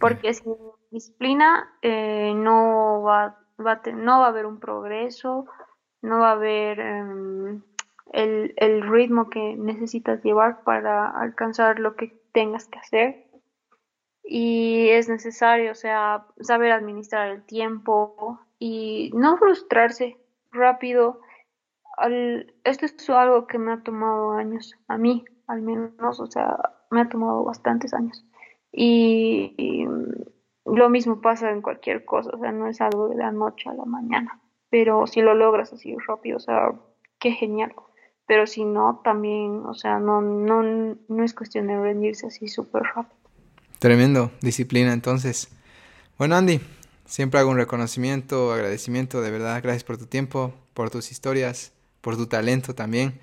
Porque 0.00 0.34
sin 0.34 0.56
disciplina 0.90 1.76
eh, 1.80 2.32
no, 2.34 3.02
va, 3.02 3.38
va 3.64 3.80
no 3.94 4.18
va 4.18 4.26
a 4.26 4.30
haber 4.30 4.46
un 4.46 4.58
progreso, 4.58 5.46
no 6.02 6.20
va 6.20 6.30
a 6.30 6.32
haber 6.32 6.80
em, 6.80 7.62
el, 8.12 8.54
el, 8.56 8.82
ritmo 8.88 9.30
que 9.30 9.56
necesitas 9.56 10.22
llevar 10.22 10.62
para 10.64 11.08
alcanzar 11.08 11.78
lo 11.78 11.96
que 11.96 12.20
tengas 12.32 12.68
que 12.68 12.78
hacer. 12.78 13.26
Y 14.24 14.88
es 14.90 15.08
necesario, 15.08 15.72
o 15.72 15.74
sea, 15.74 16.26
saber 16.40 16.72
administrar 16.72 17.28
el 17.28 17.42
tiempo 17.44 18.40
y 18.58 19.10
no 19.14 19.36
frustrarse 19.36 20.16
rápido. 20.52 21.20
esto 22.64 22.86
es 22.86 23.10
algo 23.10 23.46
que 23.46 23.58
me 23.58 23.72
ha 23.72 23.82
tomado 23.82 24.32
años, 24.32 24.74
a 24.88 24.98
mí 24.98 25.24
al 25.46 25.62
menos, 25.62 26.20
o 26.20 26.26
sea, 26.26 26.56
me 26.90 27.02
ha 27.02 27.08
tomado 27.08 27.44
bastantes 27.44 27.92
años. 27.94 28.24
Y, 28.72 29.86
lo 30.64 30.88
mismo 30.88 31.20
pasa 31.20 31.50
en 31.50 31.60
cualquier 31.60 32.04
cosa, 32.04 32.30
o 32.32 32.38
sea, 32.38 32.52
no 32.52 32.68
es 32.68 32.80
algo 32.80 33.08
de 33.08 33.16
la 33.16 33.32
noche 33.32 33.68
a 33.68 33.74
la 33.74 33.84
mañana, 33.84 34.40
pero 34.72 35.06
si 35.06 35.20
lo 35.20 35.34
logras 35.34 35.70
así 35.74 35.94
rápido, 36.08 36.38
o 36.38 36.40
sea, 36.40 36.72
qué 37.18 37.32
genial. 37.32 37.74
Pero 38.26 38.46
si 38.46 38.64
no, 38.64 39.02
también, 39.04 39.66
o 39.66 39.74
sea, 39.74 39.98
no, 39.98 40.22
no, 40.22 40.62
no 40.62 41.24
es 41.24 41.34
cuestión 41.34 41.66
de 41.66 41.78
rendirse 41.78 42.28
así 42.28 42.48
súper 42.48 42.84
rápido. 42.84 43.14
Tremendo, 43.78 44.30
disciplina 44.40 44.94
entonces. 44.94 45.50
Bueno, 46.16 46.36
Andy, 46.36 46.58
siempre 47.04 47.38
hago 47.38 47.50
un 47.50 47.58
reconocimiento, 47.58 48.50
agradecimiento, 48.50 49.20
de 49.20 49.30
verdad, 49.30 49.60
gracias 49.62 49.84
por 49.84 49.98
tu 49.98 50.06
tiempo, 50.06 50.54
por 50.72 50.88
tus 50.88 51.10
historias, 51.12 51.74
por 52.00 52.16
tu 52.16 52.26
talento 52.26 52.74
también. 52.74 53.20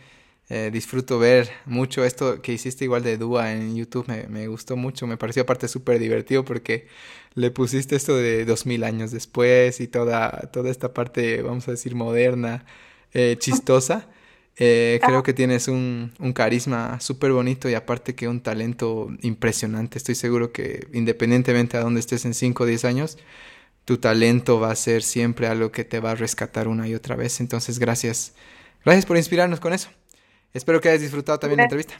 Eh, 0.51 0.71
disfruto 0.73 1.19
ver 1.19 1.51
mucho 1.65 2.03
esto 2.03 2.41
que 2.41 2.53
hiciste 2.53 2.83
igual 2.83 3.03
de 3.03 3.17
Dúa 3.17 3.53
en 3.53 3.75
YouTube, 3.75 4.07
me, 4.07 4.27
me 4.27 4.47
gustó 4.47 4.75
mucho, 4.75 5.05
me 5.05 5.15
pareció 5.15 5.43
aparte 5.43 5.67
súper 5.67 5.99
divertido 5.99 6.43
porque 6.43 6.87
le 7.35 7.51
pusiste 7.51 7.95
esto 7.95 8.15
de 8.17 8.45
dos 8.45 8.65
mil 8.65 8.83
años 8.83 9.11
después 9.11 9.79
y 9.79 9.87
toda, 9.87 10.49
toda 10.51 10.71
esta 10.71 10.93
parte, 10.93 11.41
vamos 11.43 11.67
a 11.67 11.71
decir, 11.71 11.95
moderna, 11.95 12.65
eh, 13.13 13.35
chistosa. 13.39 14.09
Eh, 14.61 14.99
creo 15.05 15.23
que 15.23 15.33
tienes 15.33 15.67
un, 15.69 16.13
un 16.19 16.33
carisma 16.33 16.99
súper 16.99 17.31
bonito 17.31 17.69
y 17.69 17.75
aparte 17.75 18.15
que 18.15 18.27
un 18.27 18.41
talento 18.41 19.09
impresionante. 19.21 19.97
Estoy 19.97 20.15
seguro 20.15 20.51
que 20.51 20.87
independientemente 20.93 21.77
a 21.77 21.81
dónde 21.81 21.99
estés 22.01 22.25
en 22.25 22.33
5 22.33 22.63
o 22.63 22.65
10 22.65 22.85
años, 22.85 23.17
tu 23.85 23.97
talento 23.99 24.59
va 24.59 24.71
a 24.71 24.75
ser 24.75 25.03
siempre 25.03 25.47
algo 25.47 25.71
que 25.71 25.85
te 25.85 25.99
va 25.99 26.11
a 26.11 26.15
rescatar 26.15 26.67
una 26.67 26.87
y 26.87 26.95
otra 26.95 27.15
vez. 27.15 27.39
Entonces, 27.41 27.79
gracias. 27.79 28.33
Gracias 28.85 29.05
por 29.05 29.17
inspirarnos 29.17 29.59
con 29.59 29.73
eso. 29.73 29.89
Espero 30.53 30.81
que 30.81 30.89
hayas 30.89 31.01
disfrutado 31.01 31.39
también 31.39 31.57
la 31.57 31.63
entrevista. 31.63 31.99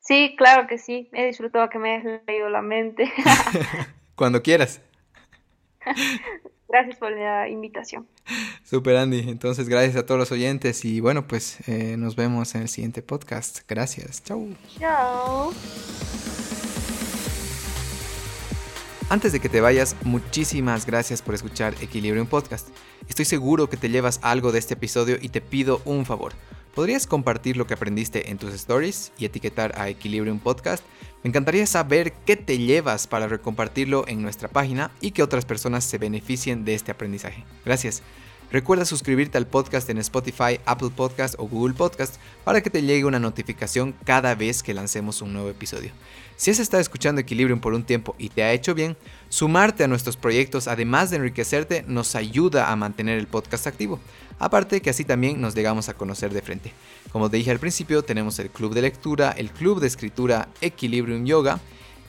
Sí, 0.00 0.34
claro 0.36 0.66
que 0.66 0.78
sí. 0.78 1.08
He 1.12 1.26
disfrutado 1.26 1.68
que 1.68 1.78
me 1.78 1.96
hayas 1.96 2.22
leído 2.26 2.48
la 2.48 2.62
mente. 2.62 3.12
Cuando 4.14 4.42
quieras. 4.42 4.80
Gracias 6.68 6.98
por 6.98 7.12
la 7.12 7.48
invitación. 7.48 8.06
Super 8.62 8.96
Andy. 8.96 9.30
Entonces, 9.30 9.68
gracias 9.68 9.96
a 9.96 10.04
todos 10.04 10.18
los 10.18 10.32
oyentes 10.32 10.84
y 10.84 11.00
bueno, 11.00 11.26
pues 11.26 11.66
eh, 11.68 11.96
nos 11.96 12.16
vemos 12.16 12.54
en 12.54 12.62
el 12.62 12.68
siguiente 12.68 13.02
podcast. 13.02 13.60
Gracias. 13.68 14.22
Chao. 14.22 14.48
Chao. 14.78 15.52
Antes 19.10 19.32
de 19.32 19.40
que 19.40 19.48
te 19.48 19.62
vayas, 19.62 19.96
muchísimas 20.04 20.84
gracias 20.84 21.22
por 21.22 21.34
escuchar 21.34 21.74
Equilibrio 21.80 22.20
en 22.20 22.28
Podcast. 22.28 22.68
Estoy 23.08 23.24
seguro 23.24 23.70
que 23.70 23.78
te 23.78 23.88
llevas 23.88 24.20
algo 24.22 24.52
de 24.52 24.58
este 24.58 24.74
episodio 24.74 25.16
y 25.18 25.30
te 25.30 25.40
pido 25.40 25.80
un 25.86 26.04
favor. 26.04 26.34
¿Podrías 26.74 27.06
compartir 27.06 27.56
lo 27.56 27.66
que 27.66 27.74
aprendiste 27.74 28.30
en 28.30 28.38
tus 28.38 28.54
stories 28.54 29.12
y 29.18 29.24
etiquetar 29.24 29.72
a 29.78 29.88
Equilibrium 29.88 30.38
Podcast? 30.38 30.84
Me 31.22 31.28
encantaría 31.28 31.66
saber 31.66 32.12
qué 32.24 32.36
te 32.36 32.58
llevas 32.58 33.06
para 33.06 33.26
recompartirlo 33.26 34.06
en 34.06 34.22
nuestra 34.22 34.48
página 34.48 34.90
y 35.00 35.10
que 35.10 35.22
otras 35.22 35.44
personas 35.44 35.84
se 35.84 35.98
beneficien 35.98 36.64
de 36.64 36.74
este 36.74 36.92
aprendizaje. 36.92 37.44
Gracias. 37.64 38.02
Recuerda 38.50 38.86
suscribirte 38.86 39.36
al 39.36 39.46
podcast 39.46 39.90
en 39.90 39.98
Spotify, 39.98 40.58
Apple 40.64 40.88
Podcast 40.94 41.34
o 41.36 41.46
Google 41.46 41.74
Podcast 41.74 42.16
para 42.44 42.62
que 42.62 42.70
te 42.70 42.80
llegue 42.80 43.04
una 43.04 43.18
notificación 43.18 43.94
cada 44.04 44.34
vez 44.34 44.62
que 44.62 44.72
lancemos 44.72 45.20
un 45.20 45.34
nuevo 45.34 45.50
episodio. 45.50 45.90
Si 46.36 46.50
has 46.50 46.58
estado 46.58 46.80
escuchando 46.80 47.20
Equilibrium 47.20 47.60
por 47.60 47.74
un 47.74 47.84
tiempo 47.84 48.14
y 48.16 48.30
te 48.30 48.42
ha 48.42 48.52
hecho 48.52 48.74
bien, 48.74 48.96
sumarte 49.28 49.84
a 49.84 49.88
nuestros 49.88 50.16
proyectos, 50.16 50.66
además 50.66 51.10
de 51.10 51.16
enriquecerte, 51.16 51.84
nos 51.86 52.14
ayuda 52.14 52.72
a 52.72 52.76
mantener 52.76 53.18
el 53.18 53.26
podcast 53.26 53.66
activo. 53.66 54.00
Aparte 54.38 54.80
que 54.80 54.90
así 54.90 55.04
también 55.04 55.40
nos 55.40 55.54
llegamos 55.54 55.88
a 55.88 55.94
conocer 55.94 56.32
de 56.32 56.42
frente. 56.42 56.72
Como 57.10 57.30
te 57.30 57.38
dije 57.38 57.50
al 57.50 57.58
principio, 57.58 58.02
tenemos 58.02 58.38
el 58.38 58.50
club 58.50 58.74
de 58.74 58.82
lectura, 58.82 59.30
el 59.32 59.50
club 59.50 59.80
de 59.80 59.86
escritura 59.86 60.48
Equilibrium 60.60 61.24
Yoga 61.24 61.60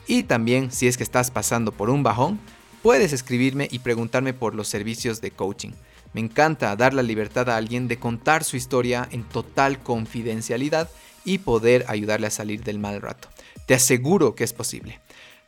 y 0.06 0.24
también 0.24 0.70
si 0.72 0.86
es 0.86 0.96
que 0.96 1.02
estás 1.02 1.30
pasando 1.30 1.72
por 1.72 1.90
un 1.90 2.02
bajón, 2.02 2.40
puedes 2.82 3.12
escribirme 3.12 3.68
y 3.70 3.80
preguntarme 3.80 4.32
por 4.32 4.54
los 4.54 4.68
servicios 4.68 5.20
de 5.20 5.30
coaching. 5.30 5.70
Me 6.12 6.20
encanta 6.20 6.74
dar 6.76 6.94
la 6.94 7.02
libertad 7.02 7.48
a 7.48 7.56
alguien 7.56 7.86
de 7.86 7.98
contar 7.98 8.42
su 8.42 8.56
historia 8.56 9.08
en 9.12 9.22
total 9.22 9.80
confidencialidad 9.82 10.88
y 11.24 11.38
poder 11.38 11.84
ayudarle 11.88 12.26
a 12.26 12.30
salir 12.30 12.64
del 12.64 12.78
mal 12.78 13.00
rato. 13.00 13.28
Te 13.66 13.74
aseguro 13.74 14.34
que 14.34 14.42
es 14.42 14.52
posible. 14.52 15.00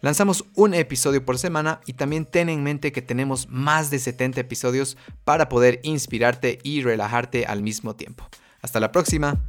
Lanzamos 0.03 0.45
un 0.57 0.75
episodio 0.75 1.25
por 1.25 1.39
semana 1.39 1.81
y 1.87 1.93
también 1.93 2.27
ten 2.27 2.49
en 2.49 2.65
mente 2.65 2.91
que 2.91 3.03
tenemos 3.03 3.49
más 3.49 3.89
de 3.89 4.01
70 4.01 4.41
episodios 4.41 4.97
para 5.25 5.49
poder 5.49 5.79
inspirarte 5.85 6.59
y 6.65 6.83
relajarte 6.83 7.47
al 7.47 7.63
mismo 7.63 7.95
tiempo. 7.95 8.27
Hasta 8.63 8.81
la 8.81 8.91
próxima. 8.91 9.41